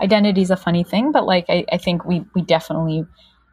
identity 0.00 0.42
is 0.42 0.50
a 0.50 0.56
funny 0.56 0.84
thing, 0.84 1.12
but 1.12 1.24
like 1.24 1.46
I, 1.48 1.64
I 1.72 1.78
think 1.78 2.04
we 2.04 2.24
we 2.34 2.42
definitely 2.42 3.06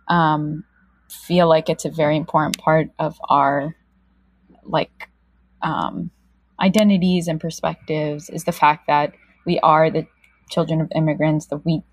um, 0.09 0.65
feel 1.09 1.47
like 1.47 1.69
it's 1.69 1.85
a 1.85 1.89
very 1.89 2.17
important 2.17 2.57
part 2.57 2.89
of 2.99 3.19
our 3.29 3.75
like 4.63 5.09
um, 5.61 6.11
identities 6.59 7.27
and 7.27 7.39
perspectives 7.39 8.29
is 8.29 8.43
the 8.43 8.51
fact 8.51 8.87
that 8.87 9.13
we 9.45 9.59
are 9.59 9.89
the 9.89 10.05
children 10.49 10.81
of 10.81 10.91
immigrants, 10.95 11.47
that 11.47 11.65
we, 11.65 11.83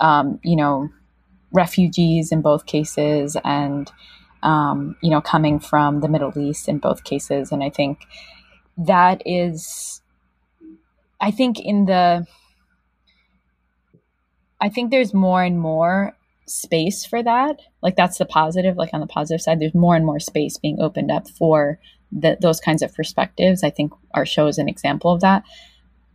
um, 0.00 0.40
you 0.42 0.56
know, 0.56 0.88
refugees 1.52 2.32
in 2.32 2.42
both 2.42 2.66
cases, 2.66 3.36
and 3.44 3.90
um, 4.44 4.96
you 5.02 5.10
know, 5.10 5.20
coming 5.20 5.58
from 5.58 6.00
the 6.00 6.08
Middle 6.08 6.38
East 6.38 6.68
in 6.68 6.78
both 6.78 7.02
cases. 7.04 7.50
And 7.50 7.64
I 7.64 7.70
think 7.70 8.04
that 8.76 9.22
is, 9.24 10.02
I 11.20 11.30
think 11.30 11.58
in 11.58 11.86
the, 11.86 12.26
I 14.60 14.68
think 14.68 14.90
there's 14.90 15.14
more 15.14 15.42
and 15.42 15.58
more 15.58 16.14
space 16.46 17.06
for 17.06 17.22
that. 17.22 17.60
Like 17.82 17.96
that's 17.96 18.18
the 18.18 18.26
positive. 18.26 18.76
Like 18.76 18.90
on 18.92 19.00
the 19.00 19.06
positive 19.06 19.40
side, 19.40 19.60
there's 19.60 19.74
more 19.74 19.96
and 19.96 20.04
more 20.04 20.20
space 20.20 20.58
being 20.58 20.78
opened 20.80 21.10
up 21.10 21.28
for 21.28 21.78
the, 22.12 22.36
those 22.40 22.60
kinds 22.60 22.82
of 22.82 22.94
perspectives. 22.94 23.64
I 23.64 23.70
think 23.70 23.92
our 24.12 24.26
show 24.26 24.46
is 24.46 24.58
an 24.58 24.68
example 24.68 25.10
of 25.10 25.22
that. 25.22 25.42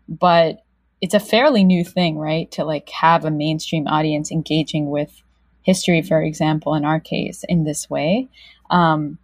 But 0.08 0.64
it's 1.02 1.14
a 1.14 1.20
fairly 1.20 1.64
new 1.64 1.84
thing, 1.84 2.18
right? 2.18 2.52
To 2.52 2.66
like 2.66 2.90
have 2.90 3.26
a 3.26 3.32
mainstream 3.32 3.88
audience 3.88 4.32
engaging 4.32 4.90
with 4.90 5.22
history, 5.62 6.02
for 6.02 6.22
example, 6.22 6.76
in 6.76 6.86
our 6.86 7.00
case, 7.00 7.44
in 7.48 7.64
this 7.64 7.90
way. 7.90 8.30
Um, 8.70 9.18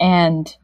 and, 0.00 0.54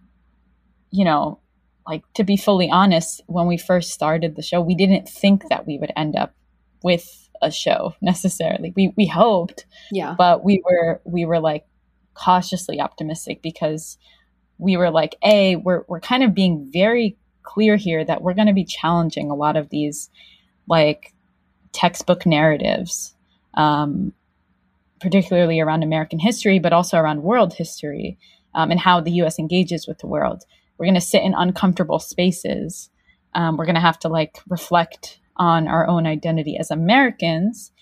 you 0.90 1.04
know, 1.04 1.38
like 1.86 2.02
to 2.14 2.24
be 2.24 2.36
fully 2.36 2.70
honest, 2.70 3.22
when 3.26 3.46
we 3.46 3.56
first 3.56 3.90
started 3.90 4.36
the 4.36 4.42
show, 4.42 4.60
we 4.60 4.74
didn't 4.74 5.08
think 5.08 5.48
that 5.48 5.66
we 5.66 5.78
would 5.78 5.92
end 5.96 6.16
up 6.16 6.34
with 6.82 7.28
a 7.42 7.50
show 7.50 7.94
necessarily. 8.02 8.72
We 8.76 8.92
we 8.96 9.06
hoped, 9.06 9.66
yeah, 9.90 10.14
but 10.16 10.44
we 10.44 10.62
were 10.64 11.00
we 11.04 11.24
were 11.24 11.40
like 11.40 11.64
cautiously 12.14 12.80
optimistic 12.80 13.40
because 13.42 13.98
we 14.58 14.76
were 14.76 14.90
like, 14.90 15.16
a 15.24 15.56
we're 15.56 15.84
we're 15.88 16.00
kind 16.00 16.22
of 16.22 16.34
being 16.34 16.70
very 16.72 17.16
clear 17.42 17.76
here 17.76 18.04
that 18.04 18.22
we're 18.22 18.34
going 18.34 18.46
to 18.46 18.52
be 18.52 18.64
challenging 18.64 19.30
a 19.30 19.34
lot 19.34 19.56
of 19.56 19.70
these 19.70 20.10
like 20.68 21.12
textbook 21.72 22.26
narratives, 22.26 23.14
um, 23.54 24.12
particularly 25.00 25.60
around 25.60 25.82
American 25.82 26.18
history, 26.18 26.58
but 26.58 26.72
also 26.72 26.98
around 26.98 27.22
world 27.22 27.54
history 27.54 28.18
um, 28.54 28.70
and 28.70 28.80
how 28.80 29.00
the 29.00 29.12
U.S. 29.12 29.38
engages 29.38 29.86
with 29.88 29.98
the 29.98 30.06
world. 30.08 30.44
We're 30.78 30.86
going 30.86 30.94
to 30.94 31.00
sit 31.00 31.22
in 31.22 31.34
uncomfortable 31.34 31.98
spaces. 31.98 32.90
Um, 33.34 33.56
we're 33.56 33.66
going 33.66 33.74
to 33.76 33.80
have 33.80 33.98
to 34.00 34.08
like 34.08 34.38
reflect 34.48 35.20
on 35.36 35.68
our 35.68 35.86
own 35.86 36.06
identity 36.06 36.56
as 36.58 36.70
Americans. 36.70 37.72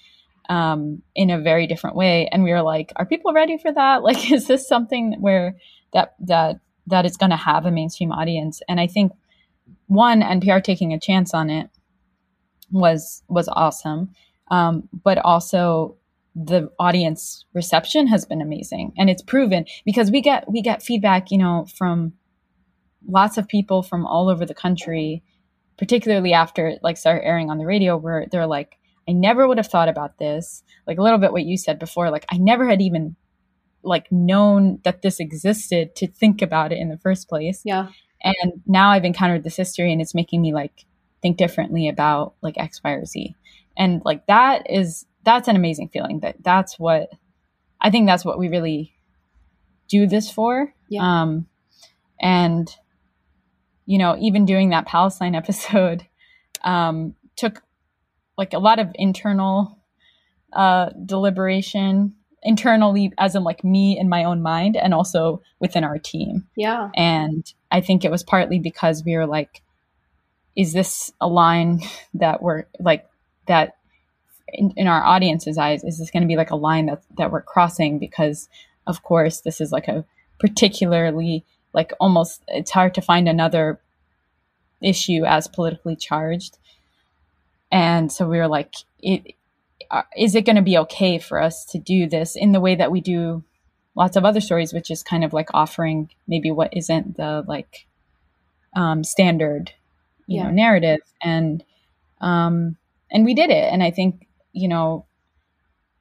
um, 0.48 1.02
in 1.14 1.30
a 1.30 1.40
very 1.40 1.66
different 1.66 1.96
way. 1.96 2.28
And 2.32 2.42
we 2.44 2.50
were 2.52 2.62
like, 2.62 2.92
are 2.96 3.06
people 3.06 3.32
ready 3.32 3.58
for 3.58 3.72
that? 3.72 4.02
Like, 4.08 4.30
is 4.32 4.46
this 4.46 4.68
something 4.68 5.16
where 5.20 5.56
that 5.92 6.14
that 6.20 6.60
that 6.86 7.04
is 7.06 7.16
going 7.16 7.30
to 7.30 7.36
have 7.36 7.66
a 7.66 7.70
mainstream 7.70 8.12
audience? 8.12 8.62
And 8.68 8.80
I 8.80 8.86
think 8.86 9.12
one 9.86 10.22
NPR 10.22 10.62
taking 10.64 10.92
a 10.92 11.00
chance 11.00 11.34
on 11.34 11.50
it 11.50 11.70
was 12.70 13.22
was 13.28 13.48
awesome, 13.48 14.10
um, 14.50 14.88
but 15.04 15.18
also 15.18 15.96
the 16.34 16.70
audience 16.78 17.44
reception 17.54 18.06
has 18.06 18.24
been 18.24 18.40
amazing, 18.40 18.92
and 18.96 19.10
it's 19.10 19.22
proven 19.22 19.66
because 19.84 20.10
we 20.10 20.20
get 20.20 20.50
we 20.50 20.62
get 20.62 20.82
feedback, 20.82 21.30
you 21.30 21.38
know, 21.38 21.66
from 21.76 22.12
lots 23.06 23.38
of 23.38 23.48
people 23.48 23.82
from 23.82 24.06
all 24.06 24.28
over 24.28 24.44
the 24.44 24.54
country, 24.54 25.22
particularly 25.78 26.32
after 26.32 26.76
like 26.82 26.96
started 26.96 27.24
airing 27.24 27.50
on 27.50 27.58
the 27.58 27.66
radio, 27.66 27.96
where 27.96 28.26
they're 28.30 28.46
like, 28.46 28.78
I 29.08 29.12
never 29.12 29.48
would 29.48 29.58
have 29.58 29.68
thought 29.68 29.88
about 29.88 30.18
this. 30.18 30.62
Like 30.86 30.98
a 30.98 31.02
little 31.02 31.18
bit 31.18 31.32
what 31.32 31.44
you 31.44 31.56
said 31.56 31.78
before, 31.78 32.10
like 32.10 32.26
I 32.30 32.36
never 32.36 32.68
had 32.68 32.82
even 32.82 33.16
like 33.82 34.10
known 34.10 34.80
that 34.84 35.02
this 35.02 35.20
existed 35.20 35.94
to 35.96 36.06
think 36.06 36.42
about 36.42 36.72
it 36.72 36.78
in 36.78 36.88
the 36.88 36.98
first 36.98 37.28
place. 37.28 37.62
Yeah. 37.64 37.88
And 38.22 38.62
now 38.66 38.90
I've 38.90 39.04
encountered 39.04 39.44
this 39.44 39.56
history 39.56 39.92
and 39.92 40.00
it's 40.00 40.14
making 40.14 40.42
me 40.42 40.52
like 40.52 40.84
think 41.22 41.36
differently 41.36 41.88
about 41.88 42.34
like 42.42 42.58
X, 42.58 42.82
Y, 42.82 42.90
or 42.92 43.04
Z. 43.04 43.34
And 43.76 44.02
like 44.04 44.26
that 44.26 44.70
is 44.70 45.06
that's 45.24 45.48
an 45.48 45.56
amazing 45.56 45.88
feeling 45.88 46.20
that 46.20 46.36
that's 46.42 46.78
what 46.78 47.10
I 47.80 47.90
think 47.90 48.06
that's 48.06 48.24
what 48.24 48.38
we 48.38 48.48
really 48.48 48.94
do 49.88 50.06
this 50.06 50.30
for. 50.30 50.72
Yeah. 50.88 51.22
Um 51.22 51.46
and 52.20 52.74
you 53.86 53.98
know, 53.98 54.16
even 54.20 54.44
doing 54.44 54.70
that 54.70 54.86
Palestine 54.86 55.34
episode 55.34 56.06
um 56.64 57.14
took 57.36 57.62
like 58.36 58.54
a 58.54 58.58
lot 58.58 58.78
of 58.78 58.90
internal 58.94 59.78
uh, 60.52 60.90
deliberation 61.04 62.14
internally 62.42 63.12
as 63.18 63.34
in 63.34 63.42
like 63.42 63.64
me 63.64 63.98
in 63.98 64.08
my 64.08 64.22
own 64.22 64.40
mind 64.40 64.76
and 64.76 64.94
also 64.94 65.42
within 65.58 65.82
our 65.82 65.98
team 65.98 66.46
yeah 66.54 66.88
and 66.94 67.52
i 67.72 67.80
think 67.80 68.04
it 68.04 68.12
was 68.12 68.22
partly 68.22 68.60
because 68.60 69.02
we 69.04 69.16
were 69.16 69.26
like 69.26 69.60
is 70.58 70.72
this 70.72 71.12
a 71.20 71.28
line 71.28 71.80
that 72.14 72.42
we're 72.42 72.64
like 72.80 73.06
that 73.46 73.76
in, 74.48 74.72
in 74.76 74.88
our 74.88 75.02
audience's 75.04 75.56
eyes 75.56 75.84
is 75.84 75.98
this 75.98 76.10
going 76.10 76.22
to 76.22 76.26
be 76.26 76.36
like 76.36 76.50
a 76.50 76.56
line 76.56 76.86
that 76.86 77.02
that 77.16 77.30
we're 77.30 77.42
crossing? 77.42 77.98
Because 77.98 78.48
of 78.86 79.02
course 79.02 79.40
this 79.40 79.60
is 79.60 79.70
like 79.70 79.86
a 79.86 80.04
particularly 80.40 81.44
like 81.72 81.92
almost 82.00 82.42
it's 82.48 82.72
hard 82.72 82.92
to 82.94 83.00
find 83.00 83.28
another 83.28 83.80
issue 84.80 85.24
as 85.24 85.46
politically 85.46 85.94
charged. 85.94 86.58
And 87.70 88.10
so 88.10 88.28
we 88.28 88.38
were 88.38 88.48
like, 88.48 88.74
it, 89.00 89.34
uh, 89.90 90.02
it 90.16 90.44
going 90.44 90.56
to 90.56 90.62
be 90.62 90.78
okay 90.78 91.18
for 91.18 91.40
us 91.40 91.64
to 91.66 91.78
do 91.78 92.08
this 92.08 92.34
in 92.34 92.52
the 92.52 92.60
way 92.60 92.74
that 92.74 92.90
we 92.90 93.00
do 93.00 93.44
lots 93.94 94.16
of 94.16 94.24
other 94.24 94.40
stories, 94.40 94.72
which 94.72 94.90
is 94.90 95.02
kind 95.02 95.24
of 95.24 95.32
like 95.32 95.50
offering 95.54 96.10
maybe 96.26 96.50
what 96.50 96.76
isn't 96.76 97.16
the 97.16 97.44
like 97.46 97.86
um, 98.74 99.04
standard, 99.04 99.72
you 100.28 100.36
yeah. 100.36 100.44
know, 100.44 100.50
narrative, 100.50 101.00
and 101.20 101.64
um, 102.20 102.76
and 103.10 103.24
we 103.24 103.34
did 103.34 103.50
it, 103.50 103.72
and 103.72 103.82
I 103.82 103.90
think 103.90 104.28
you 104.52 104.68
know, 104.68 105.06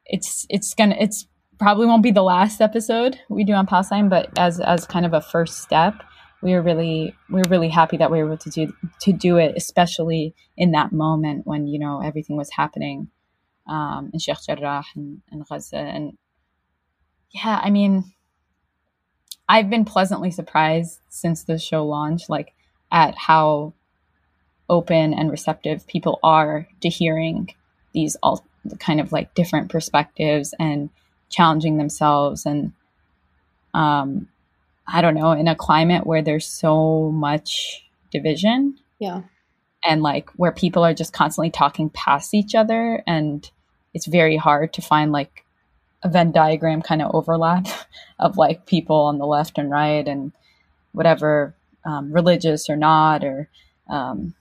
it's 0.05 0.45
it's 0.49 0.75
gonna 0.75 0.95
it's 0.99 1.25
probably 1.57 1.88
won't 1.88 2.03
be 2.03 2.11
the 2.11 2.23
last 2.23 2.61
episode 2.61 3.19
we 3.30 3.43
do 3.43 3.53
on 3.53 3.65
Palestine, 3.65 4.09
but 4.09 4.30
as 4.38 4.59
as 4.59 4.86
kind 4.86 5.05
of 5.05 5.13
a 5.13 5.21
first 5.21 5.59
step, 5.61 6.03
we 6.41 6.53
were 6.53 6.61
really 6.61 7.15
we 7.30 7.41
were 7.41 7.49
really 7.49 7.69
happy 7.69 7.97
that 7.97 8.11
we 8.11 8.19
were 8.19 8.28
able 8.28 8.38
to 8.38 8.49
do 8.49 8.73
to 9.01 9.11
do 9.11 9.38
it, 9.38 9.53
especially 9.55 10.36
in 10.55 10.71
that 10.71 10.91
moment 10.91 11.47
when 11.47 11.67
you 11.67 11.80
know 11.80 12.01
everything 12.01 12.38
was 12.38 12.51
happening 12.51 13.09
um, 13.67 14.11
in 14.13 14.19
Sheikh 14.19 14.38
Jarrah 14.45 14.84
and, 14.95 15.21
and 15.32 15.45
Gaza. 15.45 15.78
And 15.78 16.17
yeah, 17.32 17.59
I 17.63 17.69
mean, 17.69 18.13
I've 19.49 19.69
been 19.69 19.86
pleasantly 19.86 20.32
surprised 20.32 20.99
since 21.09 21.43
the 21.43 21.57
show 21.57 21.86
launched, 21.86 22.30
like 22.30 22.53
at 22.91 23.15
how 23.15 23.73
open 24.70 25.13
and 25.13 25.32
receptive 25.32 25.88
people 25.88 26.20
are 26.24 26.68
to 26.82 26.89
hearing 26.89 27.53
these 27.93 28.18
all 28.22 28.45
kind 28.80 28.99
of 28.99 29.11
like 29.11 29.34
different 29.34 29.70
perspectives 29.70 30.53
and 30.59 30.89
challenging 31.30 31.78
themselves 31.78 32.45
and 32.45 32.74
um 33.74 34.28
I 34.88 35.01
don't 35.01 35.15
know, 35.15 35.32
in 35.32 35.47
a 35.47 35.55
climate 35.55 36.07
where 36.07 36.22
there's 36.22 36.47
so 36.47 37.11
much 37.11 37.86
division. 38.09 38.78
Yeah. 38.99 39.24
And 39.84 40.01
like 40.01 40.30
where 40.32 40.51
people 40.51 40.84
are 40.84 40.93
just 40.93 41.13
constantly 41.13 41.51
talking 41.51 41.89
past 41.89 42.34
each 42.34 42.55
other 42.55 43.03
and 43.05 43.49
it's 43.93 44.05
very 44.05 44.38
hard 44.38 44.74
to 44.74 44.82
find 44.82 45.11
like 45.11 45.43
a 46.03 46.09
Venn 46.09 46.32
diagram 46.32 46.82
kind 46.82 47.01
of 47.01 47.13
overlap 47.13 47.68
of 48.20 48.38
like 48.38 48.65
people 48.65 48.95
on 48.95 49.18
the 49.18 49.26
left 49.26 49.57
and 49.57 49.70
right 49.70 50.07
and 50.07 50.32
whatever 50.93 51.53
um, 51.86 52.11
religious 52.11 52.70
or 52.70 52.76
not 52.76 53.24
or 53.24 53.49
um, 53.89 54.34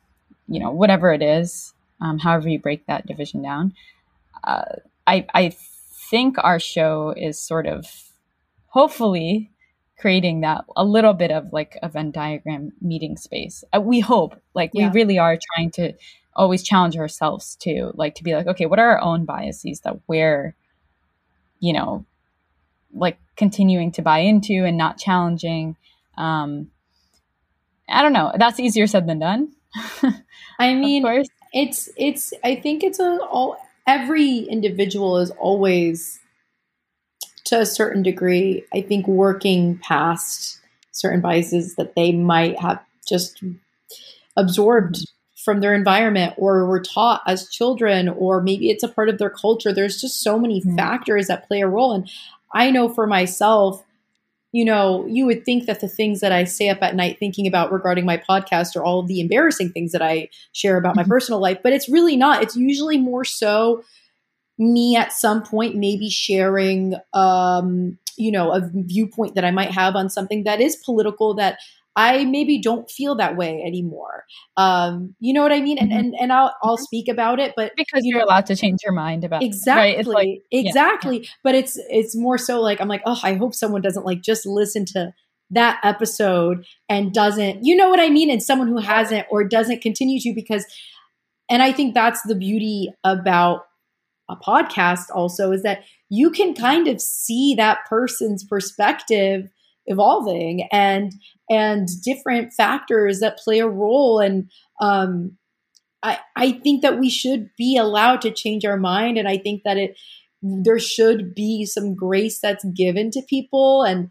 you 0.48 0.60
know 0.60 0.70
whatever 0.70 1.12
it 1.12 1.22
is 1.22 1.74
um, 2.00 2.18
however 2.18 2.48
you 2.48 2.58
break 2.58 2.86
that 2.86 3.06
division 3.06 3.42
down 3.42 3.72
uh, 4.44 4.64
I, 5.06 5.26
I 5.34 5.56
think 6.10 6.36
our 6.42 6.60
show 6.60 7.14
is 7.16 7.40
sort 7.40 7.66
of 7.66 7.86
hopefully 8.68 9.50
creating 9.98 10.42
that 10.42 10.64
a 10.76 10.84
little 10.84 11.14
bit 11.14 11.30
of 11.30 11.52
like 11.52 11.78
a 11.82 11.88
Venn 11.88 12.10
diagram 12.10 12.72
meeting 12.80 13.16
space. 13.16 13.64
Uh, 13.74 13.80
we 13.80 14.00
hope, 14.00 14.40
like, 14.54 14.70
yeah. 14.74 14.88
we 14.88 14.94
really 14.94 15.18
are 15.18 15.38
trying 15.54 15.70
to 15.72 15.94
always 16.34 16.62
challenge 16.62 16.96
ourselves 16.96 17.56
to, 17.56 17.92
like, 17.94 18.14
to 18.16 18.24
be 18.24 18.34
like, 18.34 18.46
okay, 18.46 18.66
what 18.66 18.78
are 18.78 18.90
our 18.90 19.00
own 19.00 19.24
biases 19.24 19.80
that 19.80 19.96
we're, 20.06 20.54
you 21.60 21.72
know, 21.72 22.04
like 22.92 23.18
continuing 23.36 23.90
to 23.92 24.02
buy 24.02 24.18
into 24.18 24.64
and 24.64 24.76
not 24.76 24.98
challenging. 24.98 25.76
Um, 26.16 26.70
I 27.88 28.02
don't 28.02 28.12
know. 28.12 28.32
That's 28.36 28.60
easier 28.60 28.86
said 28.86 29.06
than 29.06 29.18
done. 29.18 29.52
I 30.58 30.74
mean, 30.74 31.04
it's 31.52 31.88
it's. 31.96 32.32
I 32.44 32.56
think 32.56 32.82
it's 32.82 32.98
a 32.98 33.18
all. 33.30 33.56
Every 33.86 34.38
individual 34.38 35.18
is 35.18 35.30
always 35.32 36.18
to 37.46 37.60
a 37.60 37.66
certain 37.66 38.02
degree, 38.02 38.64
I 38.74 38.82
think 38.82 39.06
working 39.06 39.78
past 39.78 40.60
certain 40.90 41.20
biases 41.20 41.76
that 41.76 41.94
they 41.94 42.12
might 42.12 42.58
have 42.58 42.80
just 43.08 43.42
absorbed 44.36 44.98
from 45.44 45.60
their 45.60 45.74
environment 45.74 46.34
or 46.36 46.66
were 46.66 46.80
taught 46.80 47.22
as 47.24 47.48
children, 47.48 48.08
or 48.08 48.42
maybe 48.42 48.68
it's 48.68 48.82
a 48.82 48.88
part 48.88 49.08
of 49.08 49.18
their 49.18 49.30
culture. 49.30 49.72
There's 49.72 50.00
just 50.00 50.20
so 50.20 50.38
many 50.40 50.60
mm-hmm. 50.60 50.76
factors 50.76 51.28
that 51.28 51.46
play 51.46 51.60
a 51.60 51.68
role. 51.68 51.92
And 51.92 52.10
I 52.52 52.72
know 52.72 52.88
for 52.88 53.06
myself, 53.06 53.84
you 54.52 54.64
know, 54.64 55.06
you 55.06 55.26
would 55.26 55.44
think 55.44 55.66
that 55.66 55.80
the 55.80 55.88
things 55.88 56.20
that 56.20 56.32
I 56.32 56.44
stay 56.44 56.68
up 56.68 56.82
at 56.82 56.96
night 56.96 57.18
thinking 57.18 57.46
about 57.46 57.72
regarding 57.72 58.06
my 58.06 58.16
podcast 58.16 58.76
are 58.76 58.84
all 58.84 59.02
the 59.02 59.20
embarrassing 59.20 59.70
things 59.70 59.92
that 59.92 60.02
I 60.02 60.28
share 60.52 60.76
about 60.76 60.96
mm-hmm. 60.96 61.08
my 61.10 61.14
personal 61.14 61.40
life, 61.40 61.58
but 61.62 61.72
it's 61.72 61.88
really 61.88 62.16
not. 62.16 62.42
It's 62.42 62.56
usually 62.56 62.98
more 62.98 63.24
so 63.24 63.82
me 64.58 64.96
at 64.96 65.12
some 65.12 65.42
point 65.42 65.76
maybe 65.76 66.08
sharing 66.08 66.94
um, 67.12 67.98
you 68.16 68.32
know 68.32 68.52
a 68.52 68.70
viewpoint 68.72 69.34
that 69.34 69.44
i 69.44 69.50
might 69.50 69.70
have 69.70 69.94
on 69.94 70.08
something 70.08 70.44
that 70.44 70.60
is 70.60 70.76
political 70.76 71.34
that 71.34 71.58
i 71.96 72.24
maybe 72.24 72.60
don't 72.60 72.90
feel 72.90 73.16
that 73.16 73.36
way 73.36 73.62
anymore 73.66 74.24
um, 74.56 75.14
you 75.18 75.32
know 75.32 75.42
what 75.42 75.52
i 75.52 75.60
mean 75.60 75.78
and 75.78 75.90
mm-hmm. 75.90 75.98
and, 75.98 76.14
and 76.20 76.32
i'll 76.32 76.54
i'll 76.62 76.76
mm-hmm. 76.76 76.82
speak 76.82 77.08
about 77.08 77.40
it 77.40 77.54
but 77.56 77.72
because 77.76 78.04
you 78.04 78.16
are 78.18 78.22
allowed 78.22 78.46
to 78.46 78.54
change 78.54 78.80
your 78.84 78.92
mind 78.92 79.24
about 79.24 79.42
exactly 79.42 79.90
it, 79.90 79.96
right? 79.96 80.06
like, 80.06 80.42
exactly 80.50 81.22
yeah. 81.22 81.30
but 81.42 81.54
it's 81.54 81.78
it's 81.88 82.16
more 82.16 82.38
so 82.38 82.60
like 82.60 82.80
i'm 82.80 82.88
like 82.88 83.02
oh 83.06 83.18
i 83.22 83.34
hope 83.34 83.54
someone 83.54 83.82
doesn't 83.82 84.06
like 84.06 84.22
just 84.22 84.46
listen 84.46 84.84
to 84.84 85.12
that 85.50 85.80
episode 85.84 86.66
and 86.88 87.12
doesn't 87.12 87.64
you 87.64 87.74
know 87.74 87.88
what 87.88 88.00
i 88.00 88.08
mean 88.08 88.30
and 88.30 88.42
someone 88.42 88.68
who 88.68 88.78
hasn't 88.78 89.26
or 89.30 89.44
doesn't 89.44 89.80
continue 89.80 90.20
to 90.20 90.32
because 90.34 90.66
and 91.48 91.62
i 91.62 91.72
think 91.72 91.94
that's 91.94 92.22
the 92.22 92.34
beauty 92.34 92.92
about 93.04 93.62
a 94.28 94.36
podcast 94.36 95.04
also 95.14 95.52
is 95.52 95.62
that 95.62 95.84
you 96.08 96.30
can 96.30 96.54
kind 96.54 96.88
of 96.88 97.00
see 97.00 97.54
that 97.54 97.78
person's 97.88 98.44
perspective 98.44 99.48
evolving 99.86 100.68
and 100.72 101.12
and 101.48 101.88
different 102.02 102.52
factors 102.52 103.20
that 103.20 103.38
play 103.38 103.58
a 103.58 103.68
role 103.68 104.18
and 104.20 104.50
um 104.80 105.36
I, 106.02 106.18
I 106.36 106.52
think 106.52 106.82
that 106.82 106.98
we 106.98 107.10
should 107.10 107.50
be 107.56 107.76
allowed 107.76 108.20
to 108.22 108.30
change 108.30 108.64
our 108.64 108.76
mind 108.76 109.18
and 109.18 109.26
I 109.26 109.38
think 109.38 109.62
that 109.64 109.76
it 109.76 109.98
there 110.42 110.78
should 110.78 111.34
be 111.34 111.64
some 111.64 111.94
grace 111.94 112.38
that's 112.38 112.64
given 112.64 113.10
to 113.12 113.22
people 113.28 113.82
and 113.82 114.10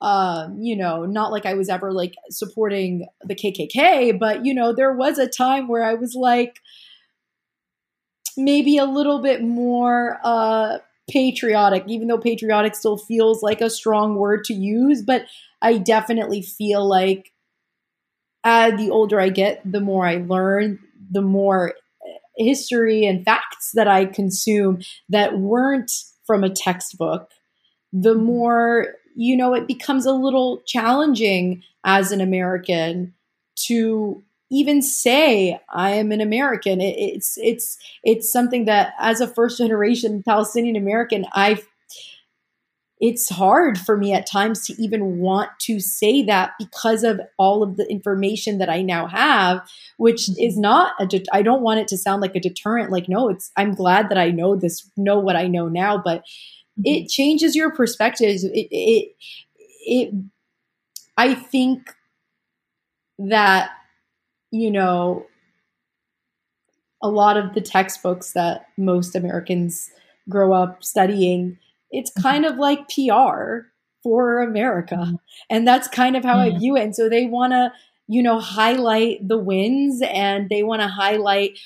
um, 0.00 0.58
you 0.60 0.76
know, 0.76 1.06
not 1.06 1.32
like 1.32 1.46
I 1.46 1.54
was 1.54 1.70
ever 1.70 1.90
like 1.90 2.14
supporting 2.28 3.06
the 3.22 3.34
KKK, 3.34 4.18
but 4.18 4.44
you 4.44 4.52
know, 4.52 4.74
there 4.74 4.92
was 4.92 5.18
a 5.18 5.26
time 5.26 5.66
where 5.66 5.82
I 5.82 5.94
was 5.94 6.14
like, 6.14 6.60
maybe 8.36 8.76
a 8.76 8.84
little 8.84 9.22
bit 9.22 9.42
more 9.42 10.18
uh, 10.22 10.78
patriotic, 11.10 11.84
even 11.86 12.08
though 12.08 12.18
patriotic 12.18 12.74
still 12.74 12.96
feels 12.96 13.42
like 13.42 13.60
a 13.60 13.70
strong 13.70 14.16
word 14.16 14.44
to 14.44 14.54
use. 14.54 15.02
But 15.02 15.26
I 15.60 15.78
definitely 15.78 16.42
feel 16.42 16.86
like 16.86 17.32
uh, 18.42 18.70
the 18.76 18.90
older 18.90 19.20
I 19.20 19.30
get, 19.30 19.60
the 19.64 19.80
more 19.80 20.06
I 20.06 20.16
learn, 20.16 20.78
the 21.10 21.22
more 21.22 21.74
history 22.36 23.06
and 23.06 23.24
facts 23.24 23.72
that 23.74 23.88
I 23.88 24.06
consume 24.06 24.80
that 25.08 25.38
weren't 25.38 25.90
from 26.26 26.44
a 26.44 26.50
textbook, 26.50 27.30
the 27.92 28.14
mm-hmm. 28.14 28.24
more, 28.24 28.86
you 29.14 29.36
know, 29.36 29.54
it 29.54 29.66
becomes 29.66 30.06
a 30.06 30.12
little 30.12 30.62
challenging 30.66 31.62
as 31.84 32.12
an 32.12 32.20
American 32.20 33.14
to 33.66 34.22
even 34.54 34.82
say 34.82 35.60
I 35.68 35.90
am 35.90 36.12
an 36.12 36.20
American. 36.20 36.80
It, 36.80 36.94
it's 36.96 37.36
it's 37.38 37.76
it's 38.02 38.30
something 38.30 38.66
that 38.66 38.94
as 38.98 39.20
a 39.20 39.26
first 39.26 39.58
generation 39.58 40.22
Palestinian 40.22 40.76
American, 40.76 41.26
I 41.32 41.60
it's 43.00 43.28
hard 43.28 43.76
for 43.76 43.96
me 43.96 44.12
at 44.12 44.26
times 44.26 44.64
to 44.66 44.82
even 44.82 45.18
want 45.18 45.50
to 45.58 45.80
say 45.80 46.22
that 46.22 46.52
because 46.58 47.02
of 47.02 47.20
all 47.38 47.62
of 47.62 47.76
the 47.76 47.86
information 47.90 48.58
that 48.58 48.70
I 48.70 48.82
now 48.82 49.08
have, 49.08 49.68
which 49.96 50.22
mm-hmm. 50.22 50.40
is 50.42 50.56
not 50.56 50.94
a. 51.00 51.06
De- 51.06 51.24
I 51.32 51.42
don't 51.42 51.62
want 51.62 51.80
it 51.80 51.88
to 51.88 51.98
sound 51.98 52.22
like 52.22 52.36
a 52.36 52.40
deterrent. 52.40 52.90
Like 52.90 53.08
no, 53.08 53.28
it's. 53.28 53.50
I'm 53.56 53.74
glad 53.74 54.08
that 54.08 54.18
I 54.18 54.30
know 54.30 54.56
this, 54.56 54.88
know 54.96 55.18
what 55.18 55.36
I 55.36 55.48
know 55.48 55.68
now, 55.68 56.00
but 56.02 56.20
mm-hmm. 56.20 56.82
it 56.86 57.08
changes 57.08 57.56
your 57.56 57.72
perspectives. 57.72 58.44
It, 58.44 58.68
it, 58.70 59.14
it. 59.58 60.14
I 61.16 61.34
think 61.34 61.94
that 63.18 63.70
you 64.54 64.70
know 64.70 65.26
a 67.02 67.08
lot 67.08 67.36
of 67.36 67.52
the 67.54 67.60
textbooks 67.60 68.32
that 68.32 68.66
most 68.78 69.14
Americans 69.14 69.90
grow 70.28 70.54
up 70.54 70.82
studying 70.82 71.58
it's 71.94 72.10
mm-hmm. 72.10 72.22
kind 72.22 72.44
of 72.44 72.56
like 72.56 72.88
PR 72.88 73.68
for 74.02 74.42
America. 74.42 74.96
Mm-hmm. 74.96 75.14
And 75.48 75.66
that's 75.66 75.88
kind 75.88 76.16
of 76.16 76.24
how 76.24 76.38
I 76.38 76.50
view 76.58 76.76
it. 76.76 76.82
And 76.82 76.94
so 76.94 77.08
they 77.08 77.26
want 77.26 77.52
to, 77.52 77.72
you 78.08 78.22
know, 78.22 78.38
highlight 78.38 79.26
the 79.26 79.38
wins 79.38 80.02
and 80.02 80.50
they 80.50 80.62
want 80.62 80.82
to 80.82 80.88
highlight 80.88 81.58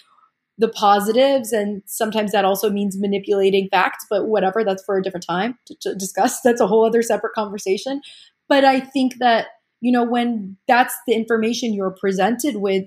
the 0.58 0.68
positives. 0.68 1.52
And 1.52 1.82
sometimes 1.86 2.32
that 2.32 2.44
also 2.44 2.68
means 2.68 2.98
manipulating 2.98 3.68
facts, 3.70 4.06
but 4.08 4.26
whatever, 4.26 4.64
that's 4.64 4.84
for 4.84 4.98
a 4.98 5.02
different 5.02 5.26
time 5.26 5.58
to, 5.66 5.74
to 5.80 5.94
discuss. 5.94 6.40
That's 6.44 6.60
a 6.60 6.66
whole 6.66 6.84
other 6.84 7.02
separate 7.02 7.32
conversation. 7.34 8.02
But 8.48 8.64
I 8.64 8.80
think 8.80 9.18
that, 9.18 9.46
you 9.80 9.92
know, 9.92 10.04
when 10.04 10.56
that's 10.66 10.94
the 11.06 11.14
information 11.14 11.72
you're 11.72 11.90
presented 11.90 12.56
with, 12.56 12.84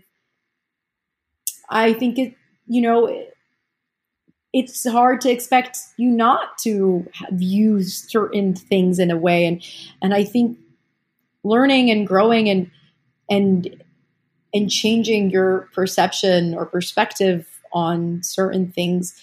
I 1.69 1.93
think 1.93 2.19
it, 2.19 2.35
you 2.67 2.81
know, 2.81 3.25
it's 4.53 4.87
hard 4.89 5.21
to 5.21 5.31
expect 5.31 5.77
you 5.97 6.09
not 6.09 6.57
to 6.59 7.09
view 7.31 7.83
certain 7.83 8.53
things 8.53 8.99
in 8.99 9.09
a 9.09 9.17
way. 9.17 9.45
And 9.45 9.63
and 10.01 10.13
i 10.13 10.23
think 10.23 10.57
learning 11.43 11.89
and 11.89 12.05
growing 12.05 12.49
and 12.49 12.69
and 13.29 13.83
and 14.53 14.69
changing 14.69 15.29
your 15.29 15.69
perception 15.73 16.53
or 16.53 16.65
perspective 16.65 17.47
on 17.71 18.21
certain 18.21 18.71
things 18.71 19.19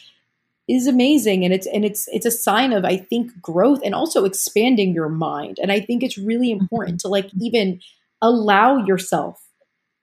is 0.69 0.87
amazing 0.87 1.45
and 1.45 1.55
it's 1.55 1.67
and 1.67 1.85
it's 1.85 2.09
it's 2.09 2.27
a 2.27 2.31
sign 2.31 2.73
of 2.73 2.85
i 2.85 2.97
think 2.97 3.31
growth 3.41 3.81
and 3.85 3.95
also 3.95 4.25
expanding 4.25 4.93
your 4.93 5.09
mind 5.09 5.59
and 5.63 5.73
i 5.73 5.81
think 5.81 6.03
it's 6.03 6.19
really 6.19 6.51
mm-hmm. 6.51 6.61
important 6.61 7.01
to 7.01 7.09
like 7.09 7.31
even 7.41 7.81
allow 8.21 8.77
yourself 8.77 9.43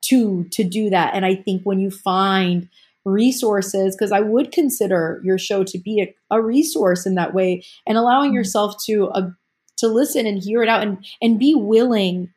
to 0.02 0.44
to 0.50 0.64
do 0.64 0.90
that 0.90 1.14
and 1.14 1.24
i 1.24 1.34
think 1.34 1.62
when 1.62 1.78
you 1.78 1.90
find 1.90 2.68
resources 3.06 3.94
because 3.94 4.12
I 4.12 4.20
would 4.20 4.52
consider 4.52 5.20
your 5.22 5.38
show 5.38 5.62
to 5.62 5.78
be 5.78 6.02
a, 6.02 6.14
a, 6.34 6.42
resource 6.42 7.06
in 7.06 7.14
that 7.14 7.32
way 7.32 7.64
and 7.86 7.96
allowing 7.96 8.30
mm-hmm. 8.30 8.38
yourself 8.38 8.84
to 8.86 9.08
uh, 9.10 9.30
to 9.78 9.86
listen 9.86 10.26
and 10.26 10.42
hear 10.42 10.62
it 10.62 10.68
out 10.68 10.82
and 10.82 11.06
and 11.22 11.38
be 11.38 11.54
willing 11.54 12.34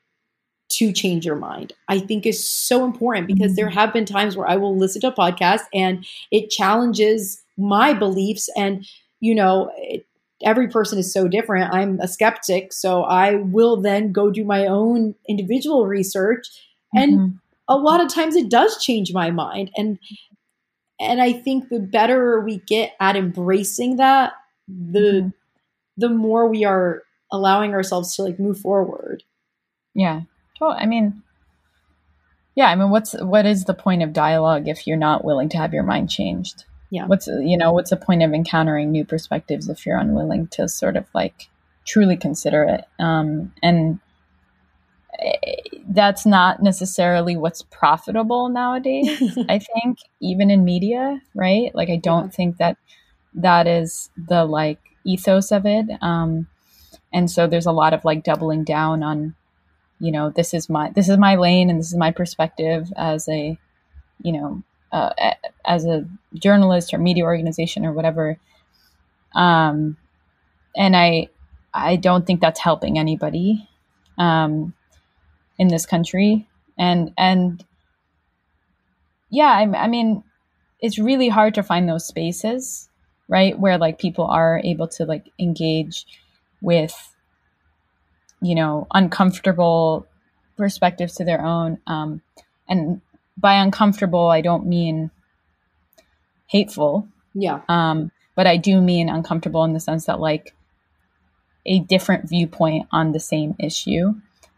to 0.73 0.93
change 0.93 1.25
your 1.25 1.35
mind. 1.35 1.73
I 1.87 1.99
think 1.99 2.25
is 2.25 2.47
so 2.47 2.85
important 2.85 3.25
because 3.25 3.51
mm-hmm. 3.51 3.55
there 3.55 3.69
have 3.69 3.91
been 3.91 4.05
times 4.05 4.37
where 4.37 4.47
I 4.47 4.57
will 4.57 4.77
listen 4.77 5.01
to 5.01 5.07
a 5.07 5.11
podcast 5.11 5.61
and 5.73 6.05
it 6.31 6.51
challenges 6.51 7.41
my 7.59 7.93
beliefs 7.93 8.49
and 8.55 8.85
you 9.19 9.35
know 9.35 9.71
it, 9.77 10.05
every 10.43 10.69
person 10.69 10.97
is 10.97 11.11
so 11.11 11.27
different. 11.27 11.73
I'm 11.73 11.99
a 11.99 12.07
skeptic, 12.07 12.71
so 12.71 13.03
I 13.03 13.35
will 13.35 13.81
then 13.81 14.11
go 14.11 14.31
do 14.31 14.45
my 14.45 14.65
own 14.65 15.15
individual 15.27 15.85
research 15.85 16.47
and 16.93 17.13
mm-hmm. 17.13 17.35
a 17.67 17.77
lot 17.77 18.01
of 18.01 18.13
times 18.13 18.35
it 18.35 18.49
does 18.49 18.83
change 18.83 19.13
my 19.13 19.31
mind 19.31 19.71
and 19.75 19.99
and 20.99 21.21
I 21.21 21.31
think 21.31 21.69
the 21.69 21.79
better 21.79 22.41
we 22.41 22.57
get 22.67 22.93
at 22.99 23.15
embracing 23.15 23.97
that, 23.97 24.33
the 24.67 24.99
mm-hmm. 24.99 25.29
the 25.97 26.09
more 26.09 26.47
we 26.47 26.65
are 26.65 27.03
allowing 27.31 27.73
ourselves 27.73 28.15
to 28.15 28.23
like 28.23 28.39
move 28.39 28.59
forward. 28.59 29.23
Yeah. 29.93 30.21
Well, 30.59 30.75
I 30.77 30.85
mean, 30.85 31.23
yeah, 32.55 32.67
I 32.67 32.75
mean, 32.75 32.89
what's 32.89 33.13
what 33.21 33.45
is 33.45 33.65
the 33.65 33.73
point 33.73 34.03
of 34.03 34.11
dialogue 34.13 34.67
if 34.67 34.85
you're 34.85 34.97
not 34.97 35.23
willing 35.23 35.49
to 35.49 35.57
have 35.57 35.73
your 35.73 35.83
mind 35.83 36.09
changed? 36.09 36.65
Yeah. 36.89 37.05
What's 37.05 37.27
you 37.27 37.57
know 37.57 37.71
what's 37.71 37.91
the 37.91 37.97
point 37.97 38.23
of 38.23 38.33
encountering 38.33 38.91
new 38.91 39.05
perspectives 39.05 39.69
if 39.69 39.85
you're 39.85 39.97
unwilling 39.97 40.47
to 40.47 40.67
sort 40.67 40.97
of 40.97 41.05
like 41.13 41.49
truly 41.85 42.17
consider 42.17 42.63
it? 42.63 42.85
Um, 42.99 43.53
and 43.61 43.99
that's 45.87 46.25
not 46.25 46.61
necessarily 46.61 47.35
what's 47.35 47.61
profitable 47.63 48.49
nowadays 48.49 49.37
i 49.49 49.59
think 49.59 49.97
even 50.21 50.49
in 50.49 50.63
media 50.63 51.21
right 51.35 51.73
like 51.75 51.89
i 51.89 51.95
don't 51.95 52.25
yeah. 52.25 52.31
think 52.31 52.57
that 52.57 52.77
that 53.33 53.67
is 53.67 54.09
the 54.17 54.45
like 54.45 54.79
ethos 55.05 55.51
of 55.51 55.65
it 55.65 55.85
um 56.01 56.47
and 57.11 57.29
so 57.29 57.47
there's 57.47 57.65
a 57.65 57.71
lot 57.71 57.93
of 57.93 58.05
like 58.05 58.23
doubling 58.23 58.63
down 58.63 59.03
on 59.03 59.35
you 59.99 60.11
know 60.11 60.29
this 60.29 60.53
is 60.53 60.69
my 60.69 60.89
this 60.91 61.09
is 61.09 61.17
my 61.17 61.35
lane 61.35 61.69
and 61.69 61.79
this 61.79 61.87
is 61.87 61.97
my 61.97 62.11
perspective 62.11 62.91
as 62.95 63.27
a 63.27 63.57
you 64.21 64.31
know 64.31 64.63
uh, 64.91 65.11
as 65.65 65.85
a 65.85 66.05
journalist 66.33 66.93
or 66.93 66.97
media 66.97 67.23
organization 67.23 67.85
or 67.85 67.93
whatever. 67.93 68.37
Um 69.33 69.97
and 70.75 70.95
i 70.95 71.27
i 71.73 71.95
don't 71.95 72.25
think 72.25 72.41
that's 72.41 72.59
helping 72.59 72.97
anybody 72.99 73.67
um 74.17 74.73
in 75.57 75.67
this 75.67 75.85
country. 75.85 76.47
And 76.77 77.13
and 77.17 77.63
yeah 79.29 79.47
I, 79.49 79.83
I 79.83 79.87
mean 79.87 80.23
it's 80.79 80.97
really 80.97 81.29
hard 81.29 81.55
to 81.55 81.63
find 81.63 81.87
those 81.87 82.07
spaces 82.07 82.89
right 83.27 83.57
where 83.59 83.77
like 83.77 83.99
people 83.99 84.25
are 84.25 84.61
able 84.63 84.87
to 84.87 85.05
like 85.05 85.29
engage 85.39 86.05
with 86.61 87.15
you 88.41 88.55
know 88.55 88.87
uncomfortable 88.93 90.07
perspectives 90.57 91.15
to 91.15 91.25
their 91.25 91.41
own 91.43 91.79
um 91.87 92.21
and 92.67 93.01
by 93.39 93.55
uncomfortable 93.55 94.29
i 94.29 94.41
don't 94.41 94.65
mean 94.65 95.11
hateful 96.47 97.07
yeah 97.33 97.61
um 97.69 98.11
but 98.35 98.47
i 98.47 98.57
do 98.57 98.81
mean 98.81 99.09
uncomfortable 99.09 99.63
in 99.63 99.73
the 99.73 99.79
sense 99.79 100.05
that 100.05 100.19
like 100.19 100.53
a 101.65 101.79
different 101.79 102.27
viewpoint 102.27 102.87
on 102.91 103.11
the 103.11 103.19
same 103.19 103.55
issue 103.59 104.13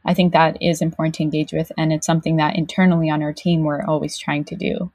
I 0.05 0.13
think 0.13 0.33
that 0.33 0.57
is 0.61 0.81
important 0.81 1.15
to 1.15 1.23
engage 1.23 1.53
with. 1.53 1.71
And 1.77 1.93
it's 1.93 2.07
something 2.07 2.37
that 2.37 2.55
internally 2.55 3.09
on 3.09 3.21
our 3.21 3.33
team, 3.33 3.63
we're 3.63 3.83
always 3.83 4.17
trying 4.17 4.45
to 4.45 4.55
do. 4.55 4.91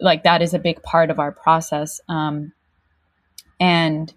Like 0.00 0.24
that 0.24 0.42
is 0.42 0.54
a 0.54 0.58
big 0.58 0.82
part 0.82 1.10
of 1.10 1.18
our 1.18 1.32
process. 1.32 2.00
Um, 2.08 2.52
and 3.60 4.12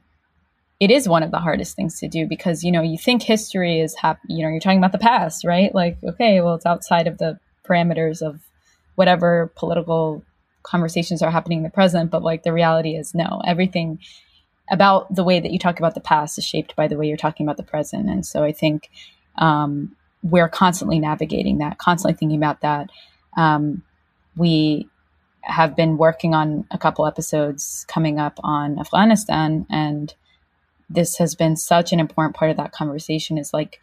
it 0.80 0.92
is 0.92 1.08
one 1.08 1.24
of 1.24 1.32
the 1.32 1.40
hardest 1.40 1.76
things 1.76 2.00
to 2.00 2.08
do 2.08 2.28
because, 2.28 2.64
you 2.64 2.72
know, 2.72 2.82
you 2.82 2.98
think 2.98 3.24
history 3.24 3.80
is, 3.80 3.96
hap- 3.96 4.20
you 4.28 4.44
know, 4.44 4.50
you're 4.50 4.60
talking 4.60 4.78
about 4.78 4.92
the 4.92 4.98
past, 4.98 5.46
right? 5.46 5.74
Like, 5.74 5.98
okay, 6.04 6.42
well, 6.42 6.56
it's 6.56 6.66
outside 6.66 7.08
of 7.08 7.18
the 7.18 7.40
parameters 7.68 8.22
of 8.22 8.42
whatever 8.96 9.52
political 9.56 10.24
conversations 10.64 11.22
are 11.22 11.32
happening 11.32 11.60
in 11.60 11.64
the 11.64 11.70
present. 11.70 12.12
But 12.12 12.24
like 12.24 12.44
the 12.44 12.54
reality 12.54 12.96
is, 12.96 13.14
no, 13.14 13.42
everything 13.46 14.00
about 14.70 15.14
the 15.14 15.24
way 15.24 15.40
that 15.40 15.52
you 15.52 15.60
talk 15.60 15.78
about 15.80 15.94
the 15.94 16.02
past 16.02 16.38
is 16.38 16.46
shaped 16.46 16.76
by 16.76 16.88
the 16.88 16.98
way 16.98 17.08
you're 17.08 17.18
talking 17.18 17.46
about 17.46 17.58
the 17.58 17.64
present. 17.64 18.10
And 18.10 18.26
so 18.26 18.44
I 18.44 18.52
think 18.52 18.90
um, 19.38 19.96
we're 20.24 20.50
constantly 20.50 21.00
navigating 21.00 21.60
that, 21.60 21.78
constantly 21.78 22.18
thinking 22.18 22.38
about 22.38 22.62
that. 22.62 22.90
Um, 23.38 23.84
we 24.36 24.90
have 25.42 25.76
been 25.76 25.98
working 25.98 26.34
on 26.34 26.66
a 26.72 26.78
couple 26.78 27.06
episodes 27.06 27.86
coming 27.88 28.20
up 28.20 28.40
on 28.44 28.80
Afghanistan, 28.80 29.68
and 29.70 30.14
this 30.90 31.18
has 31.18 31.36
been 31.36 31.56
such 31.56 31.94
an 31.94 32.00
important 32.00 32.36
part 32.36 32.50
of 32.50 32.58
that 32.58 32.72
conversation. 32.72 33.38
Is 33.38 33.54
like 33.54 33.80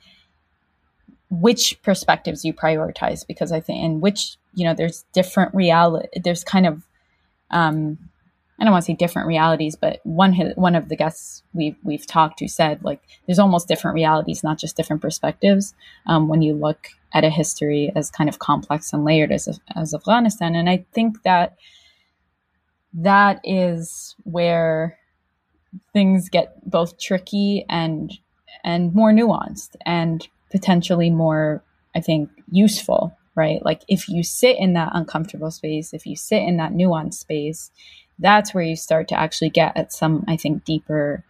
which 1.32 1.80
perspectives 1.82 2.44
you 2.44 2.52
prioritize 2.52 3.26
because 3.26 3.52
I 3.52 3.60
think, 3.60 3.82
and 3.82 4.02
which 4.02 4.36
you 4.54 4.66
know, 4.66 4.74
there's 4.74 5.04
different 5.14 5.54
reality. 5.54 6.08
There's 6.22 6.44
kind 6.44 6.66
of 6.66 6.82
um, 7.50 7.98
I 8.60 8.64
don't 8.64 8.72
want 8.72 8.84
to 8.84 8.92
say 8.92 8.96
different 8.96 9.28
realities, 9.28 9.74
but 9.74 10.00
one 10.04 10.34
one 10.56 10.74
of 10.74 10.90
the 10.90 10.96
guests 10.96 11.42
we've 11.54 11.76
we've 11.82 12.06
talked 12.06 12.38
to 12.40 12.48
said 12.48 12.84
like 12.84 13.00
there's 13.26 13.38
almost 13.38 13.66
different 13.66 13.94
realities, 13.94 14.44
not 14.44 14.58
just 14.58 14.76
different 14.76 15.00
perspectives. 15.00 15.74
Um, 16.06 16.28
when 16.28 16.42
you 16.42 16.52
look 16.52 16.88
at 17.14 17.24
a 17.24 17.30
history 17.30 17.90
as 17.96 18.10
kind 18.10 18.28
of 18.28 18.38
complex 18.38 18.92
and 18.92 19.04
layered 19.04 19.32
as 19.32 19.58
as 19.74 19.94
Afghanistan, 19.94 20.54
and 20.54 20.68
I 20.68 20.84
think 20.92 21.22
that 21.22 21.56
that 22.92 23.40
is 23.42 24.14
where 24.24 24.98
things 25.94 26.28
get 26.28 26.68
both 26.68 26.98
tricky 26.98 27.64
and 27.70 28.12
and 28.64 28.94
more 28.94 29.12
nuanced 29.12 29.76
and 29.86 30.28
potentially 30.52 31.10
more, 31.10 31.64
I 31.96 32.00
think, 32.00 32.30
useful 32.50 33.16
right? 33.34 33.64
Like 33.64 33.82
if 33.88 34.08
you 34.08 34.22
sit 34.22 34.58
in 34.58 34.74
that 34.74 34.90
uncomfortable 34.92 35.50
space, 35.50 35.92
if 35.92 36.06
you 36.06 36.16
sit 36.16 36.42
in 36.42 36.58
that 36.58 36.72
nuanced 36.72 37.14
space, 37.14 37.70
that's 38.18 38.54
where 38.54 38.64
you 38.64 38.76
start 38.76 39.08
to 39.08 39.18
actually 39.18 39.50
get 39.50 39.76
at 39.76 39.92
some, 39.92 40.24
I 40.28 40.36
think, 40.36 40.64
deeper 40.64 41.24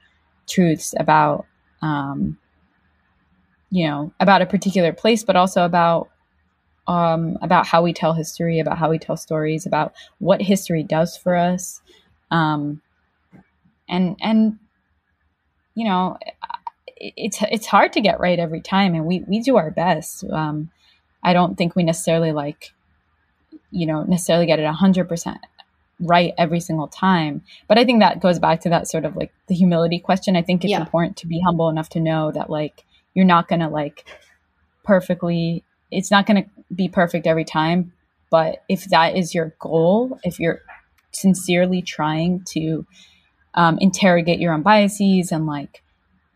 truths 0.49 0.95
about, 0.99 1.47
um, 1.81 2.39
you 3.71 3.87
know, 3.87 4.13
about 4.21 4.43
a 4.43 4.47
particular 4.47 4.93
place, 4.93 5.23
but 5.23 5.37
also 5.37 5.65
about 5.65 6.09
um, 6.89 7.39
about 7.41 7.65
how 7.65 7.81
we 7.83 7.93
tell 7.93 8.13
history, 8.13 8.59
about 8.59 8.77
how 8.77 8.91
we 8.91 8.99
tell 8.99 9.17
stories, 9.17 9.67
about 9.67 9.95
what 10.19 10.43
history 10.43 10.83
does 10.83 11.17
for 11.17 11.37
us, 11.37 11.81
um, 12.33 12.83
and 13.89 14.17
and 14.21 14.59
you 15.75 15.85
know, 15.85 16.19
it's 17.03 17.39
it's 17.51 17.67
hard 17.67 17.93
to 17.95 18.01
get 18.01 18.21
right 18.21 18.39
every 18.39 18.61
time, 18.61 18.95
and 18.95 19.05
we 19.05 19.25
we 19.27 19.41
do 19.41 19.57
our 19.57 19.71
best. 19.71 20.25
Um, 20.31 20.71
I 21.23 21.33
don't 21.33 21.59
think 21.59 21.75
we 21.75 21.83
necessarily 21.83 22.33
like, 22.33 22.73
you 23.71 23.87
know, 23.87 24.05
necessarily 24.05 24.47
get 24.47 24.61
it 24.61 24.67
hundred 24.67 25.09
percent 25.09 25.39
right 26.01 26.33
every 26.39 26.61
single 26.61 26.89
time. 26.89 27.43
But 27.69 27.79
I 27.79 27.85
think 27.85 28.01
that 28.01 28.21
goes 28.21 28.39
back 28.39 28.61
to 28.63 28.69
that 28.71 28.89
sort 28.89 29.05
of 29.05 29.17
like 29.17 29.33
the 29.49 29.55
humility 29.55 29.99
question. 29.99 30.37
I 30.37 30.43
think 30.43 30.65
it's 30.65 30.71
yeah. 30.71 30.81
important 30.81 31.17
to 31.19 31.27
be 31.27 31.41
humble 31.41 31.69
enough 31.69 31.89
to 31.91 32.01
know 32.01 32.31
that 32.33 32.49
like 32.49 32.85
you're 33.15 33.25
not 33.25 33.49
gonna 33.49 33.69
like 33.69 34.05
perfectly. 34.85 35.65
It's 35.91 36.11
not 36.11 36.27
gonna 36.27 36.45
be 36.75 36.89
perfect 36.89 37.27
every 37.27 37.45
time. 37.45 37.93
But 38.31 38.63
if 38.69 38.87
that 38.87 39.17
is 39.17 39.35
your 39.35 39.55
goal, 39.59 40.19
if 40.23 40.39
you're 40.41 40.63
sincerely 41.11 41.83
trying 41.83 42.43
to 42.45 42.87
um, 43.55 43.77
interrogate 43.81 44.39
your 44.39 44.55
own 44.55 44.63
biases 44.63 45.33
and 45.33 45.47
like 45.47 45.83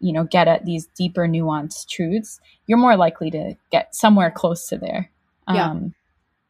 you 0.00 0.12
know 0.12 0.24
get 0.24 0.48
at 0.48 0.64
these 0.64 0.86
deeper 0.96 1.26
nuanced 1.26 1.88
truths 1.88 2.40
you're 2.66 2.78
more 2.78 2.96
likely 2.96 3.30
to 3.30 3.54
get 3.70 3.94
somewhere 3.94 4.30
close 4.30 4.66
to 4.68 4.76
there 4.76 5.10
yeah. 5.52 5.70
um 5.70 5.94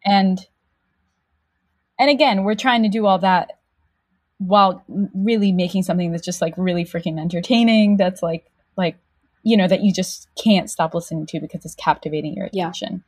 and 0.05 0.47
and 1.99 2.11
again 2.11 2.44
we're 2.44 2.55
trying 2.55 2.82
to 2.82 2.88
do 2.88 3.07
all 3.07 3.18
that 3.18 3.53
while 4.38 4.84
really 5.14 5.53
making 5.53 5.82
something 5.82 6.11
that's 6.11 6.24
just 6.24 6.42
like 6.42 6.55
really 6.57 6.84
freaking 6.84 7.20
entertaining 7.20 7.97
that's 7.97 8.22
like 8.22 8.51
like 8.76 8.97
you 9.42 9.57
know 9.57 9.68
that 9.68 9.82
you 9.82 9.92
just 9.92 10.28
can't 10.42 10.70
stop 10.70 10.94
listening 10.94 11.26
to 11.26 11.40
because 11.40 11.64
it's 11.64 11.74
captivating 11.76 12.34
your 12.34 12.47
attention 12.47 13.03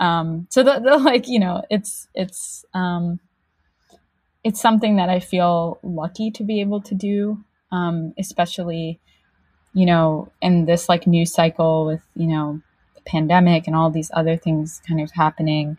yeah. 0.00 0.20
um 0.20 0.46
so 0.50 0.62
the, 0.62 0.78
the 0.80 0.98
like 0.98 1.28
you 1.28 1.38
know 1.38 1.62
it's 1.70 2.08
it's 2.14 2.64
um 2.74 3.18
it's 4.44 4.60
something 4.60 4.96
that 4.96 5.08
i 5.08 5.20
feel 5.20 5.78
lucky 5.82 6.30
to 6.30 6.44
be 6.44 6.60
able 6.60 6.80
to 6.80 6.94
do 6.94 7.42
um 7.72 8.12
especially 8.18 9.00
you 9.78 9.86
know, 9.86 10.28
in 10.42 10.64
this 10.64 10.88
like 10.88 11.06
news 11.06 11.32
cycle 11.32 11.86
with, 11.86 12.02
you 12.16 12.26
know, 12.26 12.60
the 12.96 13.00
pandemic 13.02 13.68
and 13.68 13.76
all 13.76 13.90
these 13.90 14.10
other 14.12 14.36
things 14.36 14.82
kind 14.88 15.00
of 15.00 15.08
happening, 15.12 15.78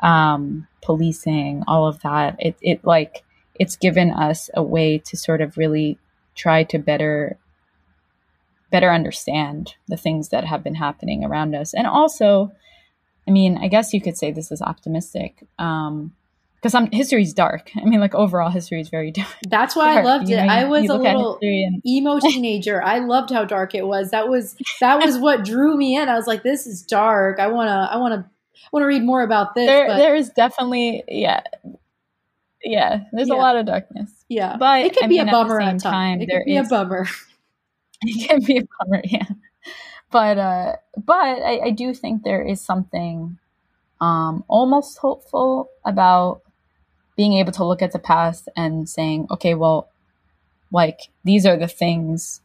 um, 0.00 0.68
policing, 0.82 1.62
all 1.66 1.86
of 1.86 2.02
that, 2.02 2.36
it, 2.38 2.54
it 2.60 2.84
like, 2.84 3.24
it's 3.54 3.76
given 3.76 4.10
us 4.10 4.50
a 4.52 4.62
way 4.62 4.98
to 4.98 5.16
sort 5.16 5.40
of 5.40 5.56
really 5.56 5.98
try 6.34 6.64
to 6.64 6.78
better 6.78 7.38
better 8.70 8.92
understand 8.92 9.74
the 9.88 9.96
things 9.96 10.28
that 10.28 10.44
have 10.44 10.62
been 10.62 10.74
happening 10.74 11.24
around 11.24 11.54
us. 11.54 11.72
And 11.72 11.86
also 11.86 12.52
i 13.28 13.30
mean 13.30 13.58
i 13.58 13.68
guess 13.68 13.92
you 13.92 14.00
could 14.00 14.16
say 14.16 14.30
this 14.30 14.50
is 14.50 14.62
optimistic 14.62 15.46
um, 15.58 16.12
because 16.60 16.72
some 16.72 16.90
history 16.92 17.22
is 17.22 17.32
dark. 17.32 17.70
I 17.80 17.86
mean, 17.86 18.00
like 18.00 18.14
overall 18.14 18.50
history 18.50 18.80
is 18.80 18.90
very 18.90 19.10
dark. 19.12 19.28
That's 19.48 19.74
why 19.74 19.94
dark. 19.94 20.04
I 20.04 20.08
loved 20.08 20.28
you 20.28 20.36
it. 20.36 20.44
Know, 20.44 20.52
I 20.52 20.64
was 20.64 20.88
a 20.88 20.94
little 20.94 21.38
and- 21.40 21.82
emo 21.86 22.20
teenager. 22.20 22.82
I 22.82 22.98
loved 22.98 23.30
how 23.30 23.44
dark 23.44 23.74
it 23.74 23.86
was. 23.86 24.10
That 24.10 24.28
was 24.28 24.56
that 24.80 25.00
was 25.00 25.18
what 25.18 25.44
drew 25.44 25.76
me 25.76 25.96
in. 25.96 26.08
I 26.08 26.16
was 26.16 26.26
like, 26.26 26.42
this 26.42 26.66
is 26.66 26.82
dark. 26.82 27.38
I 27.38 27.46
wanna 27.46 27.88
I 27.90 27.96
wanna 27.96 28.30
I 28.56 28.68
wanna 28.72 28.86
read 28.86 29.02
more 29.02 29.22
about 29.22 29.54
this. 29.54 29.66
There, 29.66 29.88
there 29.88 30.14
is 30.14 30.30
definitely 30.30 31.02
yeah. 31.08 31.40
Yeah, 32.62 33.04
there's 33.12 33.28
yeah. 33.28 33.34
a 33.34 33.36
lot 33.36 33.56
of 33.56 33.64
darkness. 33.64 34.12
Yeah, 34.28 34.56
but 34.58 34.84
it 34.84 34.92
can 34.92 35.04
I 35.04 35.06
be 35.06 35.18
mean, 35.18 35.28
a 35.28 35.32
bummer 35.32 35.62
at 35.62 35.78
the 35.78 35.80
time. 35.80 36.20
It 36.20 36.28
can 36.28 36.42
be 36.44 36.56
is, 36.56 36.66
a 36.66 36.68
bummer. 36.84 37.06
It 38.02 38.28
can 38.28 38.44
be 38.44 38.58
a 38.58 38.62
bummer, 38.78 39.00
yeah. 39.02 39.24
But 40.10 40.36
uh, 40.36 40.76
but 40.96 41.14
I, 41.14 41.60
I 41.66 41.70
do 41.70 41.94
think 41.94 42.22
there 42.22 42.42
is 42.42 42.60
something 42.60 43.38
um, 44.00 44.44
almost 44.46 44.98
hopeful 44.98 45.70
about 45.86 46.42
being 47.20 47.34
able 47.34 47.52
to 47.52 47.66
look 47.66 47.82
at 47.82 47.92
the 47.92 47.98
past 47.98 48.48
and 48.56 48.88
saying, 48.88 49.26
okay, 49.30 49.52
well, 49.52 49.90
like 50.72 51.00
these 51.22 51.44
are 51.44 51.58
the 51.58 51.68
things, 51.68 52.40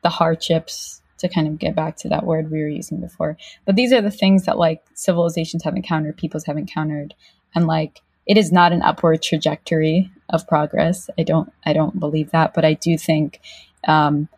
the 0.00 0.08
hardships, 0.08 1.02
to 1.18 1.28
kind 1.28 1.46
of 1.46 1.58
get 1.58 1.74
back 1.74 1.96
to 1.96 2.08
that 2.08 2.24
word 2.24 2.50
we 2.50 2.62
were 2.62 2.68
using 2.68 2.98
before. 2.98 3.36
But 3.66 3.76
these 3.76 3.92
are 3.92 4.00
the 4.00 4.10
things 4.10 4.46
that 4.46 4.56
like 4.56 4.80
civilizations 4.94 5.64
have 5.64 5.76
encountered, 5.76 6.16
peoples 6.16 6.46
have 6.46 6.56
encountered, 6.56 7.12
and 7.54 7.66
like 7.66 8.00
it 8.24 8.38
is 8.38 8.50
not 8.50 8.72
an 8.72 8.80
upward 8.80 9.20
trajectory 9.20 10.10
of 10.30 10.48
progress. 10.48 11.10
I 11.18 11.22
don't 11.22 11.52
I 11.66 11.74
don't 11.74 12.00
believe 12.00 12.30
that, 12.30 12.54
but 12.54 12.64
I 12.64 12.72
do 12.72 12.96
think 12.96 13.38
um, 13.86 14.30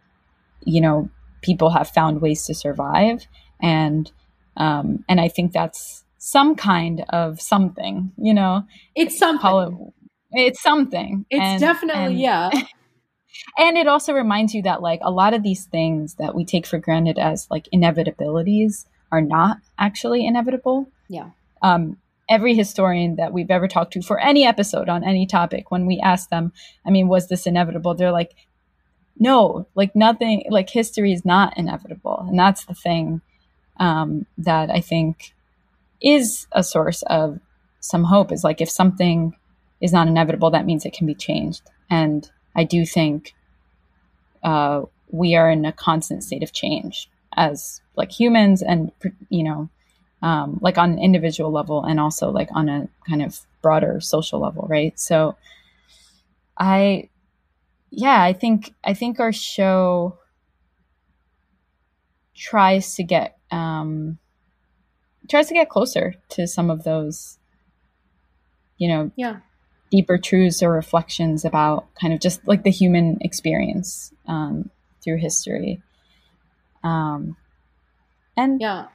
you 0.64 0.80
know 0.80 1.08
people 1.40 1.70
have 1.70 1.88
found 1.88 2.20
ways 2.20 2.46
to 2.46 2.54
survive, 2.54 3.28
and 3.60 4.10
um, 4.56 5.04
and 5.08 5.20
I 5.20 5.28
think 5.28 5.52
that's 5.52 6.01
some 6.24 6.54
kind 6.54 7.04
of 7.08 7.40
something, 7.40 8.12
you 8.16 8.32
know. 8.32 8.62
It's 8.94 9.18
something. 9.18 9.92
It, 10.30 10.46
it's 10.46 10.62
something. 10.62 11.26
It's 11.28 11.42
and, 11.42 11.60
definitely, 11.60 12.04
and, 12.04 12.20
yeah. 12.20 12.50
and 13.58 13.76
it 13.76 13.88
also 13.88 14.12
reminds 14.12 14.54
you 14.54 14.62
that 14.62 14.80
like 14.82 15.00
a 15.02 15.10
lot 15.10 15.34
of 15.34 15.42
these 15.42 15.64
things 15.64 16.14
that 16.20 16.36
we 16.36 16.44
take 16.44 16.64
for 16.64 16.78
granted 16.78 17.18
as 17.18 17.48
like 17.50 17.66
inevitabilities 17.74 18.86
are 19.10 19.20
not 19.20 19.56
actually 19.80 20.24
inevitable. 20.24 20.88
Yeah. 21.08 21.30
Um, 21.60 21.96
every 22.30 22.54
historian 22.54 23.16
that 23.16 23.32
we've 23.32 23.50
ever 23.50 23.66
talked 23.66 23.94
to 23.94 24.00
for 24.00 24.20
any 24.20 24.46
episode 24.46 24.88
on 24.88 25.02
any 25.02 25.26
topic, 25.26 25.72
when 25.72 25.86
we 25.86 25.98
ask 25.98 26.30
them, 26.30 26.52
I 26.86 26.90
mean, 26.90 27.08
was 27.08 27.26
this 27.26 27.48
inevitable? 27.48 27.96
They're 27.96 28.12
like, 28.12 28.36
no, 29.18 29.66
like 29.74 29.96
nothing, 29.96 30.44
like 30.50 30.70
history 30.70 31.12
is 31.12 31.24
not 31.24 31.58
inevitable. 31.58 32.26
And 32.28 32.38
that's 32.38 32.64
the 32.64 32.74
thing 32.74 33.22
um, 33.80 34.26
that 34.38 34.70
I 34.70 34.80
think 34.80 35.34
is 36.02 36.46
a 36.52 36.62
source 36.62 37.02
of 37.02 37.40
some 37.80 38.04
hope 38.04 38.32
is 38.32 38.44
like 38.44 38.60
if 38.60 38.70
something 38.70 39.34
is 39.80 39.92
not 39.92 40.08
inevitable, 40.08 40.50
that 40.50 40.66
means 40.66 40.84
it 40.84 40.92
can 40.92 41.06
be 41.06 41.14
changed. 41.14 41.62
And 41.90 42.30
I 42.54 42.64
do 42.64 42.86
think 42.86 43.34
uh, 44.42 44.82
we 45.10 45.34
are 45.34 45.50
in 45.50 45.64
a 45.64 45.72
constant 45.72 46.24
state 46.24 46.42
of 46.42 46.52
change 46.52 47.10
as 47.36 47.80
like 47.96 48.10
humans 48.10 48.62
and, 48.62 48.92
you 49.28 49.42
know, 49.42 49.68
um, 50.22 50.58
like 50.62 50.78
on 50.78 50.92
an 50.92 50.98
individual 50.98 51.50
level 51.50 51.84
and 51.84 51.98
also 51.98 52.30
like 52.30 52.48
on 52.54 52.68
a 52.68 52.88
kind 53.08 53.22
of 53.22 53.40
broader 53.60 54.00
social 54.00 54.40
level, 54.40 54.66
right? 54.68 54.98
So 54.98 55.36
I, 56.56 57.08
yeah, 57.90 58.22
I 58.22 58.32
think, 58.32 58.74
I 58.84 58.94
think 58.94 59.18
our 59.18 59.32
show 59.32 60.18
tries 62.34 62.94
to 62.94 63.02
get, 63.02 63.36
um, 63.50 64.18
tries 65.28 65.48
to 65.48 65.54
get 65.54 65.68
closer 65.68 66.14
to 66.30 66.46
some 66.46 66.70
of 66.70 66.84
those, 66.84 67.38
you 68.78 68.88
know, 68.88 69.10
yeah, 69.16 69.40
deeper 69.90 70.18
truths 70.18 70.62
or 70.62 70.72
reflections 70.72 71.44
about 71.44 71.86
kind 72.00 72.14
of 72.14 72.20
just 72.20 72.46
like 72.48 72.64
the 72.64 72.70
human 72.70 73.18
experience 73.20 74.12
um, 74.26 74.70
through 75.02 75.18
history. 75.18 75.82
Um, 76.82 77.36
and 78.36 78.60
yeah, 78.60 78.86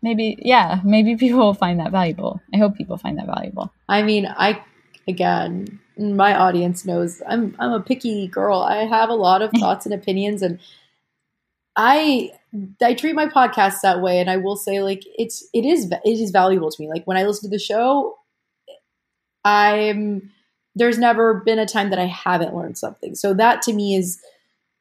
maybe 0.00 0.38
yeah, 0.40 0.80
maybe 0.84 1.16
people 1.22 1.40
will 1.40 1.54
find 1.54 1.80
that 1.80 1.90
valuable. 1.90 2.40
I 2.54 2.58
hope 2.58 2.76
people 2.76 2.96
find 2.96 3.18
that 3.18 3.26
valuable. 3.26 3.72
I 3.88 4.02
mean, 4.02 4.26
I 4.26 4.62
again, 5.08 5.80
my 5.98 6.36
audience 6.36 6.84
knows 6.84 7.22
I'm 7.26 7.56
I'm 7.58 7.72
a 7.72 7.80
picky 7.80 8.28
girl. 8.28 8.60
I 8.60 8.84
have 8.84 9.08
a 9.08 9.14
lot 9.14 9.42
of 9.42 9.50
thoughts 9.58 9.86
and 9.86 9.94
opinions 9.94 10.42
and 10.42 10.58
I 11.76 12.30
I 12.82 12.94
treat 12.94 13.14
my 13.14 13.26
podcast 13.26 13.80
that 13.82 14.00
way, 14.00 14.20
and 14.20 14.30
I 14.30 14.36
will 14.36 14.56
say 14.56 14.82
like 14.82 15.04
it's 15.18 15.46
it 15.54 15.64
is 15.64 15.90
it 15.90 16.20
is 16.20 16.30
valuable 16.30 16.70
to 16.70 16.82
me. 16.82 16.88
Like 16.88 17.06
when 17.06 17.16
I 17.16 17.24
listen 17.24 17.50
to 17.50 17.54
the 17.54 17.62
show, 17.62 18.16
I'm 19.44 20.30
there's 20.74 20.98
never 20.98 21.34
been 21.34 21.58
a 21.58 21.66
time 21.66 21.90
that 21.90 21.98
I 21.98 22.06
haven't 22.06 22.54
learned 22.54 22.78
something. 22.78 23.14
So 23.14 23.34
that 23.34 23.62
to 23.62 23.72
me 23.72 23.94
is 23.94 24.20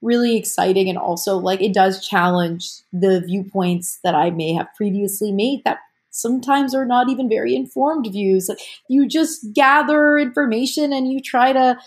really 0.02 0.36
exciting, 0.36 0.90
and 0.90 0.98
also 0.98 1.38
like 1.38 1.62
it 1.62 1.74
does 1.74 2.06
challenge 2.06 2.70
the 2.92 3.22
viewpoints 3.22 4.00
that 4.04 4.16
I 4.16 4.30
may 4.32 4.54
have 4.54 4.68
previously 4.76 5.32
made 5.32 5.64
that 5.64 5.80
sometimes 6.10 6.76
are 6.76 6.86
not 6.86 7.10
even 7.10 7.30
very 7.30 7.56
informed 7.56 8.08
views. 8.12 8.50
Like 8.50 8.60
you 8.90 9.08
just 9.08 9.54
gather 9.54 10.18
information 10.18 10.92
and 10.92 11.10
you 11.10 11.22
try 11.22 11.54
to 11.54 11.78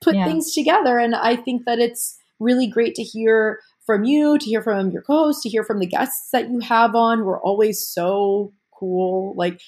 put 0.00 0.14
yeah. 0.14 0.24
things 0.24 0.54
together, 0.54 0.98
and 0.98 1.14
I 1.14 1.36
think 1.36 1.66
that 1.66 1.78
it's 1.78 2.16
really 2.40 2.66
great 2.66 2.94
to 2.94 3.02
hear 3.02 3.58
from 3.88 4.04
you, 4.04 4.36
to 4.36 4.44
hear 4.44 4.60
from 4.60 4.90
your 4.90 5.00
co-host, 5.00 5.42
to 5.44 5.48
hear 5.48 5.64
from 5.64 5.78
the 5.78 5.86
guests 5.86 6.28
that 6.30 6.50
you 6.50 6.60
have 6.60 6.94
on 6.94 7.20
who 7.20 7.28
are 7.28 7.40
always 7.40 7.80
so 7.80 8.52
cool. 8.78 9.32
Like 9.34 9.58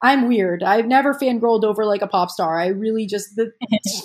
I'm 0.00 0.26
weird. 0.26 0.62
I've 0.62 0.86
never 0.86 1.12
fangirled 1.12 1.64
over 1.64 1.84
like 1.84 2.00
a 2.00 2.08
pop 2.08 2.30
star. 2.30 2.58
I 2.58 2.68
really 2.68 3.04
just 3.04 3.36
the 3.36 3.52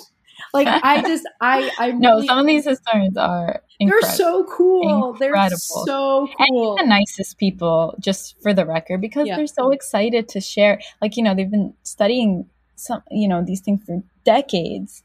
like 0.52 0.68
I 0.68 1.00
just 1.00 1.24
I 1.40 1.70
I 1.78 1.92
no. 1.92 2.20
Some 2.20 2.40
of 2.40 2.46
these 2.46 2.66
historians 2.66 3.16
are 3.16 3.62
Incredible. 3.80 4.06
They're 4.06 4.16
so 4.16 4.44
cool. 4.44 5.12
Incredible. 5.12 5.48
They're 5.48 5.56
so 5.56 6.28
cool. 6.48 6.76
And 6.78 6.86
the 6.86 6.94
nicest 6.94 7.38
people, 7.38 7.96
just 7.98 8.40
for 8.40 8.54
the 8.54 8.64
record, 8.64 9.00
because 9.00 9.26
yeah. 9.26 9.36
they're 9.36 9.46
so 9.46 9.70
excited 9.70 10.28
to 10.28 10.40
share. 10.40 10.80
Like, 11.00 11.16
you 11.16 11.24
know, 11.24 11.34
they've 11.34 11.50
been 11.50 11.74
studying 11.82 12.48
some, 12.76 13.02
you 13.10 13.26
know, 13.26 13.42
these 13.44 13.60
things 13.60 13.82
for 13.84 14.02
decades. 14.24 15.02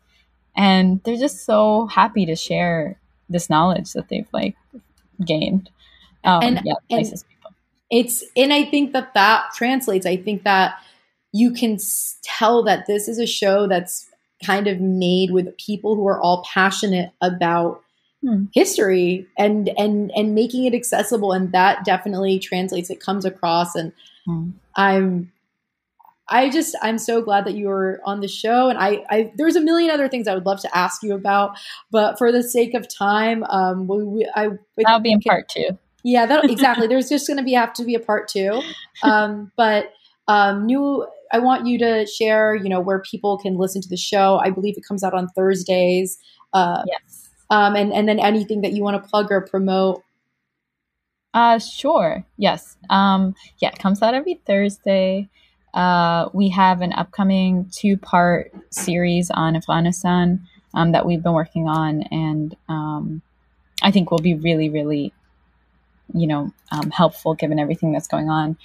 And 0.56 1.02
they're 1.04 1.18
just 1.18 1.46
so 1.46 1.88
happy 1.88 2.26
to 2.26 2.36
share 2.36 3.00
this 3.30 3.50
knowledge 3.50 3.94
that 3.94 4.10
they've 4.10 4.28
like 4.34 4.56
gained. 5.26 5.70
Um, 6.24 6.44
and, 6.44 6.62
yeah, 6.66 6.74
and 6.90 7.06
people. 7.06 7.52
It's, 7.92 8.24
and 8.36 8.54
I 8.54 8.66
think 8.66 8.94
that 8.94 9.14
that 9.14 9.52
translates. 9.56 10.06
I 10.06 10.18
think 10.18 10.44
that 10.44 10.80
you 11.32 11.52
can 11.52 11.78
tell 12.24 12.64
that 12.64 12.88
this 12.88 13.08
is 13.08 13.20
a 13.20 13.28
show 13.28 13.68
that's 13.68 14.10
kind 14.44 14.68
of 14.68 14.80
made 14.80 15.32
with 15.32 15.58
people 15.58 15.96
who 15.96 16.08
are 16.08 16.20
all 16.20 16.46
passionate 16.52 17.12
about 17.22 17.84
hmm. 18.22 18.46
history 18.54 19.28
and 19.38 19.70
and 19.78 20.12
and 20.16 20.34
making 20.34 20.66
it 20.66 20.74
accessible 20.74 21.34
and 21.34 21.52
that 21.52 21.84
definitely 21.84 22.40
translates 22.40 22.90
it 22.90 23.02
comes 23.02 23.26
across 23.26 23.76
and 23.76 23.92
hmm. 24.26 24.52
i'm 24.76 25.32
i 26.30 26.50
just 26.50 26.76
i'm 26.82 26.98
so 26.98 27.22
glad 27.22 27.46
that 27.46 27.54
you 27.54 27.68
were 27.68 28.00
on 28.06 28.22
the 28.22 28.28
show 28.28 28.70
and 28.70 28.78
i 28.80 29.04
i 29.10 29.32
there's 29.38 29.56
a 29.56 29.62
million 29.62 29.92
other 29.92 30.08
things 30.08 30.28
i 30.28 30.34
would 30.34 30.46
love 30.46 30.60
to 30.60 30.78
ask 30.78 31.04
you 31.04 31.14
about 31.14 31.58
but 31.92 32.18
for 32.18 32.32
the 32.32 32.44
sake 32.44 32.74
of 32.74 32.88
time 32.88 33.44
um 33.46 33.88
we, 33.88 34.04
we 34.04 34.32
i 34.36 34.50
that'll 34.78 35.00
be 35.00 35.12
in 35.12 35.20
can, 35.20 35.32
part 35.32 35.50
two 35.50 35.78
yeah 36.04 36.26
that 36.26 36.44
exactly 36.50 36.88
there's 36.88 37.10
just 37.10 37.28
going 37.28 37.38
to 37.38 37.44
be 37.44 37.54
have 37.54 37.74
to 37.74 37.84
be 37.84 37.96
a 37.96 38.00
part 38.00 38.28
two 38.28 38.62
um 39.04 39.52
but 39.56 39.92
um 40.28 40.66
new 40.66 41.06
I 41.32 41.40
want 41.40 41.68
you 41.68 41.78
to 41.80 42.06
share, 42.06 42.56
you 42.56 42.70
know, 42.70 42.80
where 42.80 43.00
people 43.00 43.38
can 43.38 43.58
listen 43.58 43.82
to 43.82 43.90
the 43.90 43.98
show. 43.98 44.40
I 44.44 44.50
believe 44.50 44.78
it 44.78 44.84
comes 44.88 45.04
out 45.04 45.14
on 45.14 45.28
Thursdays. 45.30 46.18
Uh, 46.54 46.84
yes. 46.88 47.30
Um, 47.50 47.76
and 47.76 47.94
and 47.94 48.08
then 48.08 48.20
anything 48.20 48.62
that 48.62 48.74
you 48.74 48.84
want 48.84 49.02
to 49.02 49.10
plug 49.10 49.32
or 49.32 49.42
promote. 49.42 50.04
Uh, 51.34 51.60
sure. 51.60 52.26
Yes. 52.38 52.78
Um, 52.90 53.36
yeah, 53.60 53.70
it 53.70 53.80
comes 53.80 54.02
out 54.02 54.14
every 54.14 54.42
Thursday. 54.46 55.30
Uh, 55.74 56.30
we 56.34 56.50
have 56.50 56.82
an 56.82 56.94
upcoming 56.94 57.70
two-part 57.72 58.52
series 58.70 59.30
on 59.32 59.56
Afghanistan 59.56 60.48
um, 60.74 60.92
that 60.92 61.06
we've 61.06 61.24
been 61.24 61.34
working 61.34 61.68
on, 61.68 62.04
and 62.12 62.56
um, 62.68 63.22
I 63.82 63.92
think 63.92 64.12
will 64.12 64.20
be 64.20 64.36
really, 64.36 64.70
really, 64.70 65.14
you 66.14 66.28
know, 66.28 66.52
um, 66.72 66.92
helpful 66.92 67.34
given 67.34 67.60
everything 67.60 67.92
that's 67.92 68.08
going 68.08 68.30
on. 68.30 68.58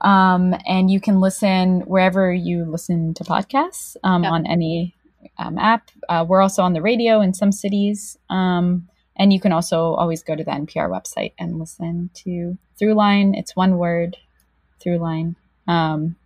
Um, 0.00 0.54
and 0.66 0.90
you 0.90 1.00
can 1.00 1.20
listen 1.20 1.80
wherever 1.80 2.32
you 2.32 2.64
listen 2.64 3.14
to 3.14 3.24
podcasts 3.24 3.96
um, 4.04 4.24
on 4.24 4.46
any 4.46 4.94
um, 5.38 5.58
app. 5.58 5.90
Uh, 6.08 6.24
we're 6.28 6.40
also 6.40 6.62
on 6.62 6.72
the 6.72 6.82
radio 6.82 7.20
in 7.20 7.34
some 7.34 7.52
cities. 7.52 8.16
Um, 8.30 8.88
and 9.16 9.32
you 9.32 9.40
can 9.40 9.52
also 9.52 9.94
always 9.94 10.22
go 10.22 10.36
to 10.36 10.44
the 10.44 10.50
NPR 10.50 10.88
website 10.88 11.32
and 11.38 11.58
listen 11.58 12.10
to 12.14 12.56
Throughline. 12.80 13.36
It's 13.36 13.56
one 13.56 13.76
word, 13.76 14.16
Throughline. 14.84 15.34
Um, 15.68 16.16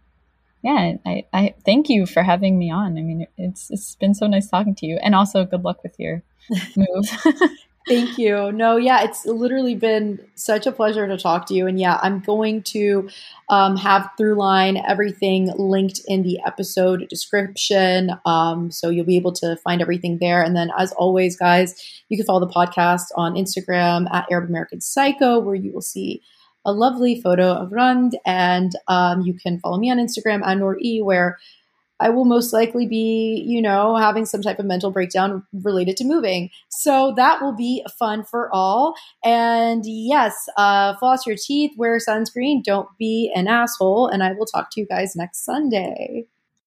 yeah, 0.63 0.95
I, 1.05 1.25
I 1.33 1.55
thank 1.65 1.89
you 1.89 2.07
for 2.07 2.23
having 2.23 2.57
me 2.57 2.71
on. 2.71 2.97
I 2.97 3.03
mean, 3.03 3.27
it's 3.37 3.71
it's 3.71 3.97
been 3.97 4.15
so 4.15 4.27
nice 4.27 4.49
talking 4.49 4.75
to 4.77 4.87
you, 4.87 4.99
and 5.03 5.15
also 5.15 5.45
good 5.45 5.65
luck 5.65 5.83
with 5.83 5.97
your 5.99 6.23
move. 6.77 7.11
Thank 7.89 8.17
you. 8.17 8.53
No, 8.53 8.77
yeah, 8.77 9.03
it's 9.03 9.27
literally 9.27 9.75
been 9.75 10.25
such 10.37 10.69
a 10.69 10.73
pleasure 10.73 11.09
to 11.09 11.19
talk 11.19 11.47
to 11.47 11.55
you. 11.55 11.67
And 11.67 11.81
yeah, 11.81 11.99
I'm 12.01 12.21
going 12.21 12.63
to 12.65 13.09
um, 13.49 13.77
have 13.77 14.09
Throughline 14.19 14.81
everything 14.87 15.53
linked 15.59 16.01
in 16.07 16.23
the 16.23 16.39
episode 16.47 17.09
description. 17.09 18.13
Um, 18.25 18.71
so 18.71 18.89
you'll 18.89 19.05
be 19.05 19.17
able 19.17 19.33
to 19.33 19.57
find 19.57 19.83
everything 19.83 20.19
there. 20.19 20.43
And 20.43 20.55
then, 20.55 20.71
as 20.79 20.93
always, 20.93 21.37
guys, 21.37 21.75
you 22.09 22.17
can 22.17 22.25
follow 22.25 22.39
the 22.39 22.53
podcast 22.53 23.07
on 23.17 23.35
Instagram 23.35 24.09
at 24.13 24.31
Arab 24.31 24.49
American 24.49 24.81
Psycho, 24.81 25.41
where 25.41 25.57
you 25.57 25.73
will 25.73 25.83
see 25.83 26.23
a 26.65 26.73
lovely 26.73 27.21
photo 27.21 27.53
of 27.53 27.73
Rund. 27.73 28.19
And 28.25 28.73
um, 28.89 29.23
you 29.23 29.35
can 29.35 29.59
follow 29.61 29.79
me 29.79 29.91
on 29.91 29.99
Instagram 29.99 30.45
at 30.45 30.59
Noor 30.59 30.79
E, 30.81 31.01
where 31.03 31.39
I 32.03 32.09
will 32.09 32.25
most 32.25 32.53
likely 32.53 32.87
be, 32.87 33.45
you 33.47 33.63
know, 33.63 33.97
having 33.97 34.27
some 34.27 34.43
type 34.43 34.59
of 34.59 34.67
mental 34.67 34.91
breakdown 34.91 35.47
related 35.53 35.97
to 35.99 36.05
moving. 36.05 36.51
So 36.69 37.15
that 37.17 37.41
will 37.41 37.55
be 37.55 37.87
fun 37.97 38.25
for 38.25 38.53
all. 38.53 38.95
And 39.25 39.85
yes, 39.87 40.35
uh, 40.57 40.97
floss 40.97 41.27
your 41.27 41.37
teeth, 41.37 41.71
wear 41.77 41.99
sunscreen, 41.99 42.65
don't 42.65 42.89
be 42.99 43.33
an 43.37 43.47
asshole. 43.47 44.09
And 44.09 44.23
I 44.23 44.33
will 44.33 44.47
talk 44.47 44.71
to 44.73 44.81
you 44.81 44.87
guys 44.87 45.15
next 45.15 45.45
Sunday. 45.45 46.27